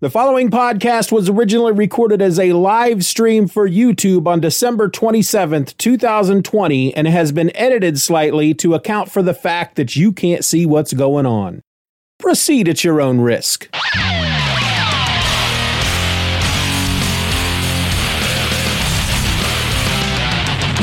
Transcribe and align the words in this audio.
The 0.00 0.10
following 0.10 0.48
podcast 0.48 1.10
was 1.10 1.28
originally 1.28 1.72
recorded 1.72 2.22
as 2.22 2.38
a 2.38 2.52
live 2.52 3.04
stream 3.04 3.48
for 3.48 3.68
YouTube 3.68 4.28
on 4.28 4.38
December 4.38 4.88
27th, 4.88 5.76
2020, 5.76 6.94
and 6.94 7.08
has 7.08 7.32
been 7.32 7.50
edited 7.56 7.98
slightly 7.98 8.54
to 8.54 8.74
account 8.74 9.10
for 9.10 9.24
the 9.24 9.34
fact 9.34 9.74
that 9.74 9.96
you 9.96 10.12
can't 10.12 10.44
see 10.44 10.64
what's 10.66 10.92
going 10.92 11.26
on. 11.26 11.62
Proceed 12.20 12.68
at 12.68 12.84
your 12.84 13.00
own 13.00 13.20
risk. 13.20 13.68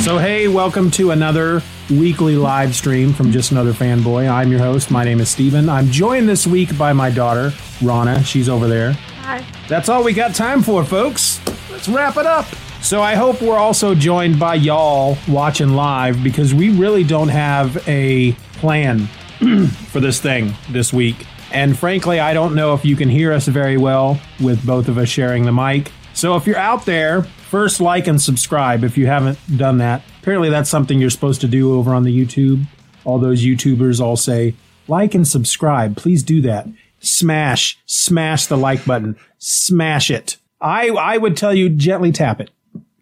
So, 0.01 0.17
hey, 0.17 0.49
welcome 0.49 0.91
to 0.91 1.11
another 1.11 1.63
weekly 1.89 2.35
live 2.35 2.75
stream 2.75 3.13
from 3.13 3.31
Just 3.31 3.51
Another 3.51 3.71
Fanboy. 3.71 4.29
I'm 4.29 4.51
your 4.51 4.59
host. 4.59 4.91
My 4.91 5.05
name 5.05 5.21
is 5.21 5.29
Steven. 5.29 5.69
I'm 5.69 5.89
joined 5.89 6.27
this 6.27 6.45
week 6.45 6.77
by 6.77 6.91
my 6.91 7.09
daughter, 7.09 7.53
Rana. 7.81 8.21
She's 8.25 8.49
over 8.49 8.67
there. 8.67 8.97
Hi. 9.25 9.43
That's 9.67 9.89
all 9.89 10.03
we 10.03 10.13
got 10.13 10.35
time 10.35 10.61
for, 10.61 10.83
folks. 10.83 11.41
Let's 11.71 11.89
wrap 11.89 12.17
it 12.17 12.27
up. 12.27 12.45
So 12.83 13.01
I 13.01 13.15
hope 13.15 13.41
we're 13.41 13.57
also 13.57 13.95
joined 13.95 14.39
by 14.39 14.53
y'all 14.53 15.17
watching 15.27 15.69
live 15.69 16.23
because 16.23 16.53
we 16.53 16.69
really 16.69 17.03
don't 17.03 17.29
have 17.29 17.75
a 17.87 18.33
plan 18.59 19.07
for 19.87 19.99
this 19.99 20.21
thing 20.21 20.53
this 20.69 20.93
week. 20.93 21.25
And 21.51 21.75
frankly, 21.75 22.19
I 22.19 22.35
don't 22.35 22.53
know 22.53 22.75
if 22.75 22.85
you 22.85 22.95
can 22.95 23.09
hear 23.09 23.33
us 23.33 23.47
very 23.47 23.77
well 23.77 24.21
with 24.39 24.63
both 24.63 24.89
of 24.89 24.99
us 24.99 25.09
sharing 25.09 25.43
the 25.43 25.51
mic. 25.51 25.91
So 26.13 26.35
if 26.35 26.45
you're 26.45 26.55
out 26.57 26.85
there, 26.85 27.23
first 27.23 27.81
like 27.81 28.05
and 28.05 28.21
subscribe 28.21 28.83
if 28.83 28.95
you 28.95 29.07
haven't 29.07 29.39
done 29.57 29.79
that. 29.79 30.03
Apparently, 30.21 30.51
that's 30.51 30.69
something 30.69 30.99
you're 31.01 31.09
supposed 31.09 31.41
to 31.41 31.47
do 31.47 31.73
over 31.73 31.95
on 31.95 32.03
the 32.03 32.15
YouTube. 32.15 32.67
All 33.05 33.17
those 33.17 33.43
YouTubers 33.43 33.99
all 33.99 34.17
say, 34.17 34.53
like 34.87 35.15
and 35.15 35.27
subscribe. 35.27 35.97
Please 35.97 36.21
do 36.21 36.41
that. 36.41 36.67
Smash, 37.05 37.79
smash 37.85 38.47
the 38.47 38.57
like 38.57 38.85
button. 38.85 39.15
Smash 39.37 40.09
it. 40.09 40.37
I, 40.59 40.89
I 40.89 41.17
would 41.17 41.37
tell 41.37 41.53
you 41.53 41.69
gently 41.69 42.11
tap 42.11 42.41
it. 42.41 42.49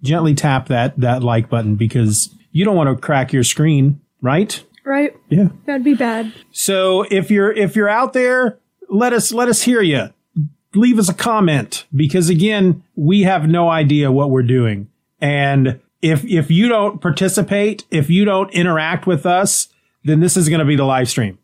Gently 0.01 0.33
tap 0.33 0.67
that, 0.67 0.97
that 0.99 1.23
like 1.23 1.49
button 1.49 1.75
because 1.75 2.33
you 2.51 2.65
don't 2.65 2.75
want 2.75 2.89
to 2.89 3.01
crack 3.01 3.31
your 3.31 3.43
screen, 3.43 4.01
right? 4.21 4.63
Right? 4.85 5.15
Yeah. 5.29 5.49
That'd 5.65 5.83
be 5.83 5.93
bad. 5.93 6.33
So 6.51 7.03
if 7.09 7.31
you're 7.31 7.51
if 7.51 7.75
you're 7.75 7.89
out 7.89 8.13
there, 8.13 8.59
let 8.89 9.13
us 9.13 9.31
let 9.31 9.47
us 9.47 9.61
hear 9.61 9.81
you. 9.81 10.09
Leave 10.75 10.99
us 10.99 11.07
a 11.07 11.13
comment 11.13 11.85
because 11.95 12.29
again, 12.29 12.83
we 12.95 13.21
have 13.21 13.47
no 13.47 13.69
idea 13.69 14.11
what 14.11 14.29
we're 14.29 14.43
doing. 14.43 14.89
And 15.21 15.79
if 16.01 16.25
if 16.25 16.51
you 16.51 16.67
don't 16.67 16.99
participate, 16.99 17.85
if 17.91 18.09
you 18.09 18.25
don't 18.25 18.51
interact 18.51 19.07
with 19.07 19.25
us, 19.25 19.69
then 20.03 20.19
this 20.19 20.35
is 20.35 20.49
going 20.49 20.59
to 20.59 20.65
be 20.65 20.75
the 20.75 20.83
live 20.83 21.09
stream. 21.09 21.39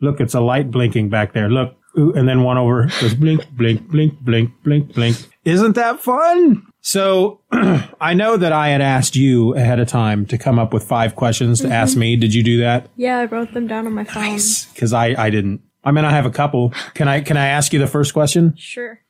Look, 0.00 0.20
it's 0.20 0.34
a 0.34 0.40
light 0.40 0.70
blinking 0.70 1.10
back 1.10 1.32
there. 1.32 1.48
Look, 1.48 1.76
Ooh, 1.98 2.12
and 2.12 2.28
then 2.28 2.42
one 2.42 2.56
over 2.56 2.86
goes 3.00 3.14
blink, 3.14 3.48
blink, 3.50 3.88
blink, 3.88 4.20
blink, 4.20 4.50
blink, 4.62 4.94
blink. 4.94 5.16
Isn't 5.44 5.74
that 5.74 6.00
fun? 6.00 6.66
So 6.80 7.40
I 8.00 8.14
know 8.14 8.36
that 8.36 8.52
I 8.52 8.68
had 8.68 8.80
asked 8.80 9.16
you 9.16 9.54
ahead 9.54 9.80
of 9.80 9.88
time 9.88 10.24
to 10.26 10.38
come 10.38 10.58
up 10.58 10.72
with 10.72 10.84
five 10.84 11.16
questions 11.16 11.60
to 11.60 11.68
ask 11.68 11.92
mm-hmm. 11.92 12.00
me. 12.00 12.16
Did 12.16 12.32
you 12.32 12.42
do 12.42 12.60
that? 12.60 12.88
Yeah, 12.96 13.18
I 13.18 13.24
wrote 13.24 13.52
them 13.52 13.66
down 13.66 13.86
on 13.86 13.92
my 13.92 14.04
phone. 14.04 14.38
Because 14.72 14.92
I, 14.92 15.14
I 15.18 15.30
didn't. 15.30 15.62
I 15.84 15.92
mean, 15.92 16.04
I 16.04 16.10
have 16.10 16.26
a 16.26 16.30
couple. 16.30 16.72
Can 16.94 17.08
I 17.08 17.20
can 17.20 17.36
I 17.36 17.46
ask 17.46 17.72
you 17.72 17.78
the 17.78 17.86
first 17.86 18.12
question? 18.12 18.54
Sure. 18.56 19.00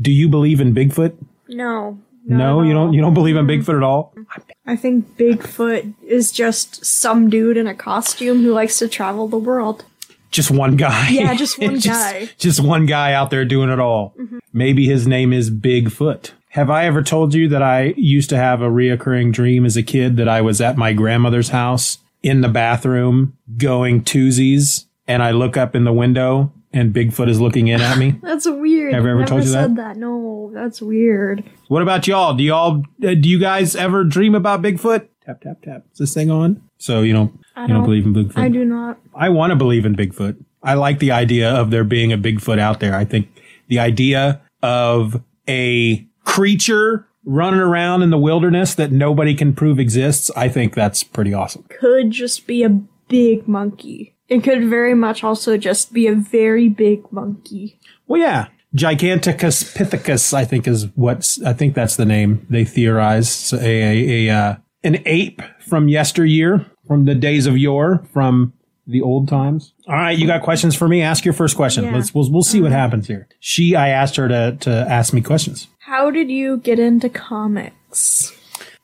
Do 0.00 0.10
you 0.10 0.28
believe 0.28 0.60
in 0.60 0.74
Bigfoot? 0.74 1.16
No. 1.48 1.98
No, 2.24 2.62
you 2.62 2.72
don't. 2.72 2.92
You 2.92 3.00
don't 3.00 3.14
believe 3.14 3.36
in 3.36 3.46
Bigfoot 3.46 3.76
at 3.76 3.82
all. 3.82 4.14
Mm-hmm. 4.16 4.42
I 4.66 4.76
think 4.76 5.16
Bigfoot 5.16 5.94
is 6.06 6.30
just 6.30 6.84
some 6.84 7.28
dude 7.28 7.56
in 7.56 7.66
a 7.66 7.74
costume 7.74 8.42
who 8.42 8.52
likes 8.52 8.78
to 8.78 8.88
travel 8.88 9.26
the 9.26 9.38
world. 9.38 9.84
Just 10.32 10.50
one 10.50 10.76
guy. 10.76 11.10
Yeah, 11.10 11.34
just 11.36 11.58
one 11.60 11.78
guy. 11.78 12.28
Just 12.38 12.58
one 12.60 12.86
guy 12.86 13.12
out 13.12 13.30
there 13.30 13.44
doing 13.44 13.70
it 13.70 13.78
all. 13.78 14.16
Maybe 14.52 14.86
his 14.86 15.06
name 15.06 15.32
is 15.32 15.50
Bigfoot. 15.50 16.32
Have 16.50 16.68
I 16.68 16.86
ever 16.86 17.02
told 17.02 17.32
you 17.34 17.48
that 17.48 17.62
I 17.62 17.94
used 17.96 18.28
to 18.30 18.36
have 18.36 18.60
a 18.60 18.68
reoccurring 18.68 19.32
dream 19.32 19.64
as 19.64 19.76
a 19.76 19.82
kid 19.82 20.16
that 20.16 20.28
I 20.28 20.40
was 20.40 20.60
at 20.60 20.76
my 20.76 20.92
grandmother's 20.92 21.50
house 21.50 21.98
in 22.22 22.40
the 22.40 22.48
bathroom 22.48 23.36
going 23.56 24.02
twosies, 24.02 24.86
and 25.06 25.22
I 25.22 25.30
look 25.30 25.56
up 25.56 25.74
in 25.74 25.84
the 25.84 25.92
window 25.92 26.52
and 26.72 26.94
Bigfoot 26.94 27.28
is 27.28 27.40
looking 27.40 27.68
in 27.68 27.80
at 27.80 27.98
me? 27.98 28.12
That's 28.22 28.46
weird. 28.46 28.94
Have 28.94 29.04
I 29.04 29.08
ever 29.10 29.18
Never 29.20 29.28
told 29.28 29.44
you 29.44 29.50
that? 29.52 29.74
that? 29.76 29.96
No, 29.96 30.50
that's 30.54 30.80
weird. 30.80 31.44
What 31.68 31.82
about 31.82 32.06
y'all? 32.06 32.34
Do 32.34 32.42
y'all 32.42 32.82
uh, 33.04 33.14
do 33.14 33.28
you 33.28 33.38
guys 33.38 33.76
ever 33.76 34.04
dream 34.04 34.34
about 34.34 34.62
Bigfoot? 34.62 35.08
Tap 35.24 35.40
tap 35.42 35.62
tap. 35.62 35.84
Is 35.92 35.98
this 35.98 36.14
thing 36.14 36.30
on? 36.30 36.62
So 36.78 37.02
you 37.02 37.12
don't 37.12 37.38
I 37.56 37.62
you 37.62 37.68
don't 37.68 37.76
don't- 37.78 37.84
believe 37.84 38.06
in 38.06 38.14
Bigfoot? 38.14 38.38
I 38.38 38.48
do 38.48 38.64
not. 38.64 38.98
I 39.14 39.28
want 39.28 39.50
to 39.50 39.56
believe 39.56 39.84
in 39.84 39.94
Bigfoot. 39.94 40.36
I 40.62 40.74
like 40.74 40.98
the 41.00 41.10
idea 41.10 41.50
of 41.50 41.70
there 41.70 41.84
being 41.84 42.12
a 42.12 42.18
Bigfoot 42.18 42.58
out 42.58 42.80
there. 42.80 42.94
I 42.94 43.04
think 43.04 43.28
the 43.68 43.78
idea 43.80 44.40
of 44.62 45.22
a 45.48 46.06
creature 46.24 47.06
running 47.24 47.60
around 47.60 48.02
in 48.02 48.10
the 48.10 48.18
wilderness 48.18 48.74
that 48.76 48.92
nobody 48.92 49.34
can 49.34 49.52
prove 49.54 49.78
exists, 49.78 50.30
I 50.36 50.48
think 50.48 50.74
that's 50.74 51.02
pretty 51.04 51.34
awesome. 51.34 51.64
Could 51.80 52.10
just 52.10 52.46
be 52.46 52.62
a 52.62 52.68
big 53.08 53.46
monkey. 53.48 54.14
It 54.28 54.42
could 54.44 54.68
very 54.68 54.94
much 54.94 55.22
also 55.22 55.56
just 55.56 55.92
be 55.92 56.06
a 56.06 56.14
very 56.14 56.68
big 56.68 57.10
monkey. 57.12 57.78
Well, 58.06 58.20
yeah. 58.20 58.48
Gigantopithecus, 58.76 60.32
I 60.32 60.44
think 60.44 60.66
is 60.66 60.86
what's, 60.94 61.42
I 61.42 61.52
think 61.52 61.74
that's 61.74 61.96
the 61.96 62.04
name 62.04 62.46
they 62.48 62.64
theorize. 62.64 63.28
So 63.30 63.58
a, 63.58 63.60
a, 63.62 64.28
a, 64.28 64.34
uh, 64.34 64.56
an 64.84 65.02
ape 65.06 65.42
from 65.60 65.88
yesteryear, 65.88 66.66
from 66.92 67.06
the 67.06 67.14
days 67.14 67.46
of 67.46 67.56
yore, 67.56 68.04
from 68.12 68.52
the 68.86 69.00
old 69.00 69.26
times. 69.26 69.72
All 69.88 69.94
right. 69.94 70.18
You 70.18 70.26
got 70.26 70.42
questions 70.42 70.74
for 70.74 70.86
me? 70.86 71.00
Ask 71.00 71.24
your 71.24 71.32
first 71.32 71.56
question. 71.56 71.84
Yeah. 71.84 71.94
Let's, 71.94 72.12
we'll, 72.12 72.30
we'll 72.30 72.42
see 72.42 72.60
what 72.60 72.70
uh-huh. 72.70 72.80
happens 72.80 73.06
here. 73.06 73.28
She, 73.40 73.74
I 73.74 73.88
asked 73.88 74.16
her 74.16 74.28
to, 74.28 74.58
to 74.60 74.70
ask 74.70 75.14
me 75.14 75.22
questions. 75.22 75.68
How 75.78 76.10
did 76.10 76.30
you 76.30 76.58
get 76.58 76.78
into 76.78 77.08
comics? 77.08 78.36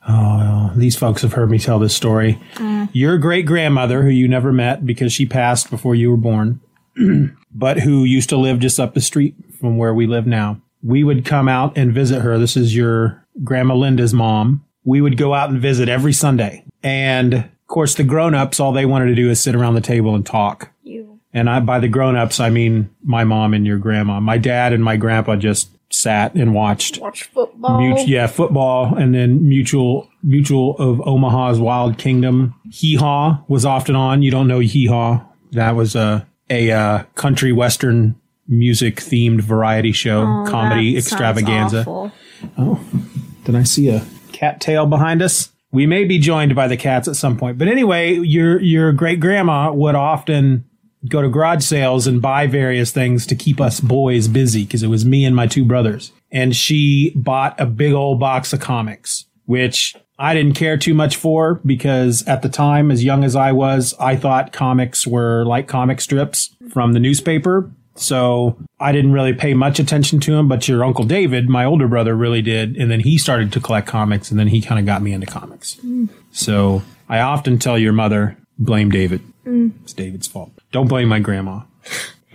Oh, 0.08 0.72
these 0.74 0.96
folks 0.96 1.20
have 1.20 1.34
heard 1.34 1.50
me 1.50 1.58
tell 1.58 1.78
this 1.78 1.94
story. 1.94 2.40
Uh. 2.56 2.86
Your 2.94 3.18
great 3.18 3.44
grandmother, 3.44 4.02
who 4.02 4.08
you 4.08 4.26
never 4.26 4.54
met 4.54 4.86
because 4.86 5.12
she 5.12 5.26
passed 5.26 5.68
before 5.68 5.94
you 5.94 6.10
were 6.10 6.16
born, 6.16 6.62
but 7.54 7.80
who 7.80 8.04
used 8.04 8.30
to 8.30 8.38
live 8.38 8.58
just 8.58 8.80
up 8.80 8.94
the 8.94 9.02
street 9.02 9.34
from 9.60 9.76
where 9.76 9.92
we 9.92 10.06
live 10.06 10.26
now. 10.26 10.62
We 10.82 11.04
would 11.04 11.26
come 11.26 11.46
out 11.46 11.76
and 11.76 11.92
visit 11.92 12.22
her. 12.22 12.38
This 12.38 12.56
is 12.56 12.74
your 12.74 13.22
grandma 13.44 13.74
Linda's 13.74 14.14
mom. 14.14 14.64
We 14.84 15.02
would 15.02 15.18
go 15.18 15.34
out 15.34 15.50
and 15.50 15.60
visit 15.60 15.90
every 15.90 16.14
Sunday. 16.14 16.64
And 16.82 17.50
of 17.68 17.74
course, 17.74 17.94
the 17.96 18.02
grown 18.04 18.34
ups, 18.34 18.58
all 18.60 18.72
they 18.72 18.86
wanted 18.86 19.06
to 19.08 19.14
do 19.14 19.28
is 19.28 19.40
sit 19.42 19.54
around 19.54 19.74
the 19.74 19.82
table 19.82 20.14
and 20.14 20.24
talk. 20.24 20.70
You. 20.82 21.20
And 21.34 21.50
I, 21.50 21.60
by 21.60 21.78
the 21.80 21.88
grown 21.88 22.16
ups, 22.16 22.40
I 22.40 22.48
mean 22.48 22.88
my 23.02 23.24
mom 23.24 23.52
and 23.52 23.66
your 23.66 23.76
grandma. 23.76 24.20
My 24.20 24.38
dad 24.38 24.72
and 24.72 24.82
my 24.82 24.96
grandpa 24.96 25.36
just 25.36 25.68
sat 25.90 26.34
and 26.34 26.54
watched 26.54 26.98
Watch 26.98 27.24
football. 27.24 27.80
Mut- 27.80 28.08
yeah, 28.08 28.26
football, 28.26 28.94
and 28.96 29.14
then 29.14 29.46
mutual 29.46 30.08
mutual 30.22 30.76
of 30.78 31.06
Omaha's 31.06 31.60
Wild 31.60 31.98
Kingdom. 31.98 32.54
Hee 32.70 32.96
Haw 32.96 33.42
was 33.48 33.66
often 33.66 33.94
on. 33.94 34.22
You 34.22 34.30
don't 34.30 34.48
know 34.48 34.60
Hee 34.60 34.86
Haw? 34.86 35.22
That 35.52 35.76
was 35.76 35.94
a 35.94 36.26
a 36.48 36.70
uh, 36.72 37.02
country 37.16 37.52
western 37.52 38.18
music 38.48 38.96
themed 38.96 39.42
variety 39.42 39.92
show, 39.92 40.22
Oh, 40.22 40.44
comedy 40.50 40.96
extravaganza. 40.96 41.80
awful. 41.86 42.12
did 43.44 43.54
I 43.54 43.62
see 43.64 43.88
a 43.90 44.06
cattail 44.32 44.86
behind 44.86 45.20
us. 45.20 45.52
We 45.70 45.86
may 45.86 46.04
be 46.04 46.18
joined 46.18 46.54
by 46.54 46.66
the 46.68 46.76
cats 46.76 47.08
at 47.08 47.16
some 47.16 47.36
point, 47.36 47.58
but 47.58 47.68
anyway, 47.68 48.14
your 48.14 48.60
your 48.60 48.92
great 48.92 49.20
grandma 49.20 49.72
would 49.72 49.94
often 49.94 50.64
go 51.08 51.22
to 51.22 51.28
garage 51.28 51.62
sales 51.64 52.06
and 52.06 52.20
buy 52.20 52.46
various 52.46 52.90
things 52.90 53.26
to 53.26 53.36
keep 53.36 53.60
us 53.60 53.78
boys 53.80 54.28
busy 54.28 54.64
because 54.64 54.82
it 54.82 54.88
was 54.88 55.04
me 55.04 55.24
and 55.24 55.36
my 55.36 55.46
two 55.46 55.64
brothers. 55.64 56.10
And 56.32 56.56
she 56.56 57.12
bought 57.14 57.58
a 57.60 57.66
big 57.66 57.92
old 57.92 58.18
box 58.18 58.52
of 58.52 58.60
comics. 58.60 59.26
which 59.48 59.96
I 60.18 60.34
didn't 60.34 60.56
care 60.56 60.76
too 60.76 60.92
much 60.92 61.16
for 61.16 61.60
because 61.64 62.22
at 62.28 62.42
the 62.42 62.50
time, 62.50 62.90
as 62.90 63.02
young 63.02 63.24
as 63.24 63.34
I 63.34 63.52
was, 63.52 63.94
I 63.98 64.14
thought 64.14 64.52
comics 64.52 65.06
were 65.06 65.46
like 65.46 65.66
comic 65.68 66.02
strips 66.02 66.54
from 66.70 66.92
the 66.92 67.00
newspaper. 67.00 67.70
So 67.94 68.58
I 68.80 68.92
didn't 68.92 69.12
really 69.12 69.32
pay 69.34 69.54
much 69.54 69.78
attention 69.80 70.20
to 70.20 70.34
him, 70.34 70.46
but 70.48 70.68
your 70.68 70.84
Uncle 70.84 71.04
David, 71.04 71.48
my 71.48 71.64
older 71.64 71.88
brother, 71.88 72.14
really 72.14 72.42
did. 72.42 72.76
And 72.76 72.90
then 72.90 73.00
he 73.00 73.18
started 73.18 73.52
to 73.52 73.60
collect 73.60 73.88
comics 73.88 74.30
and 74.30 74.38
then 74.38 74.48
he 74.48 74.60
kind 74.60 74.78
of 74.78 74.86
got 74.86 75.02
me 75.02 75.12
into 75.12 75.26
comics. 75.26 75.78
So 76.32 76.82
I 77.08 77.18
often 77.20 77.58
tell 77.58 77.76
your 77.78 77.92
mother, 77.92 78.36
blame 78.58 78.90
David. 78.90 79.20
Mm. 79.44 79.72
It's 79.82 79.92
David's 79.92 80.26
fault. 80.28 80.52
Don't 80.70 80.86
blame 80.88 81.08
my 81.08 81.18
grandma. 81.18 81.62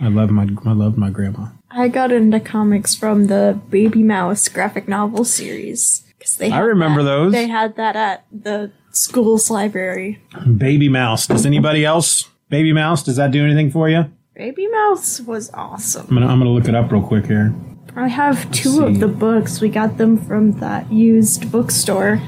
I 0.00 0.08
love 0.08 0.30
my 0.30 0.48
I 0.66 0.72
love 0.72 0.98
my 0.98 1.08
grandma. 1.10 1.48
I 1.70 1.88
got 1.88 2.12
into 2.12 2.40
comics 2.40 2.94
from 2.94 3.26
the 3.28 3.58
Babymouse 3.70 4.52
graphic 4.52 4.86
novel 4.88 5.24
series 5.24 6.04
because 6.18 6.36
they 6.36 6.50
I 6.50 6.58
remember 6.60 7.02
that- 7.02 7.08
those. 7.08 7.32
They 7.32 7.46
had 7.48 7.76
that 7.76 7.96
at 7.96 8.24
the 8.32 8.70
school's 8.90 9.50
library. 9.50 10.20
Babymouse. 10.34 11.26
Does 11.28 11.46
anybody 11.46 11.84
else? 11.84 12.28
Babymouse, 12.50 13.04
does 13.04 13.16
that 13.16 13.30
do 13.30 13.44
anything 13.44 13.70
for 13.70 13.88
you? 13.88 14.10
Babymouse 14.38 15.24
was 15.24 15.50
awesome. 15.54 16.06
I'm 16.08 16.14
gonna 16.14 16.26
I'm 16.26 16.38
gonna 16.38 16.50
look 16.50 16.66
it 16.68 16.74
up 16.74 16.90
real 16.90 17.02
quick 17.02 17.26
here. 17.26 17.54
I 17.96 18.08
have 18.08 18.50
two 18.50 18.70
see. 18.70 18.84
of 18.84 18.98
the 19.00 19.06
books. 19.06 19.60
We 19.60 19.68
got 19.68 19.96
them 19.98 20.16
from 20.18 20.52
that 20.58 20.90
used 20.92 21.52
bookstore, 21.52 22.20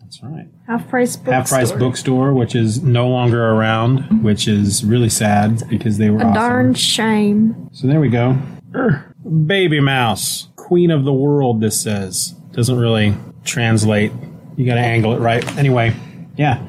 That's 0.00 0.20
right. 0.24 0.46
half 0.66 0.88
price 0.88 1.14
bookstore. 1.14 1.34
Half 1.34 1.48
Price 1.48 1.70
Bookstore, 1.72 2.34
which 2.34 2.56
is 2.56 2.82
no 2.82 3.08
longer 3.08 3.50
around, 3.50 4.24
which 4.24 4.48
is 4.48 4.84
really 4.84 5.08
sad 5.08 5.62
because 5.68 5.98
they 5.98 6.10
were 6.10 6.18
A 6.20 6.24
awesome. 6.24 6.34
darn 6.34 6.74
shame. 6.74 7.68
So 7.72 7.86
there 7.86 8.00
we 8.00 8.08
go. 8.08 8.36
Urgh. 8.72 9.04
Babymouse, 9.24 10.48
Queen 10.56 10.90
of 10.90 11.04
the 11.04 11.12
World. 11.12 11.60
This 11.60 11.80
says 11.80 12.34
doesn't 12.50 12.76
really 12.76 13.14
translate. 13.44 14.10
You 14.56 14.66
got 14.66 14.74
to 14.74 14.80
angle 14.80 15.14
it 15.14 15.18
right. 15.20 15.44
Anyway, 15.56 15.94
yeah. 16.36 16.60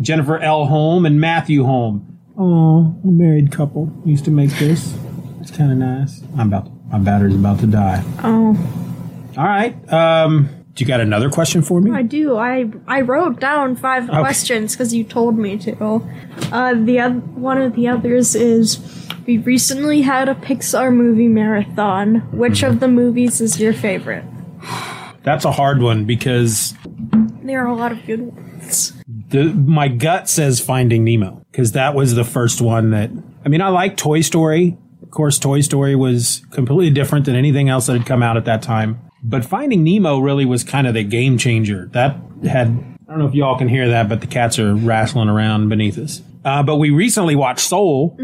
Jennifer 0.00 0.38
L. 0.40 0.66
Holm 0.66 1.06
and 1.06 1.20
Matthew 1.20 1.64
Holm. 1.64 2.11
Oh, 2.38 2.94
a 3.04 3.06
married 3.06 3.52
couple 3.52 3.92
used 4.04 4.24
to 4.24 4.30
make 4.30 4.50
this. 4.58 4.96
It's 5.40 5.50
kind 5.50 5.70
of 5.72 5.78
nice. 5.78 6.22
I'm 6.38 6.48
about 6.48 6.70
my 6.90 6.98
battery's 6.98 7.34
about 7.34 7.60
to 7.60 7.66
die. 7.66 8.02
Oh, 8.22 8.56
All 9.36 9.44
right. 9.44 9.74
Um, 9.92 10.48
do 10.74 10.82
you 10.84 10.88
got 10.88 11.00
another 11.00 11.28
question 11.30 11.60
for 11.62 11.80
me? 11.80 11.90
I 11.90 12.02
do. 12.02 12.36
I 12.38 12.70
I 12.86 13.02
wrote 13.02 13.38
down 13.40 13.76
five 13.76 14.08
questions 14.08 14.72
because 14.74 14.94
you 14.94 15.04
told 15.04 15.36
me 15.38 15.58
to. 15.58 16.02
Uh, 16.50 16.74
the 16.74 17.00
oth- 17.00 17.22
one 17.34 17.60
of 17.60 17.74
the 17.74 17.88
others 17.88 18.34
is 18.34 18.78
we 19.26 19.36
recently 19.38 20.00
had 20.00 20.28
a 20.30 20.34
Pixar 20.34 20.94
movie 20.94 21.28
marathon. 21.28 22.16
Which 22.32 22.62
of 22.62 22.80
the 22.80 22.88
movies 22.88 23.40
is 23.42 23.60
your 23.60 23.74
favorite? 23.74 24.24
That's 25.24 25.44
a 25.44 25.52
hard 25.52 25.82
one 25.82 26.04
because 26.06 26.74
There 27.42 27.62
are 27.62 27.66
a 27.66 27.74
lot 27.76 27.92
of 27.92 28.04
good 28.06 28.34
ones. 28.34 28.94
The 29.32 29.44
my 29.44 29.88
gut 29.88 30.28
says 30.28 30.60
Finding 30.60 31.04
Nemo 31.04 31.44
because 31.50 31.72
that 31.72 31.94
was 31.94 32.14
the 32.14 32.24
first 32.24 32.60
one 32.60 32.90
that 32.90 33.10
I 33.44 33.48
mean 33.48 33.60
I 33.60 33.68
like 33.68 33.96
Toy 33.96 34.20
Story. 34.20 34.76
Of 35.02 35.10
course, 35.10 35.38
Toy 35.38 35.60
Story 35.60 35.96
was 35.96 36.42
completely 36.52 36.90
different 36.90 37.26
than 37.26 37.34
anything 37.34 37.68
else 37.68 37.86
that 37.86 37.94
had 37.98 38.06
come 38.06 38.22
out 38.22 38.36
at 38.36 38.44
that 38.44 38.62
time. 38.62 39.00
But 39.22 39.44
Finding 39.44 39.82
Nemo 39.82 40.18
really 40.18 40.44
was 40.44 40.64
kind 40.64 40.86
of 40.86 40.94
the 40.94 41.04
game 41.04 41.38
changer. 41.38 41.88
That 41.92 42.16
had 42.44 42.68
I 42.68 43.10
don't 43.10 43.18
know 43.18 43.26
if 43.26 43.34
y'all 43.34 43.58
can 43.58 43.68
hear 43.68 43.88
that, 43.88 44.08
but 44.08 44.20
the 44.20 44.26
cats 44.26 44.58
are 44.58 44.74
wrestling 44.74 45.28
around 45.28 45.68
beneath 45.68 45.98
us. 45.98 46.22
Uh, 46.44 46.62
but 46.62 46.76
we 46.76 46.90
recently 46.90 47.36
watched 47.36 47.60
Soul, 47.60 48.16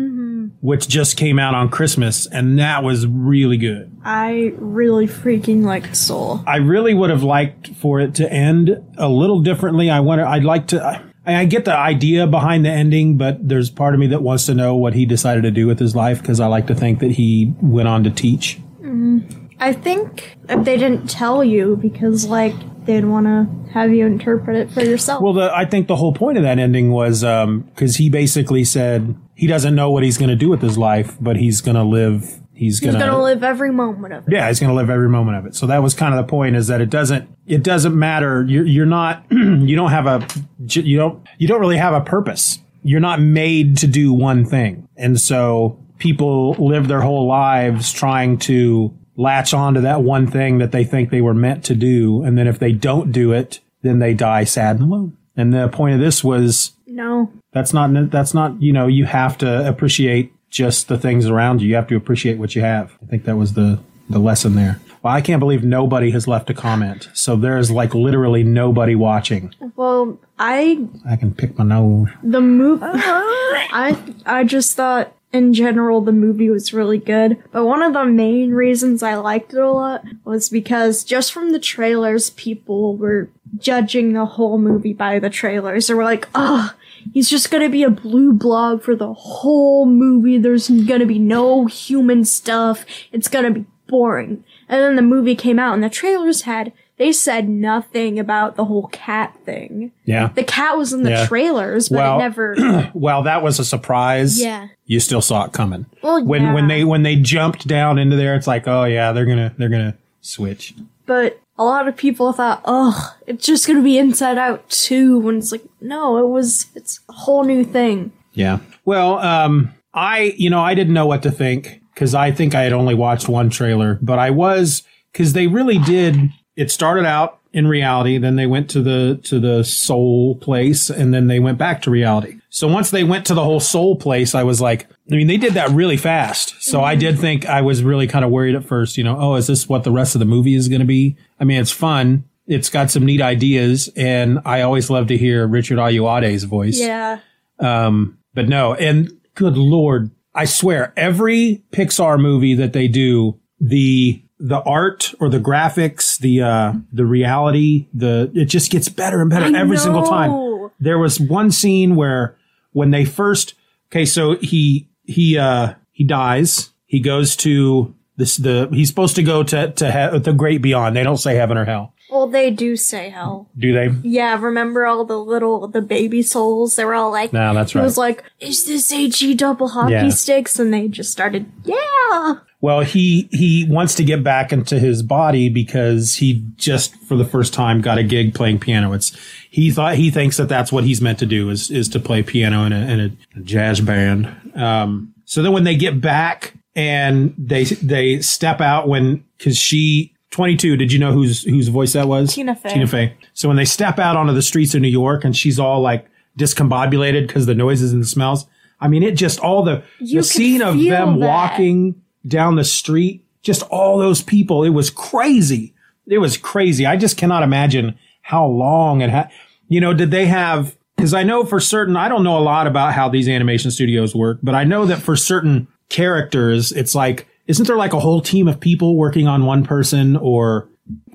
which 0.61 0.89
just 0.89 1.17
came 1.17 1.39
out 1.39 1.55
on 1.55 1.69
Christmas, 1.69 2.27
and 2.27 2.59
that 2.59 2.83
was 2.83 3.07
really 3.07 3.57
good. 3.57 3.91
I 4.05 4.53
really 4.57 5.07
freaking 5.07 5.65
liked 5.65 5.97
Soul. 5.97 6.43
I 6.47 6.57
really 6.57 6.95
would 6.95 7.11
have 7.11 7.23
liked 7.23 7.75
for 7.77 8.01
it 8.01 8.15
to 8.17 8.33
end 8.33 8.71
a 8.97 9.09
little 9.09 9.41
differently. 9.41 9.91
I 9.91 10.01
wonder. 10.01 10.25
I'd 10.25 10.45
like 10.45 10.69
to. 10.69 10.85
I, 10.85 11.37
I 11.37 11.45
get 11.45 11.65
the 11.65 11.77
idea 11.77 12.27
behind 12.27 12.65
the 12.65 12.71
ending, 12.71 13.17
but 13.17 13.47
there's 13.47 13.71
part 13.71 13.95
of 13.95 14.01
me 14.01 14.07
that 14.09 14.23
wants 14.23 14.47
to 14.47 14.55
know 14.55 14.77
what 14.77 14.95
he 14.95 15.05
decided 15.05 15.43
to 15.43 15.51
do 15.51 15.67
with 15.67 15.79
his 15.79 15.95
life 15.95 16.21
because 16.21 16.41
I 16.41 16.47
like 16.47 16.67
to 16.69 16.75
think 16.75 17.01
that 17.01 17.11
he 17.11 17.55
went 17.61 17.89
on 17.89 18.05
to 18.05 18.11
teach. 18.11 18.59
Mm-hmm. 18.81 19.47
I 19.61 19.73
think 19.73 20.37
if 20.49 20.65
they 20.65 20.77
didn't 20.77 21.11
tell 21.11 21.45
you 21.45 21.77
because 21.77 22.27
like 22.27 22.55
they'd 22.89 23.05
want 23.05 23.27
to 23.27 23.71
have 23.73 23.93
you 23.93 24.05
interpret 24.07 24.57
it 24.57 24.71
for 24.73 24.83
yourself. 24.83 25.23
Well, 25.23 25.35
the, 25.35 25.55
I 25.55 25.65
think 25.65 25.87
the 25.87 25.95
whole 25.95 26.13
point 26.13 26.37
of 26.39 26.43
that 26.43 26.59
ending 26.59 26.91
was 26.91 27.23
um, 27.23 27.61
because 27.61 27.97
he 27.97 28.11
basically 28.11 28.65
said 28.65 29.15
he 29.37 29.47
doesn't 29.47 29.75
know 29.77 29.91
what 29.93 30.03
he's 30.03 30.19
going 30.19 30.31
to 30.31 30.37
do 30.37 30.49
with 30.49 30.61
his 30.63 30.77
life, 30.77 31.17
but 31.21 31.37
he's 31.37 31.61
going 31.61 31.77
to 31.77 31.85
live. 31.85 32.23
He's 32.53 32.81
He's 32.81 32.81
going 32.81 32.99
gonna 32.99 33.23
live 33.23 33.45
every 33.45 33.71
moment 33.71 34.13
of 34.15 34.27
it. 34.27 34.33
yeah, 34.33 34.49
he's 34.49 34.59
going 34.59 34.71
to 34.71 34.75
live 34.75 34.91
every 34.91 35.09
moment 35.09 35.37
of 35.37 35.47
it. 35.47 35.55
So 35.55 35.69
that 35.69 35.81
was 35.81 35.95
kind 35.95 36.13
of 36.13 36.27
the 36.27 36.29
point 36.29 36.57
is 36.57 36.67
that 36.67 36.81
it 36.81 36.91
doesn't 36.91 37.29
it 37.47 37.63
doesn't 37.63 37.97
matter. 37.97 38.43
You're 38.49 38.67
you're 38.67 38.85
not 38.85 39.25
you 39.31 39.77
don't 39.77 39.91
have 39.91 40.07
a 40.09 40.27
you 40.67 40.97
don't 40.97 41.25
you 41.39 41.47
don't 41.47 41.61
really 41.61 41.77
have 41.77 41.95
a 41.95 42.01
purpose. 42.01 42.59
You're 42.83 42.99
not 42.99 43.21
made 43.21 43.77
to 43.79 43.87
do 43.87 44.13
one 44.13 44.45
thing. 44.45 44.89
And 44.97 45.21
so 45.21 45.79
people 45.99 46.55
live 46.55 46.89
their 46.89 47.01
whole 47.01 47.29
lives 47.29 47.93
trying 47.93 48.39
to 48.39 48.93
latch 49.19 49.53
on 49.53 49.75
to 49.75 49.81
that 49.83 50.03
one 50.03 50.27
thing 50.31 50.59
that 50.59 50.71
they 50.73 50.85
think 50.85 51.11
they 51.11 51.21
were 51.21 51.35
meant 51.35 51.65
to 51.65 51.75
do 51.75 52.23
and 52.23 52.39
then 52.39 52.47
if 52.47 52.59
they 52.59 52.73
don't 52.73 53.13
do 53.13 53.33
it, 53.33 53.61
then 53.83 53.99
they 53.99 54.15
die 54.15 54.45
sad 54.45 54.77
and 54.77 54.85
alone. 54.85 55.17
And 55.37 55.53
the 55.53 55.69
point 55.69 55.95
of 55.95 56.01
this 56.01 56.25
was 56.25 56.73
No, 56.87 57.31
that's 57.53 57.73
not 57.75 58.11
that's 58.11 58.33
not 58.33 58.63
you 58.63 58.73
know 58.73 58.87
you 58.87 59.05
have 59.05 59.37
to 59.39 59.69
appreciate 59.69 60.33
just 60.51 60.89
the 60.89 60.97
things 60.99 61.27
around 61.27 61.61
you. 61.61 61.69
You 61.69 61.75
have 61.75 61.89
to 61.89 61.97
appreciate 61.97 62.39
what 62.39 62.55
you 62.55 62.63
have. 62.63 62.97
I 63.03 63.07
think 63.07 63.25
that 63.25 63.37
was 63.37 63.53
the 63.55 63.81
the 64.09 64.19
lesson 64.19 64.55
there. 64.55 64.81
Well 65.03 65.15
i 65.15 65.21
can't 65.21 65.39
believe 65.39 65.63
nobody 65.63 66.11
has 66.13 66.27
left 66.27 66.51
a 66.51 66.55
comment. 66.55 67.09
So 67.13 67.37
there's 67.37 67.71
like 67.71 67.95
literally 67.95 68.43
nobody 68.43 68.95
watching. 68.95 69.55
Well, 69.77 70.19
I 70.39 70.89
i 71.09 71.17
can 71.17 71.35
pick 71.35 71.59
my 71.59 71.65
nose. 71.65 72.09
The 72.23 72.41
movie. 72.41 72.85
Uh-huh. 72.95 73.67
I 73.73 74.15
I 74.27 74.45
just 74.45 74.75
thought 74.77 75.13
in 75.33 75.53
general 75.53 76.01
the 76.01 76.13
movie 76.13 76.49
was 76.49 76.73
really 76.73 76.99
good, 76.99 77.43
but 77.53 77.67
one 77.67 77.83
of 77.83 77.93
the 77.93 78.05
main 78.05 78.53
reasons 78.53 79.03
I 79.03 79.17
liked 79.17 79.53
it 79.53 79.61
a 79.61 79.71
lot 79.71 80.05
was 80.25 80.49
because 80.49 81.05
just 81.05 81.33
from 81.33 81.53
the 81.53 81.59
trailers, 81.59 82.31
people 82.31 82.97
were 82.97 83.31
judging 83.59 84.13
the 84.13 84.25
whole 84.25 84.59
movie 84.59 84.93
by 84.93 85.19
the 85.19 85.31
trailers. 85.31 85.87
They 85.87 85.95
were 85.95 86.05
like, 86.05 86.29
"Oh, 86.35 86.75
he's 87.13 87.29
just 87.29 87.51
gonna 87.51 87.69
be 87.69 87.83
a 87.83 87.91
blue 87.91 88.33
blob 88.33 88.83
for 88.83 88.97
the 88.97 89.13
whole 89.13 89.87
movie. 89.87 90.39
There's 90.39 90.69
gonna 90.69 91.07
be 91.07 91.19
no 91.19 91.67
human 91.67 92.25
stuff. 92.25 92.85
It's 93.13 93.29
gonna 93.29 93.51
be 93.51 93.67
boring." 93.87 94.45
And 94.69 94.81
then 94.83 94.97
the 94.97 95.03
movie 95.03 95.35
came 95.37 95.59
out, 95.59 95.75
and 95.75 95.83
the 95.83 95.91
trailers 95.91 96.43
had. 96.43 96.73
They 96.99 97.13
said 97.13 97.49
nothing 97.49 98.19
about 98.19 98.57
the 98.57 98.65
whole 98.65 98.89
cat 98.89 99.35
thing. 99.45 99.93
yeah 100.05 100.31
The 100.35 100.43
cat 100.45 100.77
was 100.77 100.93
in 100.93 101.03
the 101.05 101.11
Yeah. 101.11 101.27
trailers, 101.27 101.89
but 101.89 101.97
Well- 101.99 102.17
it 102.17 102.19
never. 102.19 102.91
well 102.95 103.23
that 103.23 103.43
was 103.43 103.59
a 103.59 103.65
surprise 103.65 104.41
Yeah. 104.41 104.69
you 104.87 105.01
still 105.01 105.23
saw 105.23 105.45
it 105.45 105.53
coming 105.53 105.87
Well, 106.03 106.25
when 106.25 106.53
when 106.53 106.69
they 106.69 106.85
when 106.85 107.03
they 107.05 107.17
jumped 107.17 107.67
down 107.69 107.99
into 107.99 108.17
there 108.17 108.35
it's 108.35 108.47
like 108.47 108.67
oh 108.69 108.85
yeah 108.85 109.13
they're 109.13 109.27
gonna 109.27 109.53
they're 109.59 109.69
gonna 109.69 109.95
switch 110.21 110.75
But 111.07 111.41
a 111.61 111.65
lot 111.65 111.89
of 111.89 111.97
people 111.97 112.33
thought, 112.33 112.61
oh, 112.67 113.15
it's 113.27 113.45
just 113.45 113.67
gonna 113.67 113.83
be 113.83 113.99
Inside 113.99 114.39
Out 114.39 114.69
2. 114.71 115.19
When 115.19 115.39
it's 115.39 115.51
like, 115.51 115.65
no, 115.81 116.17
it 116.19 116.29
was, 116.29 116.67
it's 116.77 117.01
a 117.09 117.13
whole 117.13 117.43
new 117.43 117.65
thing. 117.65 118.13
Yeah. 118.33 118.59
Well, 118.85 119.19
um, 119.19 119.75
I, 119.93 120.35
you 120.37 120.51
know, 120.51 120.61
I 120.61 120.75
didn't 120.75 120.95
know 120.95 121.07
what 121.07 121.25
to 121.25 121.33
think 121.33 121.81
because 121.95 122.15
I 122.15 122.31
think 122.31 122.55
I 122.55 122.63
had 122.63 122.73
only 122.73 122.95
watched 122.95 123.29
one 123.29 123.51
trailer, 123.51 123.99
but 124.01 124.21
I 124.21 124.31
was, 124.31 124.85
because 125.13 125.33
they 125.33 125.49
really 125.49 125.79
did, 125.79 126.31
it 126.59 126.73
started 126.73 127.07
out 127.07 127.39
in 127.53 127.69
reality, 127.69 128.19
then 128.19 128.35
they 128.35 128.47
went 128.47 128.69
to 128.71 128.83
the, 128.83 129.21
to 129.23 129.39
the 129.39 129.63
soul 129.63 130.35
place, 130.35 130.91
and 130.91 131.15
then 131.15 131.29
they 131.29 131.39
went 131.39 131.57
back 131.57 131.81
to 131.83 131.91
reality. 131.91 132.41
So 132.51 132.67
once 132.67 132.91
they 132.91 133.05
went 133.05 133.25
to 133.27 133.35
the 133.35 133.45
whole 133.45 133.61
soul 133.61 133.95
place, 133.95 134.35
I 134.35 134.43
was 134.43 134.61
like, 134.61 134.89
I 135.11 135.15
mean, 135.15 135.29
they 135.29 135.37
did 135.37 135.55
that 135.55 135.71
really 135.71 135.97
fast. 135.97 136.61
So 136.61 136.83
I 136.83 136.97
did 136.97 137.19
think 137.19 137.47
I 137.47 137.63
was 137.63 137.85
really 137.85 138.09
kind 138.09 138.25
of 138.25 138.33
worried 138.33 138.57
at 138.57 138.65
first, 138.65 138.99
you 138.99 139.05
know, 139.05 139.17
oh, 139.19 139.37
is 139.37 139.47
this 139.47 139.69
what 139.69 139.85
the 139.85 139.93
rest 139.93 140.17
of 140.17 140.19
the 140.19 140.25
movie 140.25 140.55
is 140.55 140.69
going 140.69 140.81
to 140.81 140.87
be? 140.87 141.17
I 141.39 141.45
mean, 141.45 141.61
it's 141.61 141.71
fun. 141.71 142.25
It's 142.49 142.71
got 142.71 142.91
some 142.91 143.07
neat 143.07 143.21
ideas, 143.23 143.89
and 143.95 144.41
I 144.45 144.63
always 144.63 144.91
love 144.91 145.07
to 145.09 145.17
hear 145.17 145.47
Richard 145.47 145.79
Ayoade's 145.79 146.45
voice. 146.45 146.81
Yeah. 146.81 147.21
Um, 147.61 148.19
but 148.35 148.49
no, 148.49 148.75
and 148.75 149.13
good 149.37 149.57
lord, 149.57 150.11
I 150.35 150.45
swear, 150.45 150.93
every 150.97 151.63
Pixar 151.71 152.21
movie 152.21 152.55
that 152.55 152.73
they 152.73 152.89
do, 152.89 153.39
the 153.61 154.23
the 154.41 154.61
art 154.63 155.15
or 155.21 155.29
the 155.29 155.39
graphics, 155.41 156.19
the 156.19 156.43
uh 156.43 156.73
the 156.93 157.05
reality, 157.05 157.89
the 157.93 158.31
it 158.35 158.47
just 158.47 158.71
gets 158.71 158.89
better 158.89 159.21
and 159.21 159.31
better 159.31 159.47
I 159.57 159.59
every 159.61 159.77
single 159.79 160.05
time. 160.05 160.71
There 160.81 160.99
was 160.99 161.19
one 161.21 161.51
scene 161.51 161.97
where 161.97 162.37
when 162.73 162.91
they 162.91 163.05
first 163.05 163.55
okay, 163.91 164.05
so 164.05 164.37
he 164.37 164.89
he 165.05 165.37
uh 165.39 165.75
he 165.93 166.05
dies. 166.05 166.71
He 166.87 167.01
goes 167.01 167.35
to 167.37 167.95
this 168.17 168.37
the 168.37 168.69
he's 168.73 168.89
supposed 168.89 169.17
to 169.17 169.23
go 169.23 169.43
to 169.43 169.73
to 169.73 169.91
he- 170.13 170.19
the 170.21 170.33
great 170.33 170.63
beyond. 170.63 170.95
They 170.97 171.03
don't 171.03 171.17
say 171.19 171.35
heaven 171.35 171.57
or 171.57 171.65
hell, 171.65 171.95
Well, 172.11 172.27
they 172.29 172.51
do 172.51 172.77
say 172.77 173.11
hell. 173.11 173.49
do 173.59 173.73
they? 173.73 173.89
Yeah, 174.09 174.39
remember 174.41 174.87
all 174.87 175.05
the 175.05 175.19
little, 175.19 175.69
the 175.69 175.83
baby 175.83 176.23
souls? 176.23 176.77
They 176.77 176.85
were 176.85 176.95
all 176.95 177.11
like, 177.13 177.33
No, 177.33 177.55
that's 177.55 177.73
He 177.73 177.79
right. 177.79 177.85
was 177.85 177.97
like, 177.99 178.25
is 178.41 178.67
this 178.67 178.91
HE 178.91 179.35
double 179.35 179.69
hockey 179.69 179.93
Yeah. 179.93 180.09
sticks? 180.11 180.59
And 180.59 180.73
they 180.73 180.89
just 180.89 181.13
started, 181.13 181.47
yeah. 181.65 182.35
Well, 182.61 182.81
he 182.81 183.29
he 183.31 183.65
wants 183.69 183.95
to 183.97 184.05
get 184.05 184.25
back 184.25 184.53
into 184.53 184.81
his 184.81 185.03
body 185.03 185.49
because 185.49 186.17
he 186.17 186.45
just 186.57 186.97
for 187.05 187.17
the 187.17 187.25
first 187.25 187.55
time 187.55 187.81
got 187.81 187.99
a 187.99 188.03
gig 188.03 188.35
playing 188.35 188.59
piano. 188.59 188.93
It's 188.95 189.17
he 189.49 189.71
thought 189.71 189.95
he 189.95 190.11
thinks 190.11 190.37
that 190.39 190.49
that's 190.49 190.73
what 190.73 190.83
he's 190.85 191.01
meant 191.01 191.19
to 191.21 191.27
do 191.27 191.51
is 191.51 191.71
is 191.71 191.89
to 191.91 192.01
play 192.01 192.23
piano 192.25 192.65
in 192.65 192.73
a, 192.73 192.81
in 192.93 193.01
a 193.37 193.41
jazz 193.43 193.81
band. 193.81 194.35
Um, 194.57 195.15
so 195.25 195.43
then 195.43 195.53
when 195.53 195.63
they 195.65 195.77
get 195.77 196.01
back 196.01 196.55
and 196.75 197.33
they 197.39 197.63
they 197.65 198.21
step 198.21 198.61
out 198.61 198.89
when 198.89 199.25
because 199.37 199.57
she 199.57 200.13
22 200.33 200.77
did 200.77 200.93
you 200.93 200.99
know 200.99 201.13
whose 201.13 201.43
whose 201.45 201.69
voice 201.69 201.93
that 201.95 202.07
was 202.09 202.35
Tina 202.35 202.55
Fey. 202.55 202.69
tina 202.69 202.87
fey 202.87 203.17
so 203.35 203.49
when 203.49 203.57
they 203.57 203.65
step 203.65 203.99
out 203.99 204.15
onto 204.17 204.33
the 204.35 204.43
streets 204.43 204.75
of 204.75 204.83
new 204.83 204.89
york 204.89 205.25
and 205.25 205.35
she's 205.35 205.59
all 205.59 205.81
like 205.81 206.07
discombobulated 206.39 207.27
because 207.27 207.47
the 207.47 207.55
noises 207.55 207.93
and 207.93 208.03
the 208.03 208.07
smells 208.07 208.47
i 208.81 208.89
mean 208.89 209.03
it 209.03 209.13
just 209.17 209.41
all 209.41 209.63
the 209.65 209.83
You 209.99 210.21
the 210.21 210.23
scene 210.25 210.63
of 210.63 210.75
them 210.79 211.19
that. 211.21 211.27
walking 211.27 212.03
down 212.29 212.57
the 212.57 212.65
street 212.65 213.25
just 213.43 213.63
all 213.65 213.99
those 213.99 214.21
people. 214.21 214.65
It 214.65 214.71
was 214.71 214.91
crazy. 214.91 215.75
It 216.07 216.19
was 216.19 216.37
crazy. 216.37 216.85
I 216.87 216.97
just 216.97 217.17
cannot 217.17 217.43
imagine 217.43 217.99
how 218.23 218.47
long 218.47 219.01
it 219.01 219.09
had 219.09 219.31
you 219.69 219.81
know 219.81 219.95
did 219.95 220.11
they 220.11 220.27
have 220.27 220.77
because 220.97 221.15
i 221.15 221.23
know 221.23 221.45
for 221.45 221.61
certain 221.61 221.97
i 221.97 222.09
don't 222.09 222.25
know 222.25 222.37
a 222.37 222.41
lot 222.41 222.67
about 222.67 222.93
how 222.93 223.09
these 223.09 223.27
animation 223.27 223.71
studios 223.71 224.15
work 224.15 224.39
but 224.43 224.55
i 224.55 224.65
know 224.65 224.85
that 224.85 225.01
for 225.01 225.17
certain 225.17 225.67
characters 225.89 226.71
it's 226.73 226.95
like 226.95 227.27
isn't 227.47 227.67
there 227.67 227.77
like 227.77 227.95
a 227.95 228.01
whole 228.01 228.21
team 228.21 228.47
of 228.47 228.61
people 228.61 228.97
working 228.97 229.27
on 229.27 229.47
one 229.47 229.65
person 229.65 230.17
or 230.17 230.69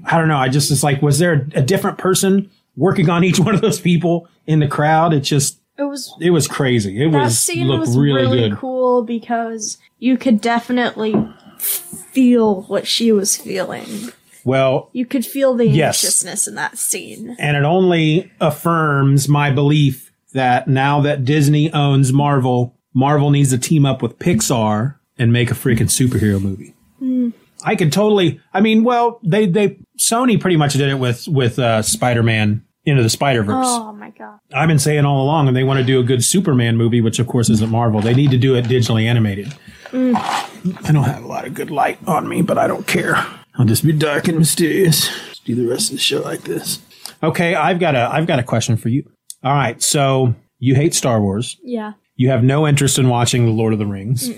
i 0.05 0.17
don't 0.17 0.27
know. 0.27 0.37
I 0.37 0.49
just 0.49 0.71
it's 0.71 0.83
like 0.83 1.01
was 1.01 1.19
there 1.19 1.47
a 1.53 1.61
different 1.61 1.97
person 1.97 2.49
working 2.75 3.09
on 3.09 3.23
each 3.23 3.39
one 3.47 3.55
of 3.55 3.61
those 3.61 3.79
people 3.79 4.27
in 4.47 4.59
the 4.59 4.67
crowd? 4.67 5.13
It 5.13 5.21
just 5.21 5.59
It 5.77 5.83
was 5.83 6.13
it 6.19 6.29
was 6.29 6.47
crazy 6.47 7.01
it 7.03 7.11
that 7.11 7.17
was 7.23 7.39
scene 7.39 7.67
was 7.67 7.97
really, 7.97 8.21
really, 8.21 8.49
good 8.49 8.57
cool 8.59 9.03
because 9.03 9.77
you 9.99 10.17
could 10.17 10.39
definitely 10.39 11.13
feel 11.57 12.61
what 12.63 12.85
she 12.87 13.11
was 13.11 13.35
feeling. 13.35 13.87
well 14.43 14.89
You 14.93 15.05
could 15.05 15.25
feel 15.25 15.55
the 15.55 15.67
Yes. 15.67 16.03
anxiousness 16.03 16.47
in 16.47 16.55
that 16.55 16.77
scene. 16.77 17.35
and 17.39 17.57
it 17.57 17.63
only 17.63 18.31
affirms 18.39 19.27
my 19.27 19.49
belief 19.51 20.11
that 20.33 20.67
now 20.67 21.01
that 21.01 21.25
Disney 21.25 21.71
owns 21.73 22.11
Marvel, 22.13 22.75
Marvel 22.93 23.29
needs 23.31 23.49
to 23.51 23.57
team 23.57 23.85
up 23.85 24.01
with 24.01 24.17
Pixar 24.19 24.95
and 25.17 25.31
make 25.31 25.51
a 25.51 25.53
freaking 25.53 25.89
superhero 25.89 26.41
movie. 26.41 26.73
I 27.65 27.75
could 27.75 27.91
totally. 27.93 28.39
I 28.53 28.61
mean, 28.61 28.83
well, 28.83 29.19
they 29.23 29.45
they 29.45 29.77
Sony 29.99 30.39
pretty 30.39 30.57
much 30.57 30.73
did 30.73 30.89
it 30.89 30.99
with 30.99 31.27
with 31.27 31.59
uh, 31.59 31.81
Spider 31.81 32.23
Man 32.23 32.63
into 32.85 33.03
the 33.03 33.09
Spider 33.09 33.43
Verse. 33.43 33.65
Oh 33.67 33.93
my 33.93 34.09
god. 34.11 34.39
I've 34.53 34.67
been 34.67 34.79
saying 34.79 35.05
all 35.05 35.23
along, 35.23 35.47
and 35.47 35.55
they 35.55 35.63
want 35.63 35.79
to 35.79 35.85
do 35.85 35.99
a 35.99 36.03
good 36.03 36.23
Superman 36.23 36.77
movie, 36.77 37.01
which 37.01 37.19
of 37.19 37.27
course 37.27 37.49
isn't 37.49 37.69
Marvel. 37.69 38.01
They 38.01 38.13
need 38.13 38.31
to 38.31 38.37
do 38.37 38.55
it 38.55 38.65
digitally 38.65 39.05
animated. 39.05 39.53
Mm. 39.91 40.15
I 40.15 40.91
don't 40.91 41.03
have 41.03 41.23
a 41.23 41.27
lot 41.27 41.45
of 41.45 41.53
good 41.53 41.71
light 41.71 41.99
on 42.07 42.27
me, 42.27 42.41
but 42.41 42.57
I 42.57 42.67
don't 42.67 42.87
care. 42.87 43.15
I'll 43.55 43.65
just 43.65 43.85
be 43.85 43.93
dark 43.93 44.27
and 44.27 44.39
mysterious. 44.39 45.07
Just 45.29 45.45
do 45.45 45.55
the 45.55 45.67
rest 45.67 45.91
of 45.91 45.97
the 45.97 46.01
show 46.01 46.21
like 46.21 46.41
this. 46.41 46.81
Okay, 47.21 47.55
I've 47.55 47.79
got 47.79 47.95
a 47.95 48.09
I've 48.11 48.27
got 48.27 48.39
a 48.39 48.43
question 48.43 48.75
for 48.77 48.89
you. 48.89 49.09
All 49.43 49.53
right, 49.53 49.81
so 49.81 50.35
you 50.59 50.75
hate 50.75 50.93
Star 50.93 51.21
Wars. 51.21 51.57
Yeah. 51.63 51.93
You 52.15 52.29
have 52.29 52.43
no 52.43 52.67
interest 52.67 52.99
in 52.99 53.09
watching 53.09 53.45
The 53.45 53.51
Lord 53.51 53.73
of 53.73 53.79
the 53.79 53.85
Rings. 53.85 54.29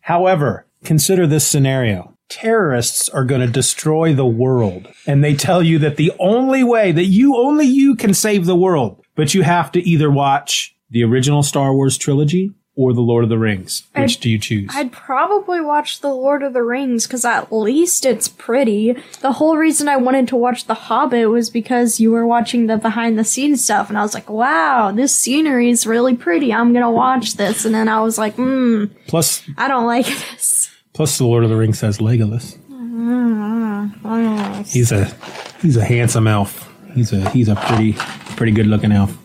However, 0.00 0.66
consider 0.84 1.26
this 1.26 1.46
scenario. 1.46 2.11
Terrorists 2.32 3.08
are 3.10 3.24
going 3.24 3.40
to 3.42 3.46
destroy 3.46 4.14
the 4.14 4.26
world 4.26 4.88
and 5.06 5.22
they 5.22 5.34
tell 5.34 5.62
you 5.62 5.78
that 5.80 5.96
the 5.96 6.12
only 6.18 6.64
way 6.64 6.90
that 6.92 7.04
you 7.04 7.36
only 7.36 7.66
you 7.66 7.94
can 7.94 8.14
save 8.14 8.46
the 8.46 8.56
world, 8.56 9.02
but 9.14 9.34
you 9.34 9.42
have 9.42 9.70
to 9.72 9.80
either 9.88 10.10
watch 10.10 10.74
the 10.90 11.04
original 11.04 11.42
Star 11.42 11.74
Wars 11.74 11.98
trilogy 11.98 12.52
or 12.74 12.94
The 12.94 13.02
Lord 13.02 13.22
of 13.22 13.28
the 13.28 13.36
Rings. 13.38 13.82
Which 13.94 14.12
I'd- 14.14 14.20
do 14.22 14.30
you 14.30 14.38
choose? 14.38 14.70
I'd 14.74 14.92
probably 14.92 15.60
watch 15.60 16.00
The 16.00 16.08
Lord 16.14 16.42
of 16.42 16.54
the 16.54 16.62
Rings 16.62 17.06
because 17.06 17.22
at 17.26 17.52
least 17.52 18.06
it's 18.06 18.28
pretty. 18.28 18.96
The 19.20 19.32
whole 19.32 19.58
reason 19.58 19.88
I 19.88 19.96
wanted 19.98 20.26
to 20.28 20.36
watch 20.36 20.64
The 20.64 20.72
Hobbit 20.74 21.28
was 21.28 21.50
because 21.50 22.00
you 22.00 22.10
were 22.12 22.26
watching 22.26 22.68
the 22.68 22.78
behind 22.78 23.18
the 23.18 23.24
scenes 23.24 23.62
stuff, 23.62 23.90
and 23.90 23.98
I 23.98 24.02
was 24.02 24.14
like, 24.14 24.30
wow, 24.30 24.90
this 24.90 25.14
scenery 25.14 25.68
is 25.68 25.86
really 25.86 26.16
pretty. 26.16 26.50
I'm 26.50 26.72
gonna 26.72 26.90
watch 26.90 27.34
this. 27.34 27.66
And 27.66 27.74
then 27.74 27.88
I 27.88 28.00
was 28.00 28.16
like, 28.16 28.36
hmm, 28.36 28.86
plus 29.06 29.42
I 29.58 29.68
don't 29.68 29.86
like 29.86 30.06
this. 30.32 30.70
Plus 30.92 31.18
The 31.18 31.24
Lord 31.24 31.44
of 31.44 31.50
the 31.50 31.56
Rings 31.56 31.80
has 31.80 31.98
Legolas. 31.98 32.58
He's 34.66 34.92
a 34.92 35.04
he's 35.60 35.76
a 35.76 35.84
handsome 35.84 36.26
elf. 36.26 36.70
He's 36.94 37.12
a 37.12 37.28
he's 37.30 37.48
a 37.48 37.54
pretty 37.56 37.92
pretty 38.36 38.52
good 38.52 38.66
looking 38.66 38.92
elf. 38.92 39.16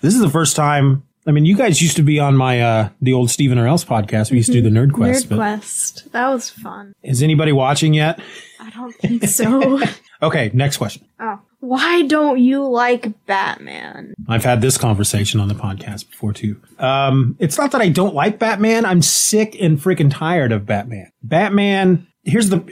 This 0.00 0.14
is 0.14 0.20
the 0.20 0.30
first 0.30 0.56
time. 0.56 1.02
I 1.26 1.32
mean, 1.32 1.44
you 1.44 1.56
guys 1.56 1.82
used 1.82 1.96
to 1.96 2.02
be 2.02 2.18
on 2.18 2.36
my 2.36 2.60
uh 2.60 2.88
the 3.00 3.12
old 3.12 3.30
Stephen 3.30 3.58
or 3.58 3.66
Else 3.66 3.84
podcast. 3.84 4.30
We 4.30 4.38
used 4.38 4.52
to 4.52 4.60
do 4.60 4.62
the 4.62 4.70
Nerd 4.70 4.92
Quest. 4.92 5.28
Nerd 5.28 5.36
Quest. 5.36 6.12
That 6.12 6.28
was 6.28 6.50
fun. 6.50 6.94
is 7.02 7.22
anybody 7.22 7.52
watching 7.52 7.94
yet? 7.94 8.20
I 8.60 8.70
don't 8.70 8.92
think 8.94 9.24
so. 9.24 9.80
Okay, 10.22 10.50
next 10.52 10.76
question. 10.76 11.02
oh. 11.18 11.40
Why 11.60 12.02
don't 12.02 12.38
you 12.38 12.66
like 12.66 13.26
Batman? 13.26 14.14
I've 14.28 14.44
had 14.44 14.62
this 14.62 14.78
conversation 14.78 15.40
on 15.40 15.48
the 15.48 15.54
podcast 15.54 16.10
before 16.10 16.32
too. 16.32 16.60
Um, 16.78 17.36
it's 17.38 17.58
not 17.58 17.72
that 17.72 17.82
I 17.82 17.90
don't 17.90 18.14
like 18.14 18.38
Batman. 18.38 18.86
I'm 18.86 19.02
sick 19.02 19.56
and 19.60 19.78
freaking 19.78 20.10
tired 20.10 20.52
of 20.52 20.66
Batman. 20.66 21.12
Batman. 21.22 22.06
Here's 22.24 22.48
the. 22.48 22.64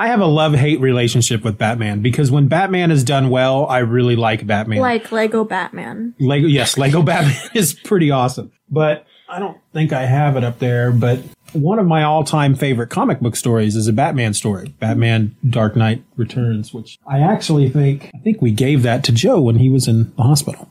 I 0.00 0.08
have 0.08 0.20
a 0.20 0.26
love 0.26 0.54
hate 0.54 0.80
relationship 0.80 1.42
with 1.42 1.58
Batman 1.58 2.02
because 2.02 2.30
when 2.30 2.46
Batman 2.46 2.92
is 2.92 3.02
done 3.02 3.30
well, 3.30 3.66
I 3.66 3.78
really 3.78 4.14
like 4.14 4.46
Batman. 4.46 4.78
Like 4.78 5.10
Lego 5.10 5.42
Batman. 5.42 6.14
Lego, 6.20 6.46
yes, 6.46 6.78
Lego 6.78 7.02
Batman 7.04 7.50
is 7.54 7.74
pretty 7.74 8.12
awesome. 8.12 8.52
But 8.70 9.04
I 9.28 9.38
don't 9.38 9.58
think 9.72 9.92
I 9.92 10.06
have 10.06 10.36
it 10.36 10.44
up 10.44 10.58
there. 10.58 10.90
But 10.90 11.20
one 11.52 11.78
of 11.78 11.86
my 11.86 12.02
all-time 12.02 12.54
favorite 12.54 12.90
comic 12.90 13.20
book 13.20 13.36
stories 13.36 13.76
is 13.76 13.86
a 13.86 13.92
Batman 13.92 14.34
story, 14.34 14.74
Batman 14.78 15.36
Dark 15.48 15.76
Knight 15.76 16.02
Returns, 16.16 16.72
which 16.72 16.98
I 17.06 17.20
actually 17.20 17.68
think 17.68 18.10
I 18.14 18.18
think 18.18 18.40
we 18.42 18.50
gave 18.50 18.82
that 18.82 19.04
to 19.04 19.12
Joe 19.12 19.40
when 19.40 19.56
he 19.56 19.70
was 19.70 19.88
in 19.88 20.12
the 20.16 20.22
hospital. 20.22 20.68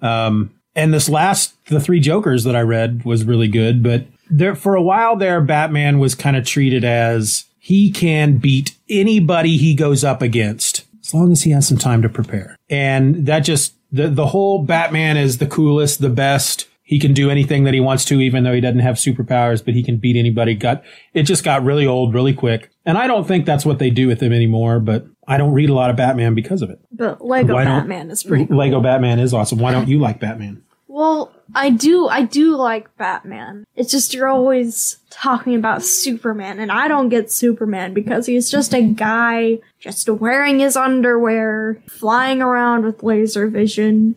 Um, 0.00 0.54
and 0.74 0.94
this 0.94 1.08
last, 1.08 1.54
the 1.66 1.80
three 1.80 2.00
Jokers 2.00 2.44
that 2.44 2.56
I 2.56 2.62
read 2.62 3.04
was 3.04 3.24
really 3.24 3.48
good. 3.48 3.82
But 3.82 4.06
there, 4.30 4.54
for 4.54 4.74
a 4.74 4.82
while 4.82 5.16
there, 5.16 5.40
Batman 5.40 5.98
was 5.98 6.14
kind 6.14 6.36
of 6.36 6.46
treated 6.46 6.84
as 6.84 7.44
he 7.58 7.90
can 7.90 8.38
beat 8.38 8.74
anybody 8.88 9.56
he 9.56 9.74
goes 9.74 10.02
up 10.02 10.22
against 10.22 10.84
as 11.04 11.12
long 11.12 11.30
as 11.32 11.42
he 11.42 11.50
has 11.50 11.68
some 11.68 11.78
time 11.78 12.02
to 12.02 12.08
prepare. 12.08 12.56
And 12.70 13.26
that 13.26 13.40
just 13.40 13.74
the 13.90 14.08
the 14.08 14.28
whole 14.28 14.64
Batman 14.64 15.16
is 15.16 15.38
the 15.38 15.46
coolest, 15.46 16.00
the 16.00 16.08
best. 16.08 16.68
He 16.84 16.98
can 16.98 17.14
do 17.14 17.30
anything 17.30 17.64
that 17.64 17.74
he 17.74 17.80
wants 17.80 18.04
to, 18.06 18.20
even 18.20 18.44
though 18.44 18.52
he 18.52 18.60
doesn't 18.60 18.80
have 18.80 18.96
superpowers, 18.96 19.64
but 19.64 19.74
he 19.74 19.82
can 19.82 19.98
beat 19.98 20.16
anybody. 20.16 20.54
Got 20.54 20.82
it 21.14 21.22
just 21.22 21.44
got 21.44 21.62
really 21.64 21.86
old 21.86 22.12
really 22.12 22.34
quick. 22.34 22.70
And 22.84 22.98
I 22.98 23.06
don't 23.06 23.26
think 23.26 23.46
that's 23.46 23.64
what 23.64 23.78
they 23.78 23.90
do 23.90 24.08
with 24.08 24.20
him 24.20 24.32
anymore, 24.32 24.80
but 24.80 25.06
I 25.26 25.36
don't 25.38 25.52
read 25.52 25.70
a 25.70 25.74
lot 25.74 25.90
of 25.90 25.96
Batman 25.96 26.34
because 26.34 26.60
of 26.62 26.70
it. 26.70 26.80
But 26.90 27.24
Lego 27.24 27.54
Why 27.54 27.64
Batman 27.64 28.10
is 28.10 28.24
pretty 28.24 28.46
cool. 28.48 28.56
Lego 28.56 28.80
Batman 28.80 29.20
is 29.20 29.32
awesome. 29.32 29.58
Why 29.58 29.70
don't 29.70 29.88
you 29.88 29.98
like 29.98 30.18
Batman? 30.18 30.62
Well, 30.88 31.32
I 31.54 31.70
do, 31.70 32.06
I 32.08 32.22
do 32.22 32.54
like 32.56 32.94
Batman. 32.98 33.64
It's 33.76 33.90
just 33.90 34.12
you're 34.12 34.28
always 34.28 34.98
talking 35.08 35.54
about 35.54 35.82
Superman, 35.82 36.58
and 36.58 36.70
I 36.70 36.86
don't 36.86 37.08
get 37.08 37.32
Superman 37.32 37.94
because 37.94 38.26
he's 38.26 38.50
just 38.50 38.74
a 38.74 38.82
guy 38.82 39.60
just 39.80 40.06
wearing 40.10 40.58
his 40.58 40.76
underwear, 40.76 41.82
flying 41.88 42.42
around 42.42 42.84
with 42.84 43.02
laser 43.02 43.48
vision, 43.48 44.16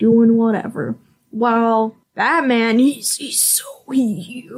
doing 0.00 0.36
whatever. 0.36 0.96
While 1.30 1.96
Batman, 2.14 2.78
he's, 2.78 3.16
he's 3.16 3.42
so, 3.42 3.64
he, 3.92 4.48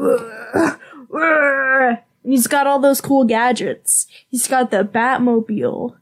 and 1.12 1.99
he's 2.23 2.47
got 2.47 2.67
all 2.67 2.79
those 2.79 3.00
cool 3.00 3.25
gadgets. 3.25 4.07
He's 4.29 4.47
got 4.47 4.71
the 4.71 4.85
Batmobile. 4.85 5.97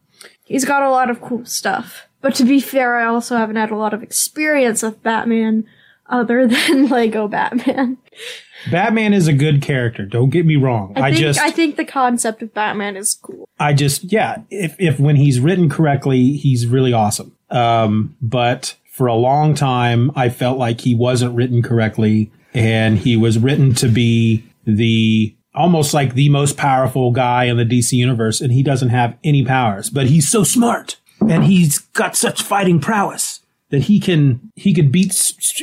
He's 0.44 0.64
got 0.64 0.82
a 0.82 0.90
lot 0.90 1.10
of 1.10 1.20
cool 1.20 1.44
stuff. 1.44 2.08
But 2.20 2.34
to 2.36 2.44
be 2.44 2.60
fair, 2.60 2.96
I 2.96 3.06
also 3.06 3.36
haven't 3.36 3.56
had 3.56 3.70
a 3.70 3.76
lot 3.76 3.94
of 3.94 4.02
experience 4.02 4.82
with 4.82 5.02
Batman 5.02 5.66
other 6.08 6.46
than 6.48 6.88
Lego 6.88 7.28
Batman. 7.28 7.98
Batman 8.70 9.14
is 9.14 9.28
a 9.28 9.32
good 9.32 9.62
character. 9.62 10.04
Don't 10.04 10.30
get 10.30 10.44
me 10.44 10.56
wrong. 10.56 10.92
I, 10.96 11.00
I 11.00 11.10
think 11.10 11.20
just, 11.20 11.40
I 11.40 11.50
think 11.50 11.76
the 11.76 11.84
concept 11.84 12.42
of 12.42 12.52
Batman 12.52 12.96
is 12.96 13.14
cool. 13.14 13.48
I 13.60 13.72
just, 13.72 14.04
yeah. 14.04 14.38
If 14.50 14.74
if 14.78 14.98
when 14.98 15.16
he's 15.16 15.38
written 15.38 15.68
correctly, 15.68 16.32
he's 16.32 16.66
really 16.66 16.92
awesome. 16.92 17.36
Um, 17.50 18.16
but 18.20 18.74
for 18.98 19.06
a 19.06 19.14
long 19.14 19.54
time, 19.54 20.10
I 20.16 20.28
felt 20.28 20.58
like 20.58 20.80
he 20.80 20.92
wasn't 20.92 21.36
written 21.36 21.62
correctly, 21.62 22.32
and 22.52 22.98
he 22.98 23.16
was 23.16 23.38
written 23.38 23.72
to 23.76 23.88
be 23.88 24.44
the 24.64 25.36
almost 25.54 25.94
like 25.94 26.14
the 26.14 26.28
most 26.28 26.56
powerful 26.56 27.12
guy 27.12 27.44
in 27.44 27.56
the 27.56 27.64
DC 27.64 27.92
universe, 27.92 28.40
and 28.40 28.52
he 28.52 28.64
doesn't 28.64 28.88
have 28.88 29.16
any 29.22 29.44
powers, 29.44 29.88
but 29.88 30.06
he's 30.06 30.28
so 30.28 30.42
smart 30.42 30.96
and 31.20 31.44
he's 31.44 31.78
got 31.78 32.16
such 32.16 32.42
fighting 32.42 32.80
prowess 32.80 33.38
that 33.70 33.82
he 33.82 34.00
can 34.00 34.50
he 34.56 34.74
could 34.74 34.90
beat 34.90 35.14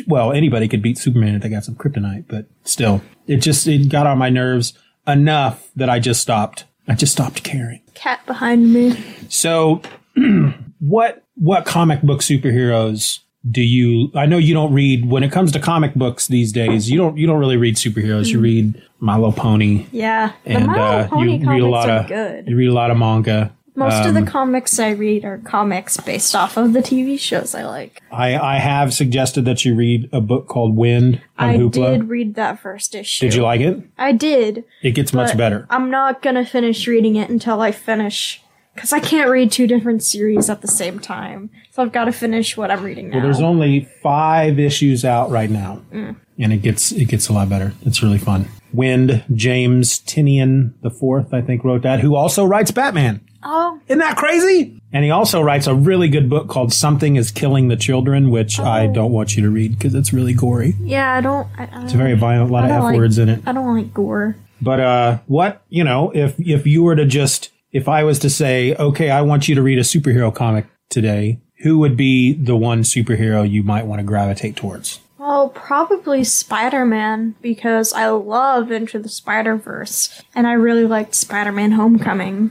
well 0.08 0.32
anybody 0.32 0.70
could 0.70 0.82
beat 0.82 0.98
Superman 0.98 1.36
if 1.36 1.42
they 1.42 1.50
got 1.50 1.66
some 1.66 1.76
kryptonite, 1.76 2.26
but 2.30 2.46
still, 2.64 3.02
it 3.28 3.38
just 3.38 3.68
it 3.68 3.90
got 3.90 4.08
on 4.08 4.18
my 4.18 4.30
nerves 4.30 4.74
enough 5.06 5.70
that 5.76 5.90
I 5.90 6.00
just 6.00 6.22
stopped. 6.22 6.64
I 6.88 6.96
just 6.96 7.12
stopped 7.12 7.44
caring. 7.44 7.82
Cat 7.96 8.26
behind 8.26 8.72
me. 8.72 8.98
So, 9.28 9.82
what 10.80 11.26
what 11.36 11.66
comic 11.66 12.02
book 12.02 12.22
superheroes 12.22 13.20
do 13.50 13.62
you? 13.62 14.12
I 14.16 14.26
know 14.26 14.38
you 14.38 14.54
don't 14.54 14.74
read 14.74 15.06
when 15.10 15.24
it 15.24 15.32
comes 15.32 15.52
to 15.54 15.60
comic 15.60 15.94
books 15.96 16.28
these 16.28 16.52
days. 16.52 16.90
You 16.90 16.98
don't 16.98 17.18
you 17.18 17.28
don't 17.28 17.40
really 17.40 17.58
read 17.58 17.76
superheroes. 17.76 18.28
You 18.28 18.40
read 18.40 18.82
My 19.00 19.16
Little 19.16 19.34
Pony, 19.34 19.86
Yeah, 19.92 20.32
and 20.46 20.70
uh, 20.70 21.08
Pony 21.08 21.38
you 21.38 21.50
read 21.50 21.62
a 21.62 21.68
lot 21.68 21.90
of 21.90 22.08
good. 22.08 22.48
you 22.48 22.56
read 22.56 22.70
a 22.70 22.74
lot 22.74 22.92
of 22.92 22.98
manga. 22.98 23.52
Most 23.78 24.06
of 24.08 24.16
um, 24.16 24.24
the 24.24 24.32
comics 24.32 24.80
I 24.80 24.92
read 24.92 25.26
are 25.26 25.38
comics 25.40 25.98
based 25.98 26.34
off 26.34 26.56
of 26.56 26.72
the 26.72 26.80
TV 26.80 27.20
shows 27.20 27.54
I 27.54 27.66
like. 27.66 28.02
I 28.10 28.38
I 28.38 28.56
have 28.58 28.94
suggested 28.94 29.44
that 29.46 29.66
you 29.66 29.76
read 29.76 30.10
a 30.14 30.22
book 30.22 30.48
called 30.48 30.78
Wynd 30.78 31.22
I 31.38 31.58
Hoopla. 31.58 32.00
did 32.00 32.10
read 32.10 32.36
that 32.36 32.62
first 32.62 32.96
issue. 32.96 33.26
Did 33.26 33.36
you 33.36 33.44
like 33.44 33.60
it? 33.60 33.78
I 33.98 34.14
did. 34.14 34.64
It 34.82 34.92
gets 34.92 35.12
much 35.14 35.36
better. 35.36 35.68
I'm 35.70 35.92
not 35.92 36.22
gonna 36.22 36.46
finish 36.46 36.88
reading 36.88 37.18
it 37.18 37.30
until 37.30 37.60
I 37.60 37.74
finish, 37.74 38.42
because 38.76 38.94
I 38.94 39.00
can't 39.00 39.30
read 39.30 39.52
two 39.52 39.66
different 39.68 40.04
series 40.04 40.50
at 40.50 40.62
the 40.62 40.68
same 40.68 41.00
time. 41.00 41.50
So 41.72 41.82
I've 41.82 41.92
got 41.92 42.06
to 42.06 42.12
finish 42.12 42.56
what 42.56 42.70
I'm 42.72 42.84
reading 42.84 43.10
now. 43.10 43.16
Well, 43.18 43.24
there's 43.26 43.42
only 43.42 43.88
five 44.04 44.60
issues 44.60 45.04
out 45.04 45.32
right 45.32 45.50
now, 45.50 45.82
Mm. 45.94 46.16
and 46.38 46.54
it 46.54 46.62
gets 46.62 46.92
it 46.92 47.06
gets 47.06 47.28
a 47.30 47.34
lot 47.34 47.50
better. 47.50 47.74
It's 47.86 48.04
really 48.04 48.18
fun. 48.20 48.48
Wynd 48.74 49.24
James 49.34 50.00
Tynion 50.02 50.74
the 50.82 50.90
fourth, 50.90 51.34
I 51.34 51.42
think, 51.42 51.64
wrote 51.64 51.82
that. 51.84 52.02
Who 52.02 52.16
also 52.16 52.46
writes 52.46 52.72
Batman. 52.72 53.22
oh, 53.44 53.80
Isn't 53.88 54.00
that 54.00 54.18
crazy? 54.18 54.80
And 54.92 55.04
he 55.06 55.12
also 55.12 55.42
writes 55.42 55.68
a 55.68 55.76
really 55.76 56.08
good 56.10 56.30
book 56.30 56.48
called 56.48 56.74
Something 56.74 57.16
Is 57.16 57.30
Killing 57.32 57.68
the 57.68 57.76
Children, 57.76 58.32
which 58.32 58.60
I 58.60 58.88
Oh. 58.88 58.94
don't 58.94 59.12
want 59.12 59.36
you 59.38 59.44
to 59.44 59.50
read 59.50 59.78
because 59.78 59.94
it's 59.94 60.12
really 60.14 60.34
gory. 60.34 60.76
yeah. 60.82 61.14
I 61.14 61.22
don't. 61.22 61.48
I, 61.58 61.70
I, 61.72 61.84
It's 61.84 61.94
very 61.94 62.16
violent, 62.16 62.50
a 62.50 62.54
lot 62.54 62.64
of 62.66 62.72
f 62.72 62.84
like- 62.84 62.98
words 62.98 63.18
in 63.18 63.30
it. 63.30 63.42
I 63.46 63.52
don't 63.52 63.76
like 63.76 63.94
gore. 63.94 64.36
But 64.62 64.80
uh, 64.80 65.18
what 65.28 65.62
you 65.70 65.84
know, 65.84 66.12
if 66.16 66.36
if 66.40 66.66
you 66.66 66.82
were 66.84 66.96
to 66.96 67.06
just, 67.06 67.52
if 67.76 67.90
I 67.90 68.06
was 68.06 68.20
to 68.20 68.30
say, 68.30 68.74
okay, 68.76 69.10
I 69.10 69.22
want 69.22 69.50
you 69.50 69.56
to 69.56 69.62
read 69.62 69.78
a 69.78 69.82
superhero 69.82 70.34
comic 70.34 70.66
today, 70.90 71.42
who 71.58 71.78
would 71.80 71.98
be 71.98 72.32
the 72.32 72.56
one 72.56 72.84
superhero 72.84 73.48
you 73.48 73.64
might 73.64 73.86
want 73.86 74.00
to 74.00 74.04
gravitate 74.04 74.56
towards? 74.56 75.02
Well, 75.18 75.50
probably 75.50 76.24
Spider 76.24 76.86
Man 76.86 77.36
because 77.42 77.92
I 77.92 78.08
love 78.08 78.72
Into 78.72 78.98
the 78.98 79.10
Spider 79.10 79.58
Verse, 79.58 80.22
and 80.34 80.48
I 80.48 80.54
really 80.54 80.86
liked 80.86 81.16
Spider 81.16 81.52
Man 81.52 81.74
Homecoming. 81.74 82.48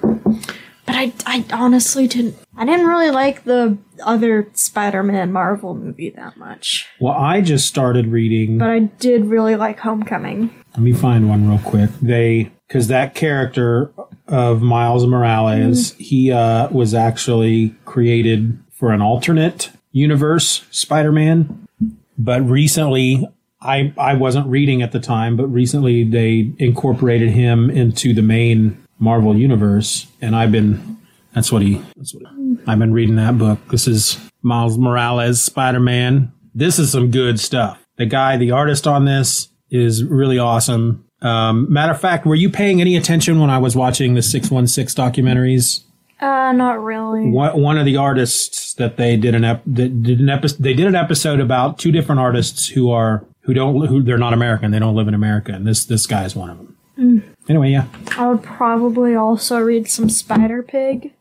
But 0.85 0.95
I, 0.95 1.15
I 1.25 1.47
honestly 1.51 2.07
didn't. 2.07 2.37
I 2.55 2.67
didn't 2.67 2.87
really 2.87 3.11
like 3.11 3.45
the 3.45 3.79
other 4.03 4.51
Spider 4.53 5.03
Man 5.03 5.33
Marvel 5.33 5.75
movie 5.75 6.11
that 6.11 6.37
much. 6.37 6.87
Well, 7.01 7.15
I 7.15 7.41
just 7.41 7.67
started 7.67 8.09
reading. 8.09 8.59
But 8.59 8.69
I 8.69 8.81
did 8.81 9.25
really 9.25 9.57
like 9.57 9.79
Homecoming. 9.79 10.55
Let 10.73 10.81
me 10.81 10.93
find 10.93 11.31
one 11.31 11.49
real 11.49 11.61
quick. 11.61 11.89
They 12.03 12.51
because 12.69 12.89
that 12.89 13.15
character 13.15 13.91
of 14.29 14.63
Miles 14.63 15.07
Morales, 15.07 15.93
he 15.93 16.33
uh, 16.33 16.69
was 16.71 16.95
actually 16.95 17.75
created 17.85 18.59
for 18.71 18.93
an 18.93 19.01
alternate 19.01 19.71
universe 19.93 20.65
Spider-Man, 20.71 21.67
but 22.19 22.43
recently. 22.43 23.27
I, 23.67 23.95
I 23.97 24.13
wasn't 24.13 24.47
reading 24.49 24.83
at 24.83 24.93
the 24.93 25.01
time, 25.01 25.39
but 25.39 25.47
recently 25.47 26.05
they 26.05 26.53
incorporated 26.59 27.31
him 27.31 27.71
into 27.71 28.13
the 28.13 28.21
main 28.21 28.85
Marvel 28.99 29.37
universe, 29.37 30.07
and 30.21 30.37
I've 30.37 30.53
been 30.53 30.99
that's 31.35 31.51
what 31.51 31.63
he 31.63 31.83
that's 31.97 32.15
what 32.15 32.25
he, 32.31 32.59
I've 32.67 32.79
been 32.79 32.93
reading 32.93 33.17
that 33.17 33.39
book. 33.39 33.59
This 33.71 33.89
is 33.89 34.19
Miles 34.43 34.77
Morales 34.77 35.43
Spider 35.43 35.81
Man. 35.81 36.31
This 36.55 36.79
is 36.79 36.93
some 36.93 37.11
good 37.11 37.41
stuff. 37.41 37.83
The 37.97 38.07
guy, 38.07 38.37
the 38.37 38.51
artist 38.51 38.87
on 38.87 39.05
this 39.07 39.49
is 39.71 40.05
really 40.05 40.39
awesome. 40.39 41.04
Um, 41.25 41.73
matter 41.73 41.93
of 41.93 42.01
fact, 42.01 42.27
were 42.27 42.35
you 42.35 42.51
paying 42.51 42.81
any 42.81 42.97
attention 42.97 43.41
when 43.41 43.51
I 43.51 43.59
was 43.59 43.75
watching 43.75 44.15
the 44.15 44.23
616 44.23 45.03
documentaries? 45.03 45.83
Uh, 46.21 46.53
not 46.53 46.83
really. 46.83 47.29
One, 47.31 47.61
one 47.61 47.79
of 47.79 47.85
the 47.87 47.97
artists 47.97 48.75
that 48.75 48.97
they 48.97 49.17
did 49.17 49.35
an 49.35 49.45
ep- 49.45 49.63
did 49.71 50.21
an 50.21 50.29
episode 50.29 50.63
they 50.63 50.75
did 50.75 50.87
an 50.87 50.95
episode 50.95 51.41
about 51.41 51.79
two 51.79 51.91
different 51.93 52.21
artists 52.21 52.69
who 52.69 52.91
are 52.91 53.25
who 53.43 53.53
don't 53.55 53.87
who 53.89 54.03
they're 54.03 54.17
not 54.19 54.33
American 54.33 54.71
they 54.71 54.79
don't 54.79 54.95
live 54.95 55.09
in 55.09 55.15
America 55.15 55.53
and 55.53 55.67
this 55.67 55.85
this 55.85 56.07
guy 56.07 56.25
is 56.25 56.35
one 56.37 56.51
of 56.51 56.59
them. 56.59 57.25
Anyway, 57.49 57.71
yeah, 57.71 57.87
I 58.17 58.29
would 58.29 58.43
probably 58.43 59.15
also 59.17 59.59
read 59.61 59.89
some 59.89 60.09
Spider 60.09 60.63
Pig. 60.63 61.13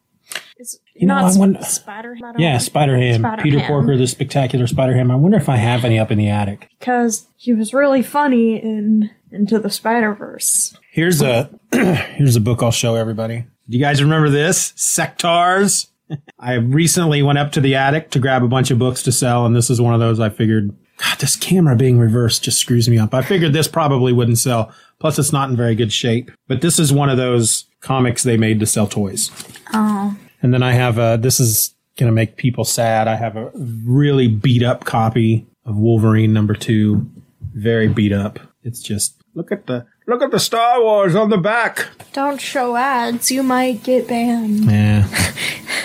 Is 0.59 0.79
You 0.95 1.07
know, 1.07 1.15
not 1.19 1.35
I 1.35 1.37
wonder- 1.39 1.61
Spider? 1.63 2.15
yeah, 2.37 2.57
Spider 2.59 2.95
Ham, 2.95 3.25
Peter 3.41 3.59
Ham. 3.59 3.67
Porker, 3.67 3.97
the 3.97 4.07
spectacular 4.07 4.67
Spider 4.67 4.95
Ham. 4.95 5.09
I 5.11 5.15
wonder 5.15 5.37
if 5.37 5.49
I 5.49 5.57
have 5.57 5.83
any 5.83 5.97
up 5.99 6.11
in 6.11 6.17
the 6.19 6.29
attic. 6.29 6.69
because 6.79 7.27
he 7.37 7.53
was 7.53 7.73
really 7.73 8.03
funny 8.03 8.55
in 8.57 9.09
Into 9.33 9.59
the 9.59 9.69
Spider 9.69 10.13
Verse. 10.13 10.77
Here's 10.91 11.21
a 11.21 11.49
here's 11.71 12.35
a 12.35 12.41
book 12.41 12.61
I'll 12.63 12.71
show 12.71 12.95
everybody. 12.95 13.45
Do 13.69 13.77
you 13.77 13.83
guys 13.83 14.01
remember 14.01 14.29
this? 14.29 14.73
Sectaurs. 14.73 15.87
I 16.39 16.53
recently 16.55 17.23
went 17.23 17.39
up 17.39 17.51
to 17.53 17.61
the 17.61 17.75
attic 17.75 18.11
to 18.11 18.19
grab 18.19 18.43
a 18.43 18.47
bunch 18.47 18.71
of 18.71 18.79
books 18.79 19.01
to 19.03 19.11
sell, 19.11 19.45
and 19.45 19.55
this 19.55 19.69
is 19.69 19.81
one 19.81 19.93
of 19.93 19.99
those 19.99 20.19
I 20.19 20.29
figured, 20.29 20.75
God, 20.97 21.17
this 21.19 21.35
camera 21.35 21.75
being 21.75 21.97
reversed 21.97 22.43
just 22.43 22.59
screws 22.59 22.89
me 22.89 22.97
up. 22.97 23.13
I 23.13 23.21
figured 23.21 23.53
this 23.53 23.67
probably 23.67 24.13
wouldn't 24.13 24.37
sell. 24.37 24.73
Plus, 24.99 25.17
it's 25.17 25.33
not 25.33 25.49
in 25.49 25.55
very 25.55 25.75
good 25.75 25.91
shape. 25.91 26.29
But 26.47 26.61
this 26.61 26.77
is 26.77 26.93
one 26.93 27.09
of 27.09 27.17
those 27.17 27.65
comics 27.81 28.23
they 28.23 28.37
made 28.37 28.59
to 28.59 28.65
sell 28.65 28.87
toys. 28.87 29.31
Oh, 29.73 30.15
And 30.41 30.53
then 30.53 30.61
I 30.61 30.73
have 30.73 30.97
a, 30.97 31.17
this 31.19 31.39
is 31.39 31.73
going 31.97 32.09
to 32.09 32.13
make 32.13 32.37
people 32.37 32.63
sad. 32.63 33.07
I 33.07 33.15
have 33.15 33.35
a 33.35 33.51
really 33.55 34.27
beat 34.27 34.61
up 34.63 34.85
copy 34.85 35.47
of 35.65 35.77
Wolverine 35.77 36.33
number 36.33 36.53
two. 36.53 37.09
Very 37.53 37.87
beat 37.87 38.13
up. 38.13 38.39
It's 38.63 38.81
just, 38.81 39.21
look 39.33 39.51
at 39.51 39.67
the, 39.67 39.85
look 40.07 40.21
at 40.21 40.31
the 40.31 40.39
Star 40.39 40.81
Wars 40.81 41.15
on 41.15 41.29
the 41.29 41.37
back. 41.37 41.87
don't 42.13 42.39
show 42.39 42.75
ads. 42.75 43.31
You 43.31 43.43
might 43.43 43.83
get 43.83 44.07
banned. 44.07 44.65
Yeah. 44.65 45.07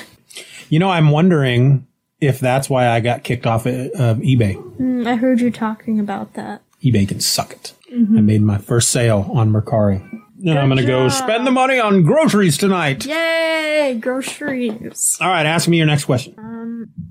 you 0.69 0.79
know, 0.79 0.91
I'm 0.91 1.11
wondering 1.11 1.87
if 2.21 2.41
that's 2.41 2.69
why 2.69 2.88
I 2.88 3.01
got 3.01 3.23
kicked 3.25 3.47
off 3.47 3.67
of 3.67 3.73
eBay. 4.19 4.55
Mm, 4.79 5.07
I 5.07 5.17
heard 5.17 5.41
you 5.41 5.51
talking 5.51 6.01
about 6.01 6.35
that. 6.35 6.62
eBay 6.83 7.07
can 7.09 7.21
suck 7.21 7.53
it. 7.53 7.75
I 7.91 8.21
made 8.21 8.43
my 8.43 8.59
first 8.59 8.91
sale 8.91 9.31
on 9.33 9.51
Mercari. 9.51 10.03
And 10.45 10.59
I'm 10.59 10.69
going 10.69 10.79
to 10.79 10.87
go 10.87 11.09
spend 11.09 11.47
the 11.47 11.51
money 11.51 11.81
on 11.81 12.03
groceries 12.03 12.59
tonight. 12.59 13.05
Yay, 13.07 13.99
groceries. 14.01 15.17
All 15.21 15.29
right, 15.29 15.47
ask 15.47 15.69
me 15.69 15.79
your 15.79 15.87
next 15.87 16.05
question. 16.05 16.35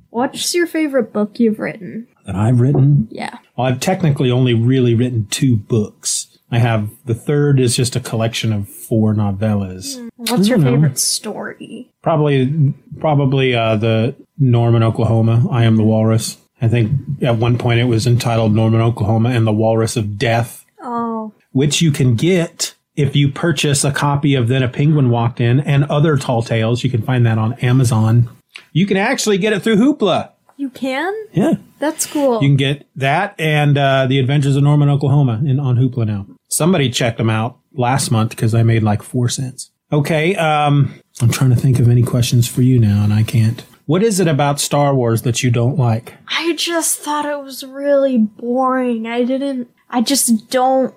What's 0.09 0.53
your 0.55 0.65
favorite 0.67 1.11
book 1.13 1.39
you've 1.39 1.59
written? 1.59 2.07
That 2.27 2.35
I've 2.35 2.59
written 2.59 3.07
Yeah. 3.09 3.39
Well, 3.57 3.65
I've 3.67 3.79
technically 3.79 4.29
only 4.29 4.53
really 4.53 4.93
written 4.93 5.25
two 5.31 5.55
books. 5.55 6.37
I 6.51 6.59
have 6.59 6.89
the 7.05 7.15
third 7.15 7.59
is 7.59 7.75
just 7.75 7.95
a 7.95 7.99
collection 7.99 8.53
of 8.53 8.69
four 8.69 9.13
novellas. 9.15 10.09
What's 10.17 10.47
your 10.47 10.57
know. 10.57 10.73
favorite 10.73 10.99
story? 10.99 11.89
Probably, 12.03 12.73
probably 12.99 13.55
uh, 13.55 13.77
the 13.77 14.15
Norman, 14.37 14.83
Oklahoma. 14.83 15.47
I 15.49 15.63
am 15.63 15.77
the 15.77 15.83
Walrus. 15.83 16.37
I 16.61 16.67
think 16.67 16.91
at 17.21 17.37
one 17.37 17.57
point 17.57 17.79
it 17.79 17.85
was 17.85 18.05
entitled 18.07 18.53
Norman, 18.53 18.81
Oklahoma, 18.81 19.29
and 19.29 19.45
the 19.47 19.53
Walrus 19.53 19.95
of 19.97 20.17
Death, 20.17 20.65
Oh, 20.81 21.33
which 21.51 21.81
you 21.81 21.91
can 21.91 22.15
get 22.15 22.75
if 22.95 23.15
you 23.15 23.31
purchase 23.31 23.83
a 23.83 23.91
copy 23.91 24.35
of 24.35 24.47
Then 24.47 24.63
a 24.63 24.67
Penguin 24.69 25.09
Walked 25.09 25.39
In 25.39 25.59
and 25.59 25.83
other 25.85 26.17
tall 26.17 26.41
tales. 26.43 26.83
You 26.83 26.89
can 26.89 27.01
find 27.01 27.25
that 27.25 27.37
on 27.37 27.53
Amazon. 27.55 28.29
You 28.73 28.85
can 28.85 28.97
actually 28.97 29.37
get 29.37 29.53
it 29.53 29.61
through 29.61 29.75
Hoopla. 29.77 30.31
You 30.57 30.69
can? 30.69 31.13
Yeah. 31.31 31.53
That's 31.79 32.05
cool. 32.07 32.41
You 32.41 32.49
can 32.49 32.57
get 32.57 32.87
that 32.95 33.39
and 33.39 33.77
uh, 33.77 34.07
the 34.07 34.19
Adventures 34.19 34.55
of 34.55 34.63
Norman, 34.63 34.89
Oklahoma, 34.89 35.41
in 35.45 35.59
on 35.59 35.77
Hoopla 35.77 36.07
now. 36.07 36.25
Somebody 36.49 36.89
checked 36.89 37.17
them 37.17 37.29
out 37.29 37.59
last 37.73 38.11
month 38.11 38.31
because 38.31 38.53
I 38.53 38.63
made 38.63 38.83
like 38.83 39.03
four 39.03 39.29
cents. 39.29 39.71
Okay, 39.91 40.35
um, 40.35 40.93
I'm 41.21 41.29
trying 41.29 41.51
to 41.51 41.55
think 41.55 41.79
of 41.79 41.87
any 41.87 42.03
questions 42.03 42.47
for 42.47 42.61
you 42.61 42.77
now, 42.79 43.03
and 43.03 43.13
I 43.13 43.23
can't. 43.23 43.63
What 43.85 44.03
is 44.03 44.19
it 44.19 44.27
about 44.27 44.59
Star 44.59 44.93
Wars 44.93 45.21
that 45.21 45.43
you 45.43 45.49
don't 45.51 45.77
like? 45.77 46.13
I 46.27 46.55
just 46.55 46.99
thought 46.99 47.25
it 47.25 47.41
was 47.41 47.63
really 47.63 48.17
boring. 48.17 49.07
I 49.07 49.23
didn't. 49.23 49.69
I 49.89 50.01
just 50.01 50.49
don't 50.49 50.93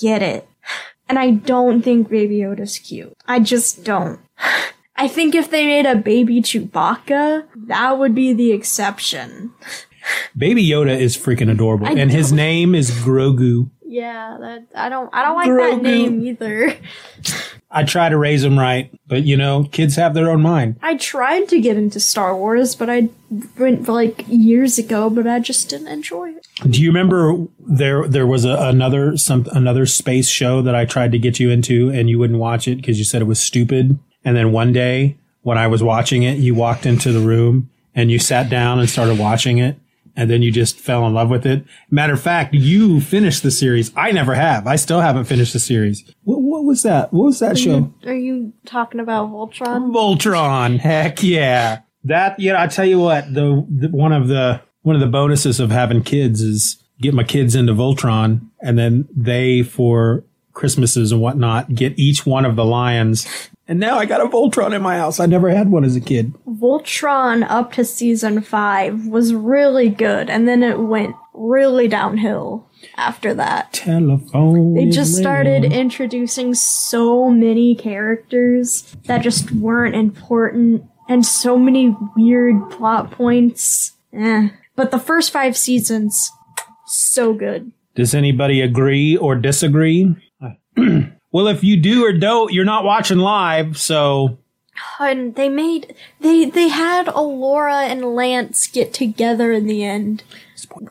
get 0.00 0.22
it. 0.22 0.48
And 1.08 1.18
I 1.18 1.30
don't 1.30 1.82
think 1.82 2.08
Baby 2.10 2.36
Yoda's 2.36 2.78
cute. 2.78 3.16
I 3.26 3.40
just 3.40 3.82
don't. 3.82 4.20
I 4.98 5.06
think 5.06 5.36
if 5.36 5.50
they 5.50 5.64
made 5.64 5.86
a 5.86 5.94
baby 5.94 6.42
Chewbacca, 6.42 7.46
that 7.68 7.98
would 7.98 8.14
be 8.14 8.32
the 8.32 8.50
exception. 8.52 9.52
Baby 10.36 10.66
Yoda 10.66 10.98
is 10.98 11.16
freaking 11.16 11.50
adorable, 11.50 11.86
I 11.86 11.92
and 11.92 12.10
his 12.10 12.32
name 12.32 12.74
is 12.74 12.90
Grogu. 12.90 13.70
Yeah, 13.86 14.36
that 14.40 14.66
I 14.74 14.88
don't. 14.88 15.08
I 15.14 15.22
don't 15.22 15.36
like 15.36 15.48
Grogu. 15.48 15.70
that 15.76 15.82
name 15.82 16.26
either. 16.26 16.76
I 17.70 17.84
try 17.84 18.08
to 18.08 18.16
raise 18.16 18.42
him 18.42 18.58
right, 18.58 18.90
but 19.06 19.24
you 19.24 19.36
know, 19.36 19.68
kids 19.72 19.96
have 19.96 20.14
their 20.14 20.30
own 20.30 20.42
mind. 20.42 20.76
I 20.82 20.96
tried 20.96 21.48
to 21.48 21.60
get 21.60 21.76
into 21.76 22.00
Star 22.00 22.36
Wars, 22.36 22.74
but 22.74 22.90
I 22.90 23.08
went 23.58 23.88
like 23.88 24.24
years 24.26 24.78
ago, 24.78 25.10
but 25.10 25.26
I 25.26 25.38
just 25.38 25.68
didn't 25.68 25.88
enjoy 25.88 26.30
it. 26.30 26.46
Do 26.68 26.82
you 26.82 26.88
remember 26.88 27.46
there 27.60 28.06
there 28.08 28.26
was 28.26 28.44
a, 28.44 28.56
another 28.56 29.16
some 29.16 29.46
another 29.52 29.86
space 29.86 30.28
show 30.28 30.60
that 30.62 30.74
I 30.74 30.84
tried 30.84 31.12
to 31.12 31.18
get 31.18 31.38
you 31.38 31.50
into 31.50 31.90
and 31.90 32.10
you 32.10 32.18
wouldn't 32.18 32.38
watch 32.38 32.66
it 32.68 32.76
because 32.76 32.98
you 32.98 33.04
said 33.04 33.22
it 33.22 33.26
was 33.26 33.38
stupid. 33.38 33.98
And 34.24 34.36
then 34.36 34.52
one 34.52 34.72
day 34.72 35.18
when 35.42 35.58
I 35.58 35.66
was 35.66 35.82
watching 35.82 36.22
it, 36.22 36.38
you 36.38 36.54
walked 36.54 36.86
into 36.86 37.12
the 37.12 37.20
room 37.20 37.70
and 37.94 38.10
you 38.10 38.18
sat 38.18 38.50
down 38.50 38.78
and 38.78 38.88
started 38.88 39.18
watching 39.18 39.58
it. 39.58 39.78
And 40.16 40.28
then 40.28 40.42
you 40.42 40.50
just 40.50 40.80
fell 40.80 41.06
in 41.06 41.14
love 41.14 41.30
with 41.30 41.46
it. 41.46 41.64
Matter 41.92 42.14
of 42.14 42.20
fact, 42.20 42.52
you 42.52 43.00
finished 43.00 43.44
the 43.44 43.52
series. 43.52 43.92
I 43.94 44.10
never 44.10 44.34
have. 44.34 44.66
I 44.66 44.74
still 44.74 45.00
haven't 45.00 45.26
finished 45.26 45.52
the 45.52 45.60
series. 45.60 46.02
What, 46.24 46.42
what 46.42 46.64
was 46.64 46.82
that? 46.82 47.12
What 47.12 47.26
was 47.26 47.38
that 47.38 47.56
show? 47.56 47.94
Are 48.04 48.12
you 48.12 48.52
talking 48.66 48.98
about 48.98 49.30
Voltron? 49.30 49.92
Voltron. 49.92 50.80
Heck 50.80 51.22
yeah. 51.22 51.82
That, 52.02 52.40
you 52.40 52.52
know, 52.52 52.58
I 52.58 52.66
tell 52.66 52.84
you 52.84 52.98
what, 52.98 53.32
the, 53.32 53.64
the 53.70 53.88
one 53.90 54.12
of 54.12 54.26
the, 54.26 54.60
one 54.82 54.96
of 54.96 55.00
the 55.00 55.06
bonuses 55.06 55.60
of 55.60 55.70
having 55.70 56.02
kids 56.02 56.40
is 56.40 56.82
get 57.00 57.14
my 57.14 57.22
kids 57.22 57.54
into 57.54 57.72
Voltron, 57.72 58.48
and 58.60 58.76
then 58.76 59.08
they 59.14 59.62
for 59.62 60.24
Christmases 60.58 61.12
and 61.12 61.20
whatnot 61.20 61.72
get 61.72 61.96
each 61.96 62.26
one 62.26 62.44
of 62.44 62.56
the 62.56 62.64
lions. 62.64 63.48
And 63.68 63.78
now 63.78 63.96
I 63.96 64.06
got 64.06 64.20
a 64.20 64.26
Voltron 64.26 64.74
in 64.74 64.82
my 64.82 64.96
house. 64.96 65.20
I 65.20 65.26
never 65.26 65.50
had 65.50 65.70
one 65.70 65.84
as 65.84 65.94
a 65.94 66.00
kid. 66.00 66.34
Voltron 66.48 67.46
up 67.48 67.72
to 67.74 67.84
season 67.84 68.40
five 68.40 69.06
was 69.06 69.32
really 69.32 69.88
good, 69.88 70.28
and 70.28 70.48
then 70.48 70.64
it 70.64 70.80
went 70.80 71.14
really 71.32 71.86
downhill 71.86 72.68
after 72.96 73.34
that. 73.34 73.72
Telephone. 73.72 74.74
They 74.74 74.86
just 74.90 75.14
started 75.14 75.62
ringing. 75.62 75.78
introducing 75.78 76.54
so 76.54 77.30
many 77.30 77.76
characters 77.76 78.96
that 79.04 79.22
just 79.22 79.52
weren't 79.52 79.94
important 79.94 80.82
and 81.08 81.24
so 81.24 81.56
many 81.56 81.94
weird 82.16 82.68
plot 82.70 83.12
points. 83.12 83.92
Eh. 84.12 84.48
But 84.74 84.90
the 84.90 84.98
first 84.98 85.30
five 85.30 85.56
seasons, 85.56 86.32
so 86.86 87.32
good. 87.32 87.70
Does 87.94 88.12
anybody 88.12 88.60
agree 88.60 89.16
or 89.16 89.36
disagree? 89.36 90.16
well, 91.32 91.48
if 91.48 91.62
you 91.64 91.76
do 91.76 92.04
or 92.04 92.12
don't, 92.12 92.52
you're 92.52 92.64
not 92.64 92.84
watching 92.84 93.18
live, 93.18 93.76
so 93.78 94.38
And 95.00 95.34
they 95.34 95.48
made 95.48 95.94
they 96.20 96.44
they 96.46 96.68
had 96.68 97.06
Allura 97.06 97.86
and 97.88 98.14
Lance 98.14 98.66
get 98.66 98.92
together 98.94 99.52
in 99.52 99.66
the 99.66 99.84
end. 99.84 100.22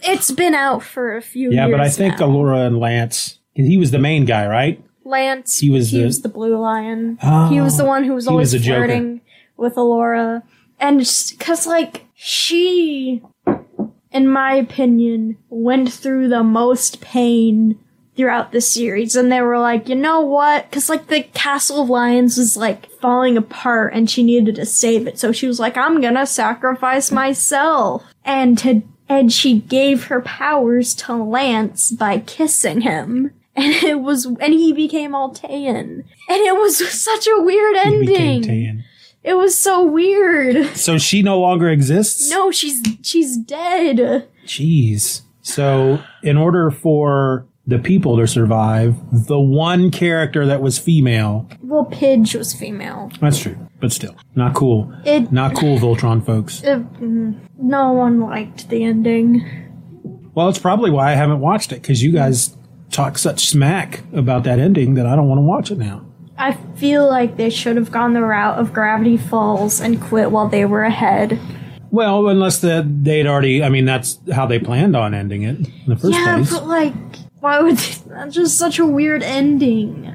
It's 0.01 0.31
been 0.31 0.53
out 0.55 0.83
for 0.83 1.15
a 1.15 1.21
few 1.21 1.51
yeah. 1.51 1.69
But 1.69 1.79
I 1.81 1.89
think 1.89 2.19
now. 2.19 2.27
Allura 2.27 2.67
and 2.67 2.79
Lance, 2.79 3.39
he 3.53 3.77
was 3.77 3.91
the 3.91 3.99
main 3.99 4.25
guy, 4.25 4.45
right? 4.47 4.83
Lance 5.05 5.59
He 5.59 5.69
was 5.69 5.91
he 5.91 5.99
the- 5.99 6.05
was 6.05 6.21
the 6.21 6.29
blue 6.29 6.57
lion. 6.57 7.17
Oh, 7.23 7.47
he 7.49 7.61
was 7.61 7.77
the 7.77 7.83
oh, 7.83 7.87
one 7.87 8.03
who 8.03 8.13
was 8.13 8.27
always 8.27 8.53
was 8.53 8.61
a 8.61 8.65
Joker. 8.65 8.85
flirting 8.87 9.21
with 9.55 9.75
Allura, 9.75 10.43
and 10.79 10.99
because 10.99 11.65
like 11.65 12.05
she, 12.13 13.21
in 14.11 14.27
my 14.27 14.53
opinion, 14.55 15.37
went 15.49 15.91
through 15.93 16.27
the 16.27 16.43
most 16.43 16.99
pain 16.99 17.79
throughout 18.17 18.51
the 18.51 18.59
series, 18.59 19.15
and 19.15 19.31
they 19.31 19.41
were 19.41 19.59
like, 19.59 19.87
you 19.87 19.95
know 19.95 20.19
what? 20.21 20.69
Because 20.69 20.89
like 20.89 21.07
the 21.07 21.23
Castle 21.23 21.83
of 21.83 21.89
Lions 21.89 22.37
was 22.37 22.57
like 22.57 22.89
falling 22.99 23.37
apart, 23.37 23.93
and 23.93 24.09
she 24.09 24.23
needed 24.23 24.55
to 24.55 24.65
save 24.65 25.07
it, 25.07 25.17
so 25.17 25.31
she 25.31 25.47
was 25.47 25.59
like, 25.59 25.77
I'm 25.77 26.01
gonna 26.01 26.25
sacrifice 26.25 27.11
myself, 27.11 28.03
and 28.25 28.57
to 28.57 28.81
and 29.09 29.31
she 29.31 29.59
gave 29.59 30.05
her 30.05 30.21
powers 30.21 30.93
to 30.95 31.15
Lance 31.15 31.91
by 31.91 32.19
kissing 32.19 32.81
him. 32.81 33.31
And 33.59 33.73
it 33.73 34.01
was, 34.01 34.25
and 34.25 34.53
he 34.53 34.71
became 34.71 35.13
Altean. 35.13 35.81
And 35.81 36.05
it 36.29 36.55
was 36.55 36.77
such 37.01 37.25
a 37.25 37.41
weird 37.41 37.75
ending. 37.75 38.43
tan. 38.43 38.83
It 39.23 39.33
was 39.33 39.57
so 39.57 39.83
weird. 39.83 40.77
So 40.77 40.99
she 40.99 41.23
no 41.23 41.39
longer 41.39 41.67
exists. 41.67 42.29
No, 42.29 42.51
she's, 42.51 42.83
she's 43.01 43.35
dead. 43.35 44.27
Jeez. 44.45 45.21
So 45.41 46.03
in 46.21 46.37
order 46.37 46.69
for 46.69 47.47
the 47.67 47.77
people 47.79 48.17
to 48.17 48.25
survive, 48.27 48.95
the 49.11 49.39
one 49.39 49.91
character 49.91 50.45
that 50.45 50.61
was 50.61 50.79
female. 50.79 51.47
Well, 51.61 51.85
Pidge 51.85 52.33
was 52.35 52.53
female. 52.53 53.11
That's 53.19 53.39
true, 53.39 53.57
but 53.81 53.91
still 53.91 54.15
not 54.35 54.55
cool. 54.55 54.93
It, 55.05 55.31
Not 55.31 55.55
cool, 55.55 55.77
Voltron 55.77 56.25
folks. 56.25 56.63
it 56.63 56.81
mm, 56.93 57.37
no 57.61 57.91
one 57.91 58.19
liked 58.21 58.69
the 58.69 58.83
ending. 58.83 59.45
Well, 60.33 60.49
it's 60.49 60.59
probably 60.59 60.91
why 60.91 61.11
I 61.11 61.15
haven't 61.15 61.39
watched 61.39 61.71
it 61.71 61.81
because 61.81 62.01
you 62.01 62.11
guys 62.11 62.55
talk 62.91 63.17
such 63.17 63.45
smack 63.47 64.01
about 64.13 64.43
that 64.45 64.59
ending 64.59 64.93
that 64.93 65.05
I 65.05 65.15
don't 65.15 65.27
want 65.27 65.39
to 65.39 65.43
watch 65.43 65.71
it 65.71 65.77
now. 65.77 66.05
I 66.37 66.53
feel 66.75 67.07
like 67.07 67.35
they 67.37 67.49
should 67.49 67.75
have 67.77 67.91
gone 67.91 68.13
the 68.13 68.21
route 68.21 68.59
of 68.59 68.71
Gravity 68.71 69.17
Falls 69.17 69.81
and 69.81 69.99
quit 69.99 70.29
while 70.31 70.47
they 70.47 70.65
were 70.65 70.83
ahead. 70.83 71.39
Well, 71.89 72.27
unless 72.27 72.59
that 72.59 73.03
they'd 73.03 73.25
already. 73.25 73.63
I 73.63 73.69
mean, 73.69 73.85
that's 73.85 74.19
how 74.31 74.45
they 74.45 74.59
planned 74.59 74.95
on 74.95 75.13
ending 75.15 75.41
it 75.41 75.57
in 75.57 75.73
the 75.87 75.95
first 75.95 76.13
Yeah, 76.13 76.35
place. 76.35 76.51
Yeah, 76.51 76.59
but 76.59 76.67
like, 76.67 76.93
why 77.39 77.61
would 77.61 77.77
that's 77.77 78.35
just 78.35 78.57
such 78.57 78.79
a 78.79 78.85
weird 78.85 79.23
ending. 79.23 80.13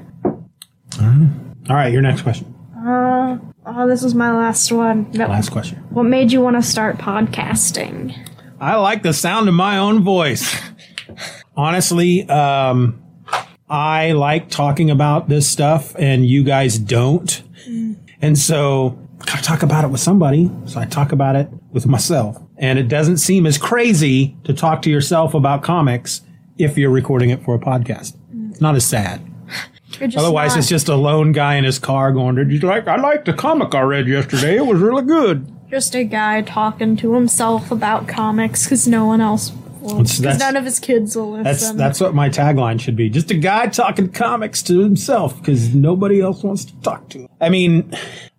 All 0.99 1.75
right, 1.75 1.91
your 1.91 2.01
next 2.01 2.21
question. 2.23 2.53
Uh, 2.75 3.37
oh, 3.65 3.87
this 3.87 4.03
is 4.03 4.13
my 4.13 4.31
last 4.31 4.71
one. 4.71 5.09
No. 5.11 5.27
Last 5.27 5.49
question. 5.49 5.79
What 5.89 6.03
made 6.03 6.31
you 6.31 6.41
want 6.41 6.57
to 6.57 6.61
start 6.61 6.97
podcasting? 6.97 8.15
I 8.59 8.75
like 8.75 9.03
the 9.03 9.13
sound 9.13 9.47
of 9.47 9.55
my 9.55 9.77
own 9.77 10.03
voice. 10.03 10.53
Honestly, 11.55 12.27
um, 12.29 13.01
I 13.69 14.11
like 14.11 14.49
talking 14.49 14.91
about 14.91 15.29
this 15.29 15.47
stuff, 15.49 15.95
and 15.97 16.25
you 16.25 16.43
guys 16.43 16.77
don't. 16.77 17.41
And 18.21 18.37
so 18.37 18.99
I 19.21 19.39
talk 19.41 19.63
about 19.63 19.85
it 19.85 19.87
with 19.87 20.01
somebody. 20.01 20.51
So 20.65 20.79
I 20.79 20.85
talk 20.85 21.11
about 21.11 21.35
it 21.35 21.49
with 21.71 21.85
myself. 21.85 22.41
And 22.57 22.77
it 22.77 22.87
doesn't 22.87 23.17
seem 23.17 23.45
as 23.45 23.57
crazy 23.57 24.37
to 24.43 24.53
talk 24.53 24.81
to 24.83 24.89
yourself 24.89 25.33
about 25.33 25.63
comics 25.63 26.21
if 26.57 26.77
you're 26.77 26.89
recording 26.89 27.29
it 27.29 27.43
for 27.43 27.55
a 27.55 27.59
podcast. 27.59 28.15
It's 28.49 28.61
not 28.61 28.75
as 28.75 28.85
sad. 28.85 29.21
Otherwise, 30.17 30.51
not- 30.51 30.59
it's 30.59 30.67
just 30.69 30.89
a 30.89 30.95
lone 30.95 31.31
guy 31.31 31.55
in 31.55 31.63
his 31.63 31.79
car 31.79 32.11
going, 32.11 32.35
Did 32.35 32.51
you 32.51 32.59
like, 32.59 32.87
I 32.87 32.95
liked 32.97 33.25
the 33.25 33.33
comic 33.33 33.73
I 33.75 33.81
read 33.81 34.07
yesterday. 34.07 34.57
It 34.57 34.65
was 34.65 34.79
really 34.81 35.03
good. 35.03 35.47
just 35.69 35.95
a 35.95 36.03
guy 36.03 36.41
talking 36.41 36.95
to 36.97 37.13
himself 37.13 37.71
about 37.71 38.07
comics 38.07 38.63
because 38.65 38.87
no 38.87 39.05
one 39.05 39.21
else 39.21 39.49
Because 39.81 40.39
none 40.39 40.55
of 40.55 40.65
his 40.65 40.79
kids 40.79 41.15
will 41.15 41.31
listen. 41.31 41.43
That's 41.43 41.71
that's 41.71 41.99
what 41.99 42.13
my 42.15 42.29
tagline 42.29 42.79
should 42.79 42.95
be. 42.95 43.09
Just 43.09 43.31
a 43.31 43.35
guy 43.35 43.67
talking 43.67 44.09
comics 44.09 44.61
to 44.63 44.79
himself 44.79 45.37
because 45.39 45.73
nobody 45.75 46.21
else 46.21 46.43
wants 46.43 46.65
to 46.65 46.73
talk 46.81 47.09
to 47.09 47.19
him. 47.19 47.27
I 47.41 47.49
mean, 47.49 47.91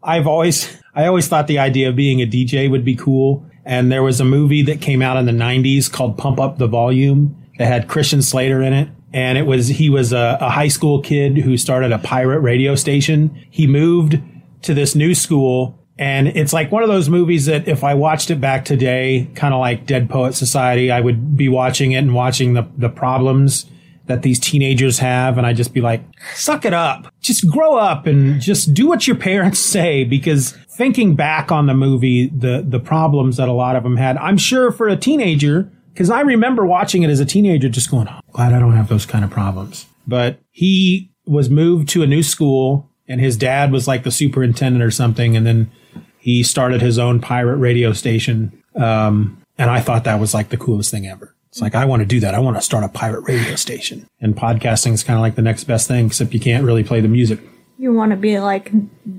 I've 0.02 0.26
always 0.26 0.80
I 0.94 1.06
always 1.06 1.28
thought 1.28 1.46
the 1.46 1.58
idea 1.58 1.88
of 1.88 1.96
being 1.96 2.20
a 2.22 2.26
DJ 2.26 2.70
would 2.70 2.84
be 2.84 2.94
cool. 2.94 3.44
And 3.66 3.90
there 3.90 4.02
was 4.02 4.20
a 4.20 4.24
movie 4.24 4.62
that 4.62 4.80
came 4.80 5.02
out 5.02 5.16
in 5.16 5.26
the 5.26 5.32
'90s 5.32 5.90
called 5.90 6.16
Pump 6.18 6.38
Up 6.40 6.58
the 6.58 6.66
Volume 6.66 7.36
that 7.58 7.66
had 7.66 7.88
Christian 7.88 8.22
Slater 8.22 8.62
in 8.62 8.72
it. 8.72 8.88
And 9.12 9.38
it 9.38 9.46
was 9.46 9.68
he 9.68 9.90
was 9.90 10.12
a, 10.12 10.38
a 10.40 10.50
high 10.50 10.68
school 10.68 11.00
kid 11.00 11.38
who 11.38 11.56
started 11.56 11.92
a 11.92 11.98
pirate 11.98 12.40
radio 12.40 12.74
station. 12.74 13.46
He 13.50 13.66
moved 13.66 14.18
to 14.62 14.74
this 14.74 14.94
new 14.94 15.14
school 15.14 15.78
and 15.98 16.28
it's 16.28 16.52
like 16.52 16.72
one 16.72 16.82
of 16.82 16.88
those 16.88 17.08
movies 17.08 17.46
that 17.46 17.68
if 17.68 17.84
I 17.84 17.94
watched 17.94 18.30
it 18.30 18.40
back 18.40 18.64
today, 18.64 19.30
kind 19.34 19.54
of 19.54 19.60
like 19.60 19.86
Dead 19.86 20.10
Poet 20.10 20.34
Society, 20.34 20.90
I 20.90 21.00
would 21.00 21.36
be 21.36 21.48
watching 21.48 21.92
it 21.92 21.98
and 21.98 22.14
watching 22.14 22.54
the, 22.54 22.68
the 22.76 22.88
problems 22.88 23.66
that 24.06 24.22
these 24.22 24.40
teenagers 24.40 24.98
have. 24.98 25.38
And 25.38 25.46
I'd 25.46 25.56
just 25.56 25.72
be 25.72 25.80
like, 25.80 26.02
suck 26.34 26.64
it 26.64 26.74
up. 26.74 27.12
Just 27.20 27.48
grow 27.48 27.76
up 27.76 28.06
and 28.06 28.40
just 28.40 28.74
do 28.74 28.88
what 28.88 29.06
your 29.06 29.16
parents 29.16 29.58
say. 29.60 30.02
Because 30.02 30.50
thinking 30.76 31.14
back 31.14 31.52
on 31.52 31.66
the 31.66 31.74
movie, 31.74 32.26
the, 32.26 32.64
the 32.66 32.80
problems 32.80 33.36
that 33.36 33.48
a 33.48 33.52
lot 33.52 33.76
of 33.76 33.84
them 33.84 33.96
had, 33.96 34.16
I'm 34.16 34.36
sure 34.36 34.72
for 34.72 34.88
a 34.88 34.96
teenager, 34.96 35.70
because 35.94 36.10
I 36.10 36.22
remember 36.22 36.66
watching 36.66 37.04
it 37.04 37.10
as 37.10 37.20
a 37.20 37.24
teenager 37.24 37.68
just 37.68 37.88
going, 37.88 38.08
oh, 38.08 38.18
glad 38.32 38.52
I 38.52 38.58
don't 38.58 38.74
have 38.74 38.88
those 38.88 39.06
kind 39.06 39.24
of 39.24 39.30
problems. 39.30 39.86
But 40.08 40.40
he 40.50 41.12
was 41.24 41.48
moved 41.48 41.88
to 41.90 42.02
a 42.02 42.06
new 42.06 42.22
school 42.22 42.90
and 43.06 43.20
his 43.20 43.36
dad 43.36 43.70
was 43.70 43.86
like 43.86 44.02
the 44.02 44.10
superintendent 44.10 44.82
or 44.82 44.90
something. 44.90 45.36
And 45.36 45.46
then 45.46 45.70
he 46.18 46.42
started 46.42 46.82
his 46.82 46.98
own 46.98 47.20
pirate 47.20 47.58
radio 47.58 47.92
station. 47.92 48.60
Um, 48.74 49.40
and 49.56 49.70
I 49.70 49.80
thought 49.80 50.02
that 50.04 50.18
was 50.18 50.34
like 50.34 50.48
the 50.48 50.56
coolest 50.56 50.90
thing 50.90 51.06
ever. 51.06 51.32
It's 51.50 51.60
like, 51.62 51.76
I 51.76 51.84
want 51.84 52.00
to 52.00 52.06
do 52.06 52.18
that. 52.20 52.34
I 52.34 52.40
want 52.40 52.56
to 52.56 52.62
start 52.62 52.82
a 52.82 52.88
pirate 52.88 53.28
radio 53.28 53.54
station. 53.54 54.08
And 54.20 54.34
podcasting 54.34 54.94
is 54.94 55.04
kind 55.04 55.16
of 55.16 55.20
like 55.20 55.36
the 55.36 55.42
next 55.42 55.64
best 55.64 55.86
thing, 55.86 56.06
except 56.06 56.34
you 56.34 56.40
can't 56.40 56.64
really 56.64 56.82
play 56.82 57.00
the 57.00 57.06
music. 57.08 57.38
you 57.78 57.92
want 57.92 58.10
to 58.10 58.16
be 58.16 58.40
like 58.40 58.72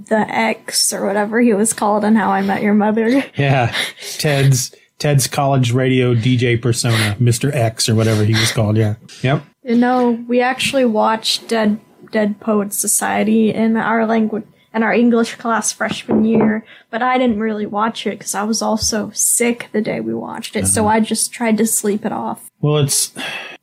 the 0.07 0.25
X 0.29 0.91
or 0.91 1.05
whatever 1.05 1.39
he 1.39 1.53
was 1.53 1.71
called 1.71 2.03
in 2.03 2.15
How 2.15 2.31
I 2.31 2.41
Met 2.41 2.61
Your 2.61 2.73
Mother. 2.73 3.23
Yeah. 3.37 3.73
Ted's, 4.17 4.75
Ted's 4.97 5.27
college 5.27 5.71
radio 5.71 6.15
DJ 6.15 6.61
persona, 6.61 7.15
Mr. 7.19 7.53
X 7.53 7.89
or 7.89 7.95
whatever 7.95 8.23
he 8.23 8.33
was 8.33 8.51
called. 8.51 8.77
Yeah. 8.77 8.95
Yep. 9.21 9.43
You 9.63 9.75
know, 9.75 10.23
we 10.27 10.41
actually 10.41 10.85
watched 10.85 11.47
Dead 11.47 11.79
Dead 12.11 12.39
Poets 12.39 12.77
Society 12.77 13.53
in 13.53 13.77
our 13.77 14.05
language 14.05 14.45
in 14.73 14.83
our 14.83 14.93
English 14.93 15.35
class 15.35 15.71
freshman 15.71 16.25
year, 16.25 16.65
but 16.89 17.01
I 17.01 17.17
didn't 17.17 17.39
really 17.39 17.65
watch 17.65 18.05
it 18.05 18.19
because 18.19 18.35
I 18.35 18.43
was 18.43 18.61
also 18.61 19.09
sick 19.13 19.69
the 19.71 19.81
day 19.81 20.01
we 20.01 20.13
watched 20.13 20.57
it, 20.57 20.67
so 20.67 20.85
uh-huh. 20.85 20.95
I 20.95 20.99
just 20.99 21.31
tried 21.31 21.57
to 21.57 21.65
sleep 21.65 22.05
it 22.05 22.11
off. 22.11 22.51
Well, 22.59 22.77
it's 22.77 23.13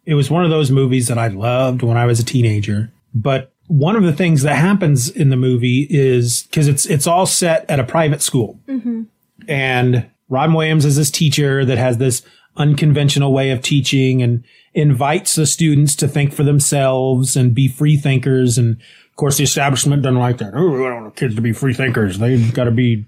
it 0.07 0.15
was 0.15 0.31
one 0.31 0.45
of 0.45 0.51
those 0.51 0.71
movies 0.71 1.09
that 1.09 1.19
I 1.19 1.29
loved 1.29 1.83
when 1.83 1.97
I 1.97 2.07
was 2.07 2.19
a 2.19 2.25
teenager. 2.25 2.91
But 3.15 3.53
one 3.67 3.95
of 3.95 4.03
the 4.03 4.13
things 4.13 4.43
that 4.43 4.57
happens 4.57 5.11
in 5.11 5.29
the 5.29 5.37
movie 5.37 5.87
is 5.91 6.45
because 6.45 6.67
it's 6.67 6.87
it's 6.87 7.07
all 7.07 7.27
set 7.27 7.69
at 7.71 7.79
a 7.79 7.85
private 7.85 8.23
school, 8.23 8.59
mm-hmm. 8.67 9.03
and 9.49 10.11
Robin 10.33 10.55
Williams 10.55 10.87
is 10.87 10.97
this 10.97 11.11
teacher 11.11 11.63
that 11.63 11.77
has 11.77 11.99
this 11.99 12.23
unconventional 12.57 13.35
way 13.35 13.51
of 13.51 13.61
teaching 13.61 14.23
and 14.23 14.45
invites 14.73 15.35
the 15.35 15.45
students 15.45 15.95
to 15.97 16.09
think 16.09 16.33
for 16.33 16.43
themselves 16.43 17.37
and 17.37 17.55
be 17.55 17.69
free 17.69 17.99
thinkers. 17.99 18.57
And 18.57 18.77
of 19.11 19.17
course, 19.17 19.37
the 19.37 19.45
establishment 19.45 20.03
doesn't 20.03 20.19
like 20.19 20.39
that. 20.39 20.55
Oh, 20.55 20.71
we 20.71 20.79
don't 20.79 21.03
want 21.03 21.17
kids 21.17 21.35
to 21.35 21.43
be 21.43 21.53
free 21.53 21.75
thinkers. 21.75 22.19
They've 22.19 22.53
got 22.55 22.65
to 22.65 22.71
be 22.71 23.07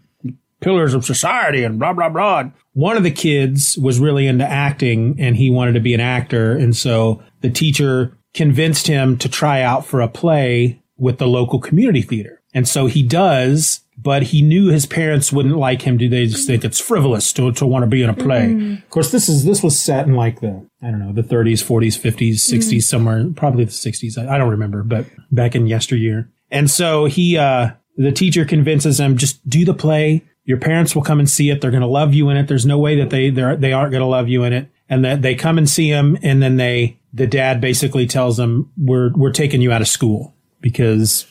pillars 0.60 0.92
of 0.92 1.06
society 1.06 1.64
and 1.64 1.78
blah 1.78 1.94
blah 1.94 2.10
blah. 2.10 2.44
One 2.74 2.98
of 2.98 3.04
the 3.04 3.10
kids 3.10 3.78
was 3.78 4.00
really 4.00 4.26
into 4.26 4.46
acting 4.46 5.16
and 5.18 5.34
he 5.34 5.48
wanted 5.48 5.72
to 5.72 5.80
be 5.80 5.94
an 5.94 6.00
actor, 6.00 6.52
and 6.52 6.76
so 6.76 7.22
the 7.40 7.50
teacher 7.50 8.18
convinced 8.34 8.86
him 8.86 9.16
to 9.18 9.30
try 9.30 9.62
out 9.62 9.86
for 9.86 10.02
a 10.02 10.08
play 10.08 10.82
with 10.98 11.16
the 11.16 11.26
local 11.26 11.58
community 11.58 12.02
theater. 12.02 12.42
And 12.54 12.68
so 12.68 12.86
he 12.86 13.02
does, 13.02 13.80
but 13.98 14.22
he 14.24 14.40
knew 14.40 14.68
his 14.68 14.86
parents 14.86 15.32
wouldn't 15.32 15.56
like 15.56 15.82
him. 15.82 15.98
Do 15.98 16.08
they 16.08 16.26
just 16.26 16.46
think 16.46 16.64
it's 16.64 16.80
frivolous 16.80 17.32
to, 17.34 17.52
to 17.52 17.66
want 17.66 17.82
to 17.82 17.88
be 17.88 18.02
in 18.02 18.08
a 18.08 18.14
play? 18.14 18.52
Of 18.74 18.90
course, 18.90 19.10
this 19.10 19.28
is, 19.28 19.44
this 19.44 19.62
was 19.62 19.78
set 19.78 20.06
in 20.06 20.14
like 20.14 20.40
the, 20.40 20.66
I 20.80 20.90
don't 20.90 21.00
know, 21.00 21.12
the 21.12 21.22
30s, 21.22 21.64
40s, 21.64 21.98
50s, 21.98 22.34
60s, 22.34 22.82
somewhere, 22.84 23.26
probably 23.34 23.64
the 23.64 23.72
60s. 23.72 24.16
I, 24.16 24.34
I 24.34 24.38
don't 24.38 24.50
remember, 24.50 24.84
but 24.84 25.06
back 25.32 25.54
in 25.54 25.66
yesteryear. 25.66 26.30
And 26.50 26.70
so 26.70 27.06
he, 27.06 27.36
uh, 27.36 27.72
the 27.96 28.12
teacher 28.12 28.44
convinces 28.44 29.00
him, 29.00 29.16
just 29.16 29.48
do 29.48 29.64
the 29.64 29.74
play. 29.74 30.24
Your 30.44 30.58
parents 30.58 30.94
will 30.94 31.02
come 31.02 31.18
and 31.18 31.28
see 31.28 31.50
it. 31.50 31.60
They're 31.60 31.70
going 31.70 31.80
to 31.80 31.86
love 31.86 32.14
you 32.14 32.28
in 32.30 32.36
it. 32.36 32.48
There's 32.48 32.66
no 32.66 32.78
way 32.78 32.96
that 32.96 33.10
they, 33.10 33.30
they 33.30 33.72
aren't 33.72 33.92
going 33.92 34.00
to 34.00 34.06
love 34.06 34.28
you 34.28 34.44
in 34.44 34.52
it. 34.52 34.70
And 34.88 35.04
that 35.04 35.22
they 35.22 35.34
come 35.34 35.56
and 35.56 35.68
see 35.68 35.88
him. 35.88 36.18
And 36.22 36.42
then 36.42 36.56
they, 36.56 36.98
the 37.12 37.26
dad 37.26 37.60
basically 37.60 38.06
tells 38.06 38.36
them, 38.36 38.70
we're, 38.76 39.12
we're 39.14 39.32
taking 39.32 39.62
you 39.62 39.72
out 39.72 39.80
of 39.80 39.88
school 39.88 40.34
because 40.60 41.26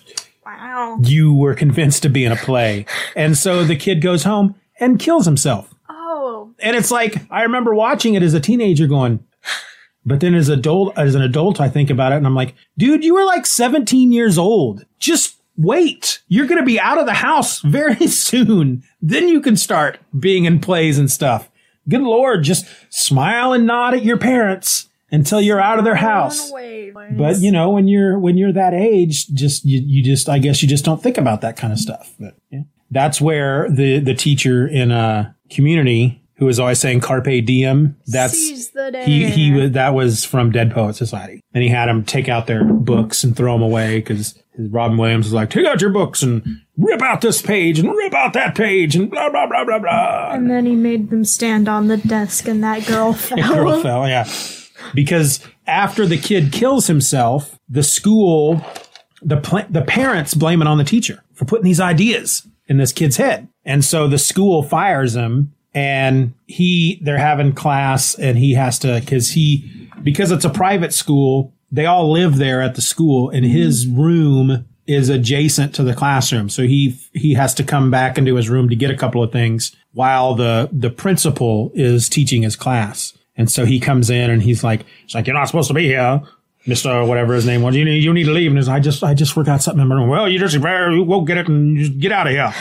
You 1.02 1.34
were 1.34 1.56
convinced 1.56 2.04
to 2.04 2.10
be 2.10 2.26
in 2.26 2.32
a 2.32 2.36
play. 2.36 2.86
And 3.16 3.38
so 3.38 3.64
the 3.64 3.76
kid 3.76 4.02
goes 4.02 4.24
home 4.24 4.56
and 4.80 5.00
kills 5.00 5.26
himself. 5.26 5.74
Oh. 5.90 6.54
And 6.60 6.76
it's 6.76 6.92
like, 6.92 7.16
I 7.32 7.44
remember 7.44 7.74
watching 7.74 8.14
it 8.14 8.24
as 8.24 8.34
a 8.34 8.40
teenager 8.40 8.88
going, 8.88 9.24
but 10.06 10.20
then 10.20 10.36
as 10.36 10.50
adult, 10.50 10.98
as 10.98 11.16
an 11.16 11.22
adult, 11.22 11.62
I 11.62 11.70
think 11.70 11.90
about 11.90 12.12
it 12.12 12.16
and 12.16 12.28
I'm 12.28 12.36
like, 12.36 12.56
dude, 12.78 13.04
you 13.04 13.14
were 13.14 13.26
like 13.26 13.46
17 13.46 14.12
years 14.12 14.38
old. 14.38 14.86
Just 15.00 15.38
wait. 15.58 16.22
You're 16.28 16.48
going 16.48 16.60
to 16.60 16.66
be 16.66 16.80
out 16.80 16.98
of 16.98 17.06
the 17.06 17.14
house 17.14 17.62
very 17.62 18.08
soon. 18.08 18.84
Then 19.02 19.28
you 19.28 19.42
can 19.42 19.56
start 19.56 20.00
being 20.18 20.46
in 20.46 20.60
plays 20.60 20.98
and 20.98 21.12
stuff. 21.12 21.50
Good 21.88 22.02
Lord, 22.02 22.44
just 22.44 22.66
smile 22.90 23.52
and 23.52 23.66
nod 23.66 23.94
at 23.94 24.04
your 24.04 24.18
parents 24.18 24.90
until 25.14 25.40
you're 25.40 25.62
out 25.62 25.80
of 25.80 25.86
their 25.86 25.96
house. 25.96 26.52
But 26.52 27.40
you 27.40 27.52
know, 27.52 27.70
when 27.70 27.88
you're 27.88 28.20
when 28.20 28.36
you're 28.36 28.52
that 28.52 28.74
age, 28.74 29.28
just 29.30 29.64
you, 29.64 29.82
you 29.86 30.04
just 30.04 30.28
I 30.28 30.40
guess 30.40 30.62
you 30.62 30.68
just 30.68 30.84
don't 30.84 31.02
think 31.02 31.18
about 31.18 31.42
that 31.42 31.56
kind 31.56 31.72
of 31.72 31.80
stuff. 31.80 32.14
But 32.20 32.36
yeah. 32.50 32.62
That's 32.92 33.22
where 33.22 33.70
the 33.70 34.00
the 34.00 34.14
teacher 34.14 34.68
in 34.68 34.92
a 34.92 35.36
community 35.50 36.22
who 36.38 36.46
was 36.46 36.60
always 36.60 36.80
saying 36.80 37.00
carpe 37.00 37.46
diem. 37.46 37.96
That's 38.08 38.70
the 38.70 38.92
day. 38.92 39.06
he 39.06 39.30
he 39.30 39.52
was 39.52 39.72
that 39.72 39.94
was 39.94 40.26
from 40.26 40.52
Dead 40.52 40.72
Poet 40.72 40.96
Society, 40.96 41.42
and 41.54 41.64
he 41.64 41.70
had 41.70 41.88
them 41.88 42.04
take 42.04 42.28
out 42.28 42.48
their 42.48 42.64
books 42.64 43.24
and 43.24 43.36
throw 43.36 43.54
them 43.54 43.62
away 43.62 44.00
because 44.00 44.38
Robin 44.58 44.98
Williams 44.98 45.26
was 45.28 45.34
like, 45.34 45.50
take 45.50 45.66
out 45.66 45.82
your 45.82 45.90
books 45.92 46.22
and 46.22 46.44
rip 46.78 47.02
out 47.02 47.22
this 47.22 47.42
page 47.42 47.80
and 47.80 47.90
rip 47.90 48.14
out 48.14 48.34
that 48.34 48.56
page 48.56 48.96
and 48.96 49.10
blah 49.10 49.30
blah 49.30 49.48
blah 49.48 49.64
blah 49.66 49.80
blah. 49.80 50.32
And 50.32 50.50
then 50.50 50.66
he 50.66 50.76
made 50.76 51.10
them 51.10 51.24
stand 51.24 51.68
on 51.68 51.88
the 51.88 51.98
desk, 51.98 52.48
and 52.48 52.64
that 52.64 52.86
girl 52.86 53.14
fell. 53.14 53.38
Girl 53.38 53.82
fell, 53.82 54.08
yeah. 54.08 54.28
Because 54.94 55.40
after 55.68 56.06
the 56.06 56.18
kid 56.18 56.52
kills 56.52 56.88
himself, 56.88 57.60
the 57.70 57.84
school, 57.84 58.66
the 59.22 59.38
pla- 59.38 59.68
the 59.70 59.82
parents 59.82 60.34
blame 60.34 60.62
it 60.62 60.68
on 60.68 60.78
the 60.78 60.84
teacher 60.84 61.24
for 61.34 61.46
putting 61.46 61.66
these 61.66 61.80
ideas 61.80 62.48
in 62.68 62.78
this 62.78 62.92
kid's 62.92 63.18
head, 63.18 63.48
and 63.66 63.84
so 63.84 64.08
the 64.08 64.18
school 64.18 64.64
fires 64.64 65.16
him. 65.16 65.54
And 65.76 66.36
he, 66.46 67.00
they're 67.02 67.18
having 67.18 67.54
class, 67.54 68.14
and 68.14 68.38
he 68.38 68.54
has 68.54 68.78
to 68.80 69.00
because 69.00 69.32
he 69.32 69.90
because 70.04 70.30
it's 70.30 70.46
a 70.46 70.50
private 70.50 70.94
school. 70.94 71.52
They 71.72 71.88
all 71.88 72.12
live 72.12 72.38
there 72.38 72.62
at 72.62 72.76
the 72.76 72.82
school, 72.82 73.32
and 73.32 73.44
his 73.44 73.88
room 73.88 74.68
is 74.86 75.10
adjacent 75.10 75.74
to 75.76 75.84
the 75.84 75.94
classroom. 75.94 76.50
So 76.50 76.64
he 76.64 77.00
he 77.14 77.34
has 77.34 77.54
to 77.56 77.64
come 77.64 77.90
back 77.90 78.18
into 78.18 78.36
his 78.36 78.50
room 78.50 78.70
to 78.70 78.76
get 78.76 78.92
a 78.92 78.98
couple 78.98 79.24
of 79.24 79.32
things 79.32 79.76
while 79.94 80.36
the 80.36 80.70
the 80.72 80.90
principal 80.90 81.72
is 81.74 82.10
teaching 82.10 82.44
his 82.44 82.56
class. 82.56 83.18
And 83.36 83.52
so 83.52 83.66
he 83.66 83.80
comes 83.80 84.10
in 84.10 84.30
and 84.30 84.42
he's 84.44 84.64
like, 84.64 84.86
he's 85.06 85.16
like, 85.16 85.26
you're 85.28 85.34
not 85.36 85.46
supposed 85.46 85.68
to 85.70 85.74
be 85.74 85.86
here, 85.86 86.22
Mister 86.68 87.04
whatever 87.06 87.34
his 87.34 87.46
name 87.46 87.62
was. 87.62 87.76
You 87.76 87.84
need 87.86 88.04
you 88.04 88.14
need 88.14 88.26
to 88.26 88.32
leave. 88.32 88.52
And 88.52 88.58
he's, 88.58 88.70
I 88.70 88.80
just 88.80 89.04
I 89.04 89.14
just 89.14 89.34
forgot 89.34 89.62
something 89.64 89.82
in 89.82 89.88
my 89.88 89.96
room. 89.96 90.10
Well, 90.10 90.30
you 90.30 90.40
just 90.40 90.62
better 90.62 90.92
go 91.06 91.22
get 91.22 91.38
it 91.38 91.48
and 91.48 91.78
just 91.78 92.00
get 92.00 92.12
out 92.12 92.28
of 92.28 92.34
here. 92.34 92.54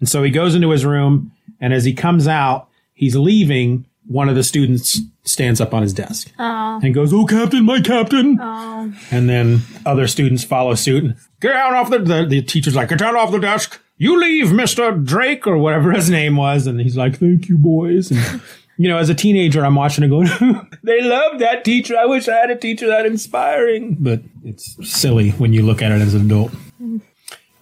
And 0.00 0.08
so 0.08 0.22
he 0.22 0.30
goes 0.30 0.54
into 0.54 0.70
his 0.70 0.84
room, 0.84 1.32
and 1.60 1.72
as 1.72 1.84
he 1.84 1.92
comes 1.94 2.26
out, 2.26 2.68
he's 2.94 3.16
leaving. 3.16 3.86
One 4.06 4.28
of 4.28 4.34
the 4.34 4.44
students 4.44 5.00
stands 5.22 5.62
up 5.62 5.72
on 5.72 5.80
his 5.80 5.94
desk 5.94 6.30
Oh. 6.38 6.78
and 6.82 6.92
goes, 6.92 7.10
"Oh, 7.14 7.24
Captain, 7.24 7.64
my 7.64 7.80
Captain!" 7.80 8.38
Oh. 8.38 8.92
And 9.10 9.30
then 9.30 9.62
other 9.86 10.06
students 10.08 10.44
follow 10.44 10.74
suit. 10.74 11.04
And, 11.04 11.16
Get 11.40 11.52
down 11.54 11.72
off 11.74 11.88
the, 11.90 12.00
the 12.00 12.26
the 12.26 12.42
teacher's 12.42 12.74
like, 12.76 12.90
get 12.90 12.98
down 12.98 13.16
off 13.16 13.32
the 13.32 13.38
desk. 13.38 13.80
You 13.96 14.20
leave, 14.20 14.52
Mister 14.52 14.92
Drake 14.92 15.46
or 15.46 15.56
whatever 15.56 15.90
his 15.92 16.10
name 16.10 16.36
was. 16.36 16.66
And 16.66 16.78
he's 16.82 16.98
like, 16.98 17.18
thank 17.18 17.48
you, 17.48 17.56
boys. 17.56 18.10
And 18.10 18.42
you 18.76 18.88
know, 18.88 18.98
as 18.98 19.08
a 19.08 19.14
teenager, 19.14 19.64
I'm 19.64 19.74
watching 19.74 20.04
it 20.04 20.08
going, 20.08 20.28
they 20.82 21.00
love 21.02 21.38
that 21.40 21.64
teacher. 21.64 21.96
I 21.96 22.06
wish 22.06 22.28
I 22.28 22.34
had 22.36 22.50
a 22.50 22.56
teacher 22.56 22.86
that 22.88 23.06
inspiring. 23.06 23.96
But 24.00 24.22
it's 24.44 24.76
silly 24.88 25.30
when 25.32 25.52
you 25.52 25.62
look 25.62 25.82
at 25.82 25.92
it 25.92 26.00
as 26.00 26.14
an 26.14 26.22
adult. 26.26 26.52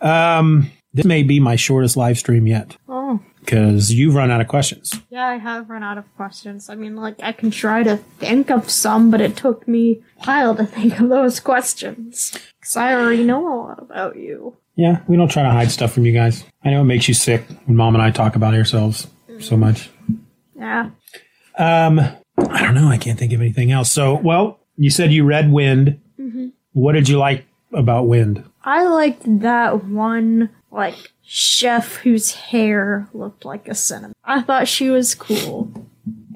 Um, 0.01 0.71
this 0.95 1.05
may 1.07 1.23
be 1.23 1.41
my 1.41 1.57
shortest 1.57 1.97
live 1.97 2.19
stream 2.19 2.47
yet 2.47 2.77
Oh. 2.89 3.21
because 3.41 3.93
you've 3.93 4.15
run 4.15 4.31
out 4.31 4.41
of 4.41 4.49
questions. 4.49 5.01
Yeah, 5.11 5.27
I 5.27 5.37
have 5.37 5.71
run 5.71 5.83
out 5.83 5.97
of 5.99 6.05
questions. 6.17 6.69
I 6.69 6.75
mean, 6.75 6.97
like, 6.97 7.17
I 7.23 7.33
can 7.33 7.51
try 7.51 7.83
to 7.83 7.97
think 8.19 8.51
of 8.51 8.69
some, 8.71 9.11
but 9.11 9.21
it 9.21 9.37
took 9.37 9.67
me 9.69 10.03
a 10.21 10.25
while 10.27 10.55
to 10.57 10.67
think 10.67 10.99
of 11.01 11.09
those 11.09 11.41
questions. 11.41 12.33
Because 12.61 12.77
I 12.77 12.95
already 12.95 13.25
know 13.25 13.47
a 13.47 13.57
lot 13.57 13.79
about 13.83 14.17
you. 14.17 14.57
Yeah, 14.75 15.01
we 15.07 15.17
don't 15.17 15.31
try 15.31 15.43
to 15.43 15.51
hide 15.51 15.71
stuff 15.71 15.93
from 15.93 16.07
you 16.07 16.13
guys. 16.13 16.45
I 16.65 16.71
know 16.71 16.81
it 16.81 16.85
makes 16.85 17.07
you 17.07 17.15
sick 17.15 17.45
when 17.67 17.77
mom 17.77 17.95
and 17.95 18.03
I 18.03 18.11
talk 18.11 18.37
about 18.37 18.55
ourselves 18.55 19.07
so 19.39 19.57
much. 19.57 19.91
Yeah. 20.57 20.91
Um, 21.59 22.01
I 22.39 22.63
don't 22.63 22.75
know. 22.75 22.89
I 22.89 22.99
can't 22.99 23.19
think 23.19 23.33
of 23.33 23.41
anything 23.41 23.71
else. 23.71 23.91
So, 23.93 24.15
well, 24.15 24.61
you 24.77 24.91
said 24.91 25.13
you 25.13 25.25
read 25.25 25.51
Wynd. 25.51 25.99
What 26.73 26.93
did 26.93 27.09
you 27.09 27.19
like 27.19 27.45
about 27.73 28.07
Wynd? 28.07 28.45
I 28.65 28.85
liked 28.87 29.41
that 29.41 29.85
one, 29.85 30.51
like, 30.71 30.95
chef 31.23 31.97
whose 31.97 32.33
hair 32.33 33.09
looked 33.13 33.45
like 33.45 33.69
a 33.69 33.75
cinnamon. 33.75 34.15
I 34.25 34.43
thought 34.43 34.69
she 34.69 34.89
was 34.89 35.15
cool. 35.15 35.71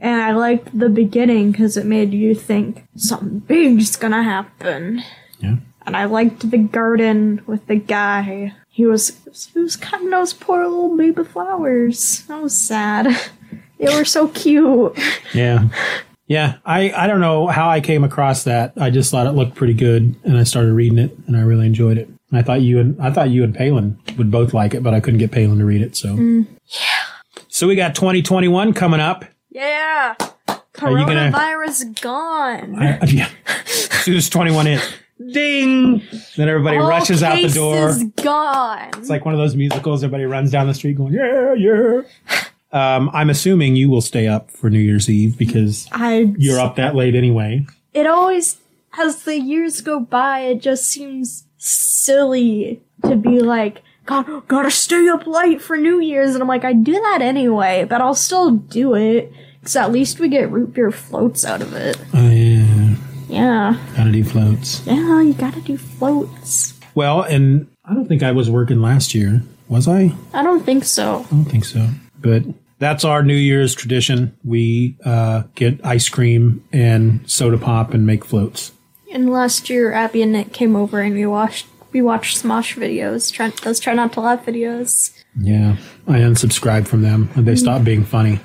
And 0.01 0.21
I 0.21 0.33
liked 0.33 0.79
the 0.79 0.91
beginning 0.91 1.53
because 1.53 1.77
it 1.77 1.87
made 1.87 2.13
you 2.13 2.35
think 2.35 2.85
something 2.97 3.39
big's 3.41 3.97
gonna 3.97 4.23
happen. 4.23 5.03
Yeah. 5.39 5.57
And 5.87 5.97
I 5.97 6.05
liked 6.05 6.51
the 6.51 6.59
garden 6.59 7.41
with 7.47 7.67
the 7.67 7.77
guy. 7.77 8.53
He 8.69 8.85
was 8.85 9.17
he 9.55 9.59
was 9.59 9.77
cutting 9.77 10.11
those 10.11 10.35
poor 10.35 10.65
little 10.65 10.97
baby 10.97 11.25
flowers. 11.25 12.25
That 12.29 12.43
was 12.43 12.61
sad. 12.61 13.07
They 13.79 13.95
were 13.95 14.05
so 14.05 14.29
cute. 14.29 14.99
Yeah. 15.35 15.69
Yeah. 16.27 16.57
I, 16.65 16.91
I 16.93 17.07
don't 17.07 17.21
know 17.21 17.47
how 17.47 17.69
I 17.69 17.81
came 17.81 18.03
across 18.05 18.45
that. 18.45 18.73
I 18.79 18.91
just 18.91 19.11
thought 19.11 19.27
it 19.27 19.33
looked 19.33 19.55
pretty 19.55 19.75
good 19.75 20.17
and 20.25 20.37
I 20.37 20.45
started 20.45 20.73
reading 20.73 20.99
it 20.99 21.17
and 21.27 21.37
I 21.37 21.41
really 21.43 21.67
enjoyed 21.67 21.99
it. 21.99 22.09
I 22.33 22.43
thought 22.43 22.61
you 22.63 22.81
and 22.81 23.01
I 23.01 23.11
thought 23.13 23.31
you 23.31 23.45
and 23.45 23.55
Palin 23.55 23.99
would 24.19 24.31
both 24.31 24.53
like 24.53 24.75
it, 24.75 24.83
but 24.83 24.93
I 24.95 25.01
couldn't 25.01 25.19
get 25.19 25.31
Palin 25.31 25.59
to 25.59 25.65
read 25.65 25.81
it. 25.83 25.97
So, 25.97 26.15
yeah. 26.17 26.45
So 27.49 27.69
we 27.69 27.77
got 27.77 27.95
2021 27.95 28.73
coming 28.73 29.01
up. 29.01 29.25
Yeah. 29.51 30.15
gonna- 30.19 30.61
Coronavirus 30.75 32.01
gone. 32.03 32.75
I, 32.83 32.99
yeah. 33.07 33.29
As 33.47 33.73
soon 34.05 34.17
as 34.17 34.29
21 34.29 34.67
hits, 34.67 34.93
ding! 35.33 36.03
Then 36.37 36.49
everybody 36.49 36.77
All 36.79 36.89
rushes 36.89 37.23
out 37.23 37.41
the 37.41 37.49
door. 37.49 37.95
gone. 38.23 38.91
It's 38.99 39.09
like 39.09 39.25
one 39.25 39.33
of 39.35 39.39
those 39.39 39.55
musicals. 39.57 40.03
Everybody 40.05 40.25
runs 40.25 40.51
down 40.51 40.67
the 40.67 40.75
street 40.75 40.97
going, 40.97 41.13
yeah, 41.15 41.55
yeah. 41.55 42.03
Um, 42.73 43.11
I'm 43.13 43.31
assuming 43.31 43.77
you 43.77 43.89
will 43.89 44.01
stay 44.03 44.27
up 44.27 44.51
for 44.51 44.69
New 44.71 44.79
Year's 44.81 45.09
Eve 45.09 45.39
because 45.39 45.89
I 45.93 46.35
you're 46.39 46.59
up 46.61 46.77
that 46.77 46.95
late 46.95 47.15
anyway. 47.15 47.65
it 47.95 48.07
always 48.07 48.59
as 48.99 49.23
the 49.25 49.39
years 49.39 49.81
go 49.83 50.01
by 50.01 50.41
it 50.41 50.61
just 50.63 50.89
seems 50.89 51.45
silly 51.59 52.83
to 53.05 53.17
be 53.17 53.41
like 53.41 53.83
God, 54.05 54.47
gotta 54.49 54.71
stay 54.71 55.09
up 55.09 55.27
late 55.27 55.61
for 55.61 55.77
New 55.77 56.01
Year's 56.01 56.35
and 56.35 56.43
I'm 56.43 56.49
like 56.49 56.65
I 56.65 56.73
do 56.73 56.93
that 56.93 57.21
anyway 57.23 57.85
but 57.89 58.01
I'll 58.01 58.15
still 58.15 58.51
do 58.53 58.95
it 58.95 59.33
because 59.61 59.77
at 59.77 59.93
least 59.93 60.19
we 60.21 60.29
get 60.29 60.51
root 60.51 60.73
beer 60.75 60.91
floats 60.91 61.45
out 61.45 61.61
of 61.63 61.73
it 61.75 61.97
Oh, 62.15 62.31
yeah. 62.31 62.95
yeah 63.29 63.77
Gotta 63.97 64.13
do 64.13 64.25
floats. 64.25 64.85
yeah 64.87 65.21
you 65.23 65.35
gotta 65.35 65.61
do 65.61 65.77
floats 65.77 66.75
Well, 66.95 67.23
and 67.23 67.67
I 67.85 67.95
don't 67.95 68.07
think 68.07 68.23
I 68.23 68.33
was 68.33 68.49
working 68.51 68.81
last 68.81 69.15
year. 69.15 69.43
Was 69.69 69.87
I? 69.89 70.13
I 70.33 70.43
don't 70.43 70.65
think 70.65 70.85
so 70.85 71.25
I 71.27 71.31
don't 71.31 71.45
think 71.45 71.65
so. 71.65 71.89
But 72.21 72.43
that's 72.79 73.05
our 73.05 73.23
New 73.23 73.35
Year's 73.37 73.75
tradition. 73.75 74.37
We 74.45 74.97
uh, 75.05 75.45
get 75.55 75.85
ice 75.85 76.09
cream 76.09 76.65
and 76.73 77.29
soda 77.31 77.59
pop 77.59 77.95
and 77.95 78.07
make 78.07 78.25
floats. 78.25 78.73
and 79.13 79.31
last 79.31 79.71
year 79.71 79.93
Abby 79.93 80.23
and 80.23 80.33
Nick 80.33 80.53
came 80.53 80.77
over 80.77 81.01
and 81.01 81.15
we 81.15 81.25
watched 81.27 81.67
we 81.93 82.03
watched 82.03 82.43
Smosh 82.43 82.75
videos 82.77 83.33
try, 83.33 83.49
those 83.63 83.81
try 83.81 83.95
not 83.95 84.13
to 84.15 84.21
laugh 84.21 84.45
videos 84.45 85.13
Yeah, 85.41 85.77
I 86.07 86.19
unsubscribed 86.19 86.87
from 86.89 87.01
them 87.03 87.31
and 87.35 87.47
they 87.47 87.57
stopped 87.57 87.85
being 87.85 88.05
funny. 88.05 88.41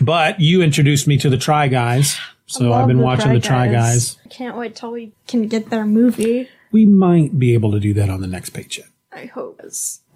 But 0.00 0.40
you 0.40 0.62
introduced 0.62 1.06
me 1.08 1.16
to 1.18 1.28
the 1.30 1.36
Try 1.38 1.68
Guys, 1.68 2.18
so 2.46 2.72
I've 2.72 2.86
been 2.86 2.98
the 2.98 3.02
watching 3.02 3.26
Try 3.26 3.34
the 3.34 3.40
Try 3.40 3.68
Guys. 3.72 4.16
I 4.24 4.28
can't 4.28 4.56
wait 4.56 4.76
till 4.76 4.92
we 4.92 5.12
can 5.26 5.48
get 5.48 5.70
their 5.70 5.84
movie. 5.84 6.48
We 6.70 6.86
might 6.86 7.38
be 7.38 7.54
able 7.54 7.72
to 7.72 7.80
do 7.80 7.92
that 7.94 8.08
on 8.10 8.20
the 8.20 8.26
next 8.26 8.50
paycheck. 8.50 8.90
I 9.12 9.24
hope. 9.26 9.60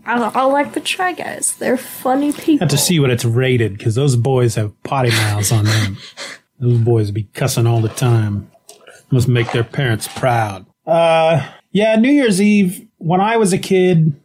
I, 0.05 0.19
I 0.35 0.45
like 0.45 0.73
the 0.73 0.81
Try 0.81 1.13
Guys. 1.13 1.57
They're 1.57 1.77
funny 1.77 2.33
people. 2.33 2.67
Have 2.67 2.77
to 2.77 2.79
see 2.79 3.01
what 3.01 3.11
it's 3.11 3.25
rated 3.25 3.77
because 3.77 3.95
those 3.95 4.17
boys 4.17 4.55
have 4.57 4.81
potty 4.83 5.11
mouths 5.11 5.53
on 5.53 5.65
them. 5.65 5.99
those 6.59 6.79
boys 6.79 7.11
be 7.11 7.25
cussing 7.25 7.67
all 7.67 7.81
the 7.81 7.89
time. 7.89 8.51
Must 9.11 9.29
make 9.29 9.53
their 9.53 9.65
parents 9.65 10.09
proud. 10.09 10.67
Uh, 10.87 11.47
yeah, 11.71 11.97
New 11.97 12.11
Year's 12.11 12.41
Eve. 12.41 12.87
When 12.99 13.21
I 13.21 13.37
was 13.37 13.53
a 13.53 13.59
kid, 13.59 14.19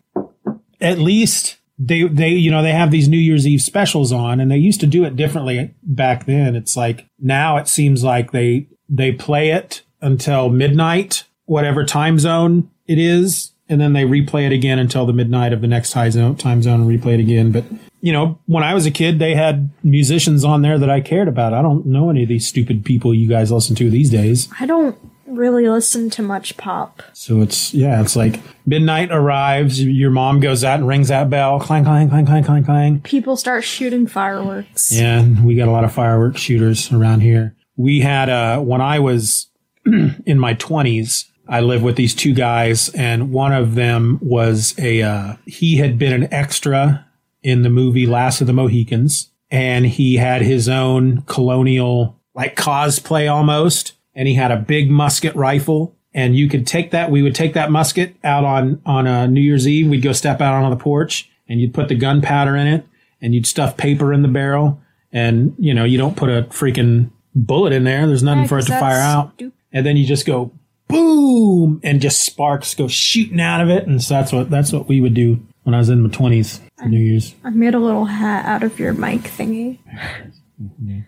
at 0.80 1.00
least 1.00 1.58
they 1.78 2.04
they 2.04 2.30
you 2.30 2.50
know 2.52 2.64
they 2.64 2.72
have 2.72 2.92
these 2.92 3.08
New 3.08 3.18
Year's 3.18 3.46
Eve 3.46 3.62
specials 3.62 4.12
on, 4.12 4.40
and 4.40 4.50
they 4.50 4.58
used 4.58 4.80
to 4.80 4.88
do 4.88 5.04
it 5.04 5.16
differently 5.16 5.74
back 5.84 6.26
then. 6.26 6.56
It's 6.56 6.76
like 6.76 7.06
now 7.20 7.58
it 7.58 7.68
seems 7.68 8.04
like 8.04 8.32
they 8.32 8.68
they 8.90 9.12
play 9.12 9.52
it 9.52 9.84
until 10.02 10.50
midnight, 10.50 11.26
whatever 11.46 11.84
time 11.84 12.18
zone 12.20 12.70
it 12.86 12.98
is, 12.98 13.52
and 13.70 13.80
then 13.82 13.94
they 13.94 14.04
replay 14.04 14.46
it 14.46 14.52
again 14.52 14.80
until 14.80 15.06
the 15.06 15.14
midnight 15.14 15.54
of 15.54 15.62
the 15.62 15.68
next 15.68 15.92
time 15.92 16.12
zone, 16.12 16.36
time 16.36 16.62
zone 16.62 16.82
and 16.82 16.90
replay 16.90 17.16
it 17.16 17.20
again. 17.20 17.52
But 17.52 17.66
you 18.02 18.14
know, 18.14 18.40
when 18.46 18.64
I 18.64 18.74
was 18.74 18.86
a 18.86 18.92
kid, 18.92 19.20
they 19.20 19.36
had 19.36 19.70
musicians 19.84 20.46
on 20.46 20.62
there 20.62 20.78
that 20.78 20.90
I 20.90 21.02
cared 21.02 21.28
about. 21.28 21.54
I 21.54 21.62
don't 21.62 21.86
know 21.86 22.10
any 22.10 22.24
of 22.24 22.30
these 22.30 22.48
stupid 22.48 22.86
people 22.86 23.14
you 23.14 23.28
guys 23.28 23.52
listen 23.52 23.76
to 23.78 23.90
these 23.90 24.10
days. 24.10 24.48
I 24.60 24.66
don't 24.66 24.98
really 25.26 25.68
listen 25.68 26.10
to 26.12 26.22
much 26.22 26.58
pop. 26.58 27.04
So 27.14 27.42
it's 27.42 27.74
yeah, 27.74 28.02
it's 28.02 28.16
like 28.16 28.40
midnight 28.66 29.12
arrives, 29.12 29.84
your 29.84 30.10
mom 30.10 30.40
goes 30.40 30.64
out 30.64 30.80
and 30.80 30.88
rings 30.88 31.10
that 31.10 31.30
bell, 31.30 31.60
clang 31.60 31.84
clang 31.84 32.10
clang 32.10 32.26
clang 32.26 32.44
clang 32.44 32.64
clang. 32.64 33.02
People 33.02 33.38
start 33.38 33.64
shooting 33.64 34.08
fireworks. 34.08 34.92
Yeah, 34.92 35.20
and 35.20 35.46
we 35.46 35.56
got 35.56 35.68
a 35.68 35.72
lot 35.72 35.84
of 35.84 35.92
fireworks 35.92 36.42
shooters 36.42 36.92
around 36.92 37.22
here. 37.22 37.56
We 37.76 38.00
had 38.00 38.30
uh 38.30 38.60
when 38.60 38.82
I 38.82 39.00
was 39.00 39.48
in 39.86 40.40
my 40.40 40.54
20s, 40.56 41.26
I 41.50 41.62
lived 41.62 41.84
with 41.84 41.96
these 41.96 42.14
two 42.16 42.34
guys 42.34 42.90
and 42.90 43.32
one 43.32 43.54
of 43.54 43.76
them 43.76 44.20
was 44.22 44.76
a 44.78 45.02
uh 45.02 45.36
he 45.46 45.78
had 45.78 45.98
been 45.98 46.14
an 46.14 46.34
extra 46.34 47.06
in 47.44 47.62
the 47.62 47.70
movie 47.70 48.06
Last 48.08 48.42
of 48.42 48.48
the 48.48 48.54
Mohicans 48.54 49.32
and 49.50 49.86
he 49.86 50.18
had 50.18 50.42
his 50.42 50.68
own 50.68 51.22
colonial 51.22 52.20
like 52.36 52.56
cosplay 52.56 53.32
almost 53.32 53.94
and 54.14 54.28
he 54.28 54.34
had 54.34 54.52
a 54.52 54.58
big 54.58 54.90
musket 54.92 55.36
rifle 55.36 55.96
and 56.14 56.36
you 56.36 56.50
could 56.50 56.66
take 56.68 56.92
that 56.92 57.12
we 57.12 57.22
would 57.22 57.36
take 57.36 57.54
that 57.54 57.72
musket 57.72 58.16
out 58.24 58.44
on 58.44 58.82
on 58.86 59.08
a 59.08 59.28
new 59.28 59.42
year's 59.42 59.68
eve 59.68 59.88
we'd 59.88 60.02
go 60.02 60.12
step 60.12 60.42
out 60.42 60.54
on 60.64 60.70
the 60.70 60.76
porch 60.76 61.30
and 61.48 61.62
you'd 61.62 61.74
put 61.74 61.88
the 61.88 61.96
gunpowder 61.96 62.56
in 62.56 62.68
it 62.68 62.86
and 63.22 63.34
you'd 63.34 63.48
stuff 63.48 63.78
paper 63.78 64.12
in 64.12 64.22
the 64.22 64.28
barrel 64.28 64.80
and 65.12 65.56
you 65.58 65.74
know 65.74 65.84
you 65.86 65.98
don't 65.98 66.18
put 66.18 66.30
a 66.30 66.44
freaking 66.50 67.10
bullet 67.36 67.72
in 67.72 67.84
there 67.86 68.06
there's 68.08 68.24
nothing 68.24 68.44
Yeah, 68.44 68.48
for 68.48 68.58
it 68.60 68.66
to 68.66 68.80
fire 68.80 69.00
out 69.00 69.34
stupid. 69.36 69.54
and 69.72 69.86
then 69.86 69.96
you 69.96 70.06
just 70.06 70.26
go 70.26 70.52
boom 70.88 71.80
and 71.84 72.02
just 72.02 72.26
sparks 72.26 72.74
go 72.76 72.88
shooting 72.88 73.40
out 73.42 73.62
of 73.62 73.70
it 73.70 73.86
and 73.88 74.02
so 74.02 74.14
that's 74.14 74.32
what 74.32 74.50
that's 74.50 74.72
what 74.72 74.88
we 74.88 75.02
would 75.02 75.14
do 75.14 75.40
when 75.64 75.76
i 75.76 75.78
was 75.78 75.90
in 75.90 76.02
my 76.02 76.10
20s 76.10 76.60
for 76.78 76.86
new 76.86 77.00
year's 77.00 77.36
I 77.44 77.50
made 77.50 77.74
a 77.76 77.80
little 77.80 78.06
hat 78.06 78.46
out 78.46 78.64
of 78.64 78.80
your 78.80 78.94
mic 78.94 79.22
thingy. 79.22 79.80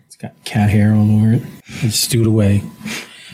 it's 0.06 0.16
got 0.16 0.32
cat 0.44 0.70
hair 0.70 0.94
all 0.94 1.10
over 1.16 1.32
it 1.34 1.42
it's 1.82 1.96
stewed 1.96 2.26
away 2.26 2.62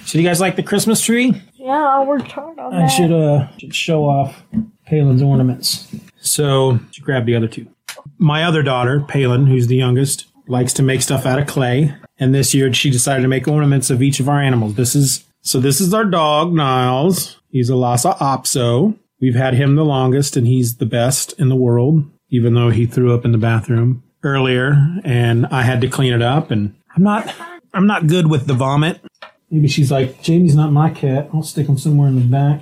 so 0.05 0.19
you 0.19 0.25
guys 0.25 0.41
like 0.41 0.57
the 0.57 0.63
christmas 0.63 1.03
tree 1.05 1.35
Yeah, 1.57 1.73
I'll 1.85 2.07
return 2.07 2.59
on 2.61 2.73
I 2.75 2.83
that. 2.83 2.89
should 2.89 3.13
uh 3.13 3.49
should 3.59 3.75
show 3.75 4.05
off 4.05 4.43
Palin's 4.87 5.21
ornaments. 5.21 5.93
So 6.21 6.79
she 6.93 7.01
grabbed 7.03 7.27
the 7.27 7.35
other 7.35 7.49
two. 7.49 7.67
My 8.19 8.45
other 8.45 8.63
daughter, 8.63 9.01
Palin, 9.01 9.47
who's 9.47 9.67
the 9.67 9.75
youngest, 9.75 10.27
likes 10.47 10.73
to 10.75 10.83
make 10.85 11.03
stuff 11.03 11.27
out 11.27 11.41
of 11.41 11.49
clay. 11.49 11.93
And 12.21 12.33
this 12.33 12.55
year 12.55 12.73
she 12.73 12.89
decided 12.91 13.23
to 13.23 13.29
make 13.29 13.49
ornaments 13.49 13.91
of 13.91 14.01
each 14.01 14.21
of 14.21 14.29
our 14.29 14.41
animals. 14.41 14.77
This 14.77 14.95
is 14.95 15.25
so 15.47 15.61
this 15.61 15.81
is 15.81 15.95
our 15.95 16.05
dog, 16.05 16.53
Niles. 16.53 17.41
He's 17.51 17.71
a 17.71 17.77
Lhasa 17.77 18.17
Apso. 18.21 18.99
We've 19.21 19.35
had 19.35 19.55
him 19.55 19.77
the 19.77 19.85
longest 19.85 20.37
and 20.37 20.47
he's 20.47 20.77
the 20.77 20.87
best 20.87 21.33
in 21.39 21.49
the 21.49 21.57
world, 21.57 22.05
even 22.31 22.55
though 22.55 22.71
he 22.71 22.85
threw 22.85 23.15
up 23.15 23.25
in 23.25 23.33
the 23.33 23.39
bathroom 23.39 24.03
earlier 24.23 24.77
and 25.05 25.47
I 25.47 25.63
had 25.63 25.81
to 25.83 25.89
clean 25.89 26.13
it 26.13 26.21
up 26.21 26.51
and 26.51 26.75
I'm 26.97 27.03
not 27.03 27.33
I'm 27.73 27.87
not 27.87 28.09
good 28.09 28.29
with 28.29 28.47
the 28.47 28.55
vomit. 28.55 29.01
Maybe 29.51 29.69
she's 29.69 29.93
like, 29.93 30.21
Jamie's 30.21 30.57
not 30.57 30.73
my 30.73 30.91
cat. 30.91 31.31
I'll 31.33 31.43
stick 31.43 31.69
him 31.69 31.79
somewhere 31.79 32.09
in 32.09 32.17
the 32.17 32.23
back. 32.23 32.61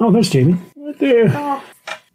Oh, 0.00 0.10
there's 0.10 0.28
Jamie. 0.28 0.58
Right 0.74 0.98
there. 0.98 1.62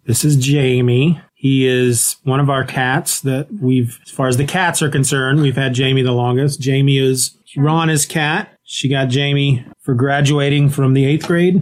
This 0.05 0.25
is 0.25 0.35
Jamie. 0.35 1.21
He 1.33 1.65
is 1.65 2.17
one 2.23 2.39
of 2.39 2.49
our 2.49 2.63
cats 2.63 3.21
that 3.21 3.47
we've, 3.61 3.99
as 4.05 4.11
far 4.11 4.27
as 4.27 4.37
the 4.37 4.45
cats 4.45 4.81
are 4.81 4.89
concerned, 4.89 5.41
we've 5.41 5.55
had 5.55 5.73
Jamie 5.73 6.01
the 6.01 6.11
longest. 6.11 6.59
Jamie 6.59 6.97
is 6.97 7.37
Rana's 7.55 8.05
cat. 8.05 8.50
She 8.71 8.87
got 8.87 9.09
Jamie 9.09 9.65
for 9.81 9.93
graduating 9.93 10.69
from 10.69 10.93
the 10.93 11.03
eighth 11.03 11.27
grade. 11.27 11.61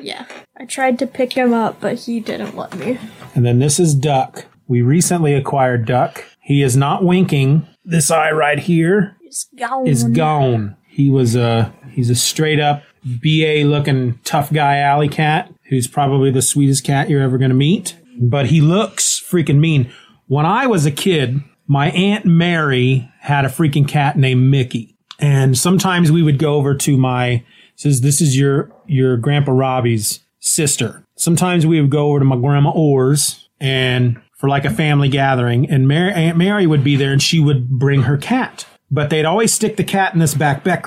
Yeah. 0.00 0.26
I 0.58 0.64
tried 0.64 0.98
to 0.98 1.06
pick 1.06 1.34
him 1.34 1.54
up, 1.54 1.80
but 1.80 2.00
he 2.00 2.18
didn't 2.18 2.56
let 2.56 2.76
me. 2.76 2.98
And 3.36 3.46
then 3.46 3.60
this 3.60 3.78
is 3.78 3.94
Duck. 3.94 4.46
We 4.66 4.82
recently 4.82 5.32
acquired 5.32 5.86
Duck. 5.86 6.24
He 6.42 6.62
is 6.64 6.76
not 6.76 7.04
winking. 7.04 7.68
This 7.84 8.10
eye 8.10 8.32
right 8.32 8.58
here 8.58 9.16
He's 9.22 9.46
gone. 9.56 9.86
is 9.86 10.02
gone. 10.02 10.76
He 10.88 11.08
was 11.08 11.36
a 11.36 11.72
he's 11.92 12.10
a 12.10 12.16
straight 12.16 12.58
up 12.58 12.82
BA 13.04 13.62
looking 13.64 14.18
tough 14.24 14.52
guy 14.52 14.78
alley 14.78 15.08
cat 15.08 15.54
who's 15.68 15.86
probably 15.86 16.32
the 16.32 16.42
sweetest 16.42 16.82
cat 16.84 17.08
you're 17.08 17.22
ever 17.22 17.38
going 17.38 17.50
to 17.50 17.56
meet. 17.56 17.96
But 18.20 18.46
he 18.46 18.60
looks 18.60 19.20
freaking 19.20 19.60
mean. 19.60 19.92
When 20.26 20.46
I 20.46 20.66
was 20.66 20.84
a 20.84 20.90
kid, 20.90 21.42
my 21.68 21.90
aunt 21.92 22.26
Mary 22.26 23.08
had 23.20 23.44
a 23.44 23.48
freaking 23.48 23.86
cat 23.86 24.18
named 24.18 24.50
Mickey. 24.50 24.89
And 25.20 25.56
sometimes 25.56 26.10
we 26.10 26.22
would 26.22 26.38
go 26.38 26.54
over 26.54 26.74
to 26.74 26.96
my 26.96 27.44
says 27.76 28.00
this 28.00 28.20
is 28.20 28.38
your 28.38 28.70
your 28.86 29.16
grandpa 29.16 29.52
Robbie's 29.52 30.20
sister. 30.40 31.04
Sometimes 31.16 31.66
we 31.66 31.80
would 31.80 31.90
go 31.90 32.08
over 32.08 32.18
to 32.18 32.24
my 32.24 32.36
grandma 32.36 32.70
Orr's 32.70 33.48
and 33.60 34.20
for 34.36 34.48
like 34.48 34.64
a 34.64 34.70
family 34.70 35.08
gathering 35.08 35.68
and 35.70 35.86
Mary, 35.86 36.12
Aunt 36.12 36.38
Mary 36.38 36.66
would 36.66 36.82
be 36.82 36.96
there 36.96 37.12
and 37.12 37.22
she 37.22 37.38
would 37.40 37.68
bring 37.68 38.02
her 38.02 38.16
cat 38.16 38.66
but 38.90 39.10
they'd 39.10 39.24
always 39.24 39.52
stick 39.52 39.76
the 39.76 39.84
cat 39.84 40.12
in 40.14 40.20
this 40.20 40.34
back, 40.34 40.64
back 40.64 40.86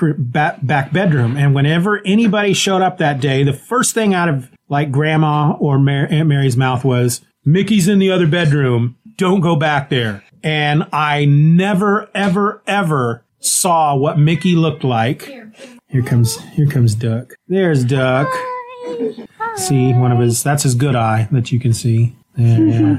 back 0.62 0.92
bedroom. 0.92 1.36
And 1.36 1.54
whenever 1.54 2.02
anybody 2.04 2.52
showed 2.52 2.82
up 2.82 2.98
that 2.98 3.20
day, 3.20 3.42
the 3.42 3.52
first 3.52 3.94
thing 3.94 4.12
out 4.12 4.28
of 4.28 4.50
like 4.68 4.90
Grandma 4.90 5.52
or 5.52 5.78
Mar- 5.78 6.08
Aunt 6.10 6.28
Mary's 6.28 6.56
mouth 6.56 6.84
was, 6.84 7.22
"Mickey's 7.44 7.88
in 7.88 7.98
the 7.98 8.10
other 8.10 8.26
bedroom. 8.26 8.96
Don't 9.16 9.40
go 9.40 9.56
back 9.56 9.88
there." 9.88 10.22
And 10.42 10.86
I 10.92 11.24
never, 11.24 12.10
ever, 12.14 12.62
ever 12.66 13.23
saw 13.44 13.94
what 13.96 14.18
Mickey 14.18 14.54
looked 14.54 14.84
like. 14.84 15.22
Here 15.88 16.02
comes 16.02 16.40
here 16.40 16.66
comes 16.66 16.94
Duck. 16.94 17.34
There's 17.48 17.84
Duck. 17.84 18.28
See 19.56 19.92
one 19.92 20.12
of 20.12 20.18
his. 20.18 20.42
That's 20.42 20.64
his 20.64 20.74
good 20.74 20.96
eye 20.96 21.28
that 21.30 21.52
you 21.52 21.60
can 21.60 21.72
see. 21.72 22.16
Yeah. 22.36 22.96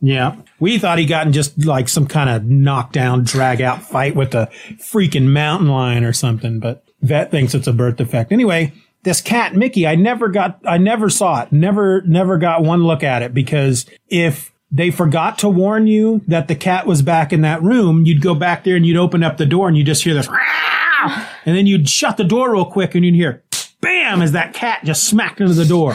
Yeah. 0.00 0.36
We 0.58 0.78
thought 0.78 0.98
he 0.98 1.06
got 1.06 1.26
in 1.26 1.32
just 1.32 1.64
like 1.64 1.88
some 1.88 2.06
kind 2.06 2.28
of 2.28 2.44
knockdown, 2.44 3.22
drag 3.22 3.60
out 3.60 3.82
fight 3.82 4.16
with 4.16 4.34
a 4.34 4.48
freaking 4.78 5.28
mountain 5.28 5.68
lion 5.68 6.04
or 6.04 6.12
something, 6.12 6.58
but 6.58 6.84
Vet 7.00 7.30
thinks 7.30 7.54
it's 7.54 7.68
a 7.68 7.72
birth 7.72 7.96
defect. 7.96 8.32
Anyway, 8.32 8.72
this 9.04 9.20
cat, 9.20 9.54
Mickey, 9.54 9.86
I 9.86 9.94
never 9.94 10.28
got, 10.28 10.60
I 10.64 10.78
never 10.78 11.08
saw 11.08 11.42
it. 11.42 11.52
Never, 11.52 12.02
never 12.02 12.36
got 12.36 12.64
one 12.64 12.82
look 12.82 13.04
at 13.04 13.22
it 13.22 13.32
because 13.32 13.86
if 14.08 14.51
they 14.72 14.90
forgot 14.90 15.38
to 15.40 15.48
warn 15.50 15.86
you 15.86 16.22
that 16.26 16.48
the 16.48 16.54
cat 16.54 16.86
was 16.86 17.02
back 17.02 17.32
in 17.32 17.42
that 17.42 17.62
room, 17.62 18.06
you'd 18.06 18.22
go 18.22 18.34
back 18.34 18.64
there 18.64 18.74
and 18.74 18.86
you'd 18.86 18.96
open 18.96 19.22
up 19.22 19.36
the 19.36 19.46
door 19.46 19.68
and 19.68 19.76
you'd 19.76 19.86
just 19.86 20.02
hear 20.02 20.14
this, 20.14 20.28
and 21.44 21.56
then 21.56 21.66
you'd 21.66 21.88
shut 21.88 22.16
the 22.16 22.24
door 22.24 22.52
real 22.52 22.64
quick 22.64 22.94
and 22.94 23.04
you'd 23.04 23.14
hear, 23.14 23.42
bam, 23.82 24.22
as 24.22 24.32
that 24.32 24.54
cat 24.54 24.80
just 24.82 25.04
smacked 25.04 25.40
into 25.40 25.52
the 25.52 25.66
door. 25.66 25.94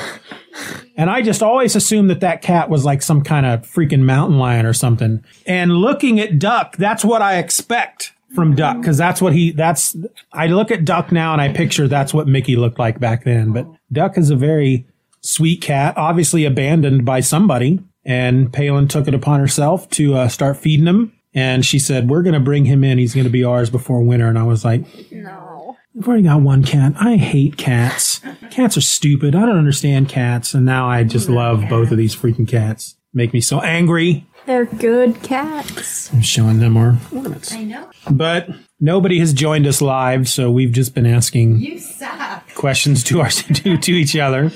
And 0.96 1.10
I 1.10 1.22
just 1.22 1.42
always 1.42 1.76
assumed 1.76 2.10
that 2.12 2.20
that 2.20 2.42
cat 2.42 2.70
was 2.70 2.86
like 2.86 3.02
some 3.02 3.24
kind 3.24 3.46
of 3.46 3.62
freaking 3.62 4.02
mountain 4.02 4.38
lion 4.38 4.66
or 4.66 4.74
something. 4.74 5.24
And 5.46 5.72
looking 5.72 6.20
at 6.20 6.40
Duck, 6.40 6.78
that's 6.78 7.04
what 7.04 7.22
I 7.22 7.38
expect 7.38 8.14
from 8.36 8.56
Duck 8.56 8.78
because 8.78 8.98
that's 8.98 9.22
what 9.22 9.34
he, 9.34 9.52
that's, 9.52 9.96
I 10.34 10.48
look 10.48 10.70
at 10.70 10.86
Duck 10.86 11.12
now 11.12 11.34
and 11.34 11.42
I 11.42 11.54
picture 11.54 11.88
that's 11.88 12.14
what 12.14 12.28
Mickey 12.28 12.56
looked 12.56 12.80
like 12.80 13.00
back 13.00 13.24
then. 13.24 13.54
But 13.54 13.68
Duck 13.92 14.18
is 14.18 14.30
a 14.30 14.36
very 14.36 14.86
sweet 15.22 15.62
cat, 15.62 15.96
obviously 15.98 16.46
abandoned 16.46 17.06
by 17.06 17.22
somebody. 17.22 17.80
And 18.08 18.52
Palin 18.54 18.88
took 18.88 19.08
it 19.08 19.14
upon 19.14 19.42
herself 19.42 19.88
to 19.92 20.16
uh, 20.16 20.28
start 20.30 20.58
feeding 20.58 20.88
him. 20.88 21.14
And 21.34 21.64
she 21.66 21.78
said, 21.78 22.10
We're 22.10 22.24
going 22.24 22.34
to 22.34 22.40
bring 22.40 22.66
him 22.66 22.84
in. 22.84 22.98
He's 22.98 23.14
going 23.14 23.26
to 23.26 23.30
be 23.30 23.44
ours 23.44 23.70
before 23.70 24.02
winter. 24.02 24.28
And 24.28 24.40
I 24.40 24.44
was 24.44 24.64
like, 24.66 24.86
No. 25.12 25.76
I've 25.96 26.08
already 26.08 26.24
got 26.24 26.42
one 26.42 26.64
cat. 26.64 26.94
I 27.00 27.18
hate 27.18 27.58
cats. 27.58 28.22
Cats 28.52 28.78
are 28.78 28.82
stupid. 28.82 29.36
I 29.36 29.42
don't 29.46 29.58
understand 29.58 30.10
cats. 30.10 30.54
And 30.54 30.66
now 30.66 30.88
I 30.88 31.04
just 31.04 31.28
love 31.28 31.64
both 31.70 31.92
of 31.92 31.98
these 31.98 32.16
freaking 32.16 32.48
cats. 32.48 32.96
Make 33.14 33.34
me 33.34 33.42
so 33.42 33.60
angry. 33.62 34.26
They're 34.46 34.66
good 34.66 35.22
cats. 35.24 36.14
I'm 36.14 36.22
showing 36.22 36.60
them 36.60 36.78
our 36.78 36.98
ornaments. 37.12 37.52
I 37.52 37.64
know. 37.64 37.90
But 38.10 38.48
nobody 38.80 39.20
has 39.20 39.34
joined 39.34 39.68
us 39.68 39.82
live, 39.82 40.30
so 40.30 40.50
we've 40.52 40.72
just 40.72 40.94
been 40.94 41.06
asking 41.08 41.58
You 41.58 41.80
suck. 41.80 42.48
questions 42.56 43.04
to 43.06 43.20
our 43.22 43.30
to, 43.32 43.78
to 43.78 43.92
each 43.92 44.16
other. 44.16 44.52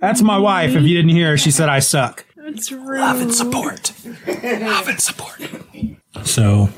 That's 0.00 0.22
my 0.22 0.38
wife. 0.38 0.74
If 0.74 0.82
you 0.82 0.96
didn't 0.96 1.10
hear 1.10 1.30
her, 1.30 1.36
she 1.38 1.50
said 1.50 1.68
I 1.68 1.78
suck. 1.78 2.24
It's 2.42 2.72
rude. 2.72 3.00
Love 3.00 3.20
and 3.20 3.34
support. 3.34 3.92
Love 4.26 4.88
and 4.88 5.00
support. 5.00 5.40
So, 6.24 6.68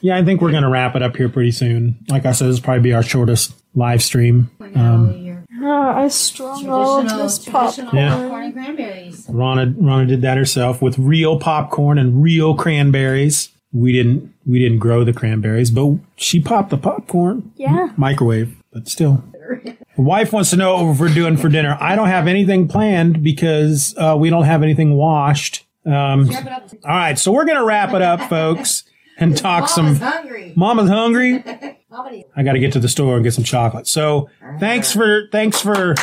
yeah, 0.00 0.16
I 0.16 0.24
think 0.24 0.40
we're 0.40 0.50
going 0.50 0.62
to 0.62 0.68
wrap 0.68 0.96
it 0.96 1.02
up 1.02 1.16
here 1.16 1.28
pretty 1.28 1.50
soon. 1.52 1.96
Like 2.08 2.26
I 2.26 2.32
said, 2.32 2.48
this 2.48 2.56
will 2.56 2.64
probably 2.64 2.82
be 2.82 2.92
our 2.92 3.02
shortest 3.02 3.54
live 3.74 4.02
stream. 4.02 4.50
Um, 4.74 5.12
your 5.12 5.44
Ah, 5.66 5.96
I 6.02 6.08
strung 6.08 6.68
all 6.68 6.98
of 6.98 7.04
traditional, 7.06 7.22
this 7.24 7.38
traditional 7.44 7.86
popcorn. 7.86 7.96
Yeah. 8.02 8.16
popcorn 8.16 8.42
and 8.44 8.52
cranberries. 8.54 9.26
Rana, 9.30 9.74
Rana 9.78 10.06
did 10.06 10.20
that 10.22 10.36
herself 10.36 10.82
with 10.82 10.98
real 10.98 11.38
popcorn 11.38 11.96
and 11.98 12.22
real 12.22 12.54
cranberries. 12.54 13.48
We 13.72 13.92
didn't 13.92 14.32
we 14.46 14.58
didn't 14.58 14.78
grow 14.78 15.04
the 15.04 15.14
cranberries, 15.14 15.70
but 15.70 15.96
she 16.16 16.38
popped 16.40 16.68
the 16.70 16.76
popcorn. 16.76 17.50
Yeah. 17.56 17.88
Microwave, 17.96 18.54
but 18.72 18.88
still. 18.88 19.24
Wife 19.96 20.32
wants 20.32 20.50
to 20.50 20.56
know 20.56 20.82
what 20.84 20.98
we're 20.98 21.08
doing 21.14 21.36
for 21.36 21.48
dinner. 21.48 21.76
I 21.80 21.94
don't 21.94 22.08
have 22.08 22.26
anything 22.26 22.66
planned 22.68 23.22
because 23.22 23.94
uh, 23.96 24.16
we 24.18 24.28
don't 24.30 24.44
have 24.44 24.62
anything 24.62 24.94
washed. 24.94 25.66
Um, 25.86 26.26
Wrap 26.28 26.46
it 26.46 26.52
up. 26.52 26.68
all 26.84 26.90
right, 26.90 27.18
so 27.18 27.30
we're 27.30 27.44
gonna 27.44 27.64
wrap 27.64 27.92
it 27.94 28.02
up, 28.02 28.28
folks, 28.28 28.84
and 29.18 29.36
talk 29.36 29.62
Mama's 29.62 29.74
some. 29.74 29.96
hungry. 29.96 30.52
Mama's 30.56 30.88
hungry. 30.88 31.44
I 32.36 32.42
got 32.42 32.54
to 32.54 32.58
get 32.58 32.72
to 32.72 32.80
the 32.80 32.88
store 32.88 33.14
and 33.14 33.22
get 33.22 33.34
some 33.34 33.44
chocolate. 33.44 33.86
So 33.86 34.28
thanks 34.58 34.92
for 34.92 35.28
thanks 35.30 35.60
for. 35.60 35.94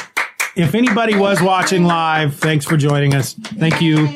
If 0.56 0.76
anybody 0.76 1.16
was 1.16 1.42
watching 1.42 1.84
live, 1.86 2.36
thanks 2.36 2.66
for 2.66 2.78
joining 2.78 3.14
us. 3.16 3.34
Thank 3.34 3.82
you. 3.82 4.08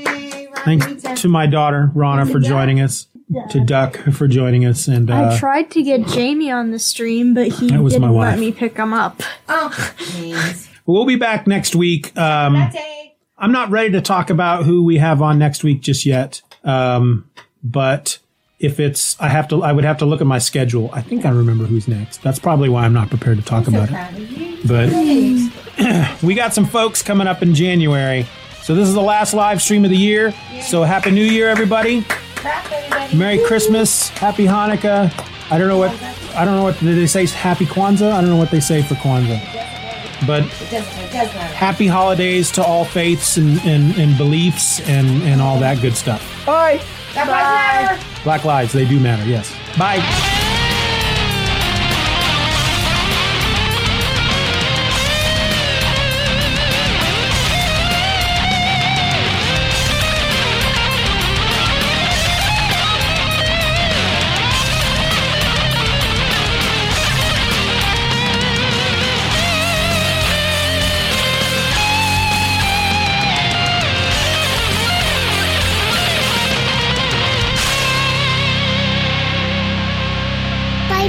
Thanks 0.64 1.22
to 1.22 1.28
my 1.30 1.46
daughter 1.48 1.92
Rana 1.94 2.26
for 2.26 2.40
joining 2.40 2.80
us. 2.82 3.08
To 3.50 3.60
Duck 3.60 3.98
for 4.14 4.28
joining 4.28 4.66
us, 4.66 4.88
and 4.88 5.10
I 5.10 5.24
uh, 5.26 5.40
tried 5.40 5.72
to 5.72 5.82
get 5.82 6.06
Jamie 6.08 6.52
on 6.52 6.70
the 6.70 6.78
stream, 6.78 7.34
but 7.34 7.48
he 7.48 7.70
That 7.72 7.82
was 7.82 7.94
didn't 7.94 8.08
my 8.08 8.12
wife. 8.12 8.30
let 8.32 8.40
me 8.40 8.52
pick 8.52 8.78
him 8.78 8.94
up. 8.94 9.22
Oh, 9.50 9.94
please. 9.98 10.70
we'll 10.86 11.06
be 11.08 11.16
back 11.16 11.48
next 11.48 11.76
week. 11.76 12.16
Um, 12.16 12.54
Latte. 12.54 13.16
I'm 13.38 13.52
not 13.52 13.72
ready 13.72 13.92
to 13.94 14.02
talk 14.02 14.30
about 14.30 14.64
who 14.66 14.84
we 14.84 14.98
have 15.00 15.24
on 15.24 15.40
next 15.40 15.64
week 15.64 15.82
just 15.82 16.06
yet. 16.06 16.44
Um, 16.64 17.28
but 17.64 18.20
if 18.60 18.80
it's, 18.80 19.20
I 19.20 19.28
have 19.30 19.48
to, 19.50 19.64
I 19.64 19.72
would 19.72 19.84
have 19.86 19.98
to 19.98 20.06
look 20.06 20.22
at 20.22 20.28
my 20.28 20.38
schedule. 20.38 20.92
I 20.94 21.02
think 21.02 21.26
I 21.26 21.30
remember 21.30 21.66
who's 21.66 21.88
next. 21.88 22.22
That's 22.22 22.38
probably 22.40 22.70
why 22.70 22.86
I'm 22.86 22.94
not 22.94 23.10
prepared 23.10 23.38
to 23.40 23.44
talk 23.44 23.66
So 23.66 23.72
about 23.72 23.90
it. 23.90 23.92
proud 23.92 24.14
of 24.14 24.32
you. 24.32 24.58
But 24.68 26.22
we 26.24 26.36
got 26.36 26.54
some 26.54 26.66
folks 26.66 27.02
coming 27.02 27.26
up 27.28 27.42
in 27.42 27.56
January. 27.56 28.28
So 28.62 28.76
this 28.76 28.88
is 28.88 28.94
the 28.94 29.02
last 29.02 29.34
live 29.34 29.62
stream 29.64 29.84
of 29.84 29.90
the 29.90 29.98
year. 29.98 30.32
So 30.62 30.84
happy 30.84 31.10
New 31.12 31.26
Year, 31.26 31.50
everybody. 31.50 32.06
Crap, 32.46 32.72
everybody. 32.72 33.18
Merry 33.18 33.40
Christmas. 33.40 34.10
Happy 34.10 34.46
Hanukkah. 34.46 35.12
I 35.50 35.58
don't 35.58 35.68
know 35.68 35.80
what, 35.80 35.92
I 36.36 36.46
don't 36.46 36.56
know 36.56 36.64
what, 36.64 36.78
did 36.80 36.96
they 36.96 37.08
say 37.08 37.26
Happy 37.26 37.66
Kwanzaa? 37.66 38.12
I 38.12 38.22
don't 38.22 38.30
know 38.30 38.36
what 38.36 38.52
they 38.52 38.60
say 38.60 38.84
for 38.84 38.94
Kwanzaa. 38.94 39.40
But 40.28 40.44
It 40.44 40.50
doesn't, 40.70 40.76
it 41.04 41.12
does 41.12 41.34
matter. 41.34 41.56
happy 41.56 41.88
holidays 41.88 42.52
to 42.52 42.64
all 42.64 42.86
faiths 42.86 43.38
and, 43.38 43.60
and, 43.62 43.98
and 43.98 44.16
beliefs 44.16 44.80
and, 44.82 45.24
and 45.24 45.42
all 45.42 45.60
that 45.60 45.82
good 45.82 45.96
stuff. 45.96 46.22
Bye. 46.46 46.82
That 47.16 47.26
does 47.26 47.98
matter. 47.98 48.24
Black 48.24 48.46
lives, 48.46 48.74
they 48.74 48.86
do 48.86 49.00
matter, 49.00 49.26
yes. 49.28 49.52
Bye. 49.78 49.98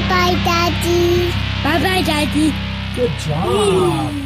Bye 0.09 0.34
bye, 0.34 0.44
Daddy. 0.44 1.30
Bye 1.64 1.78
bye, 1.82 2.02
Daddy. 2.02 2.52
Good 2.94 3.11
job. 3.18 4.26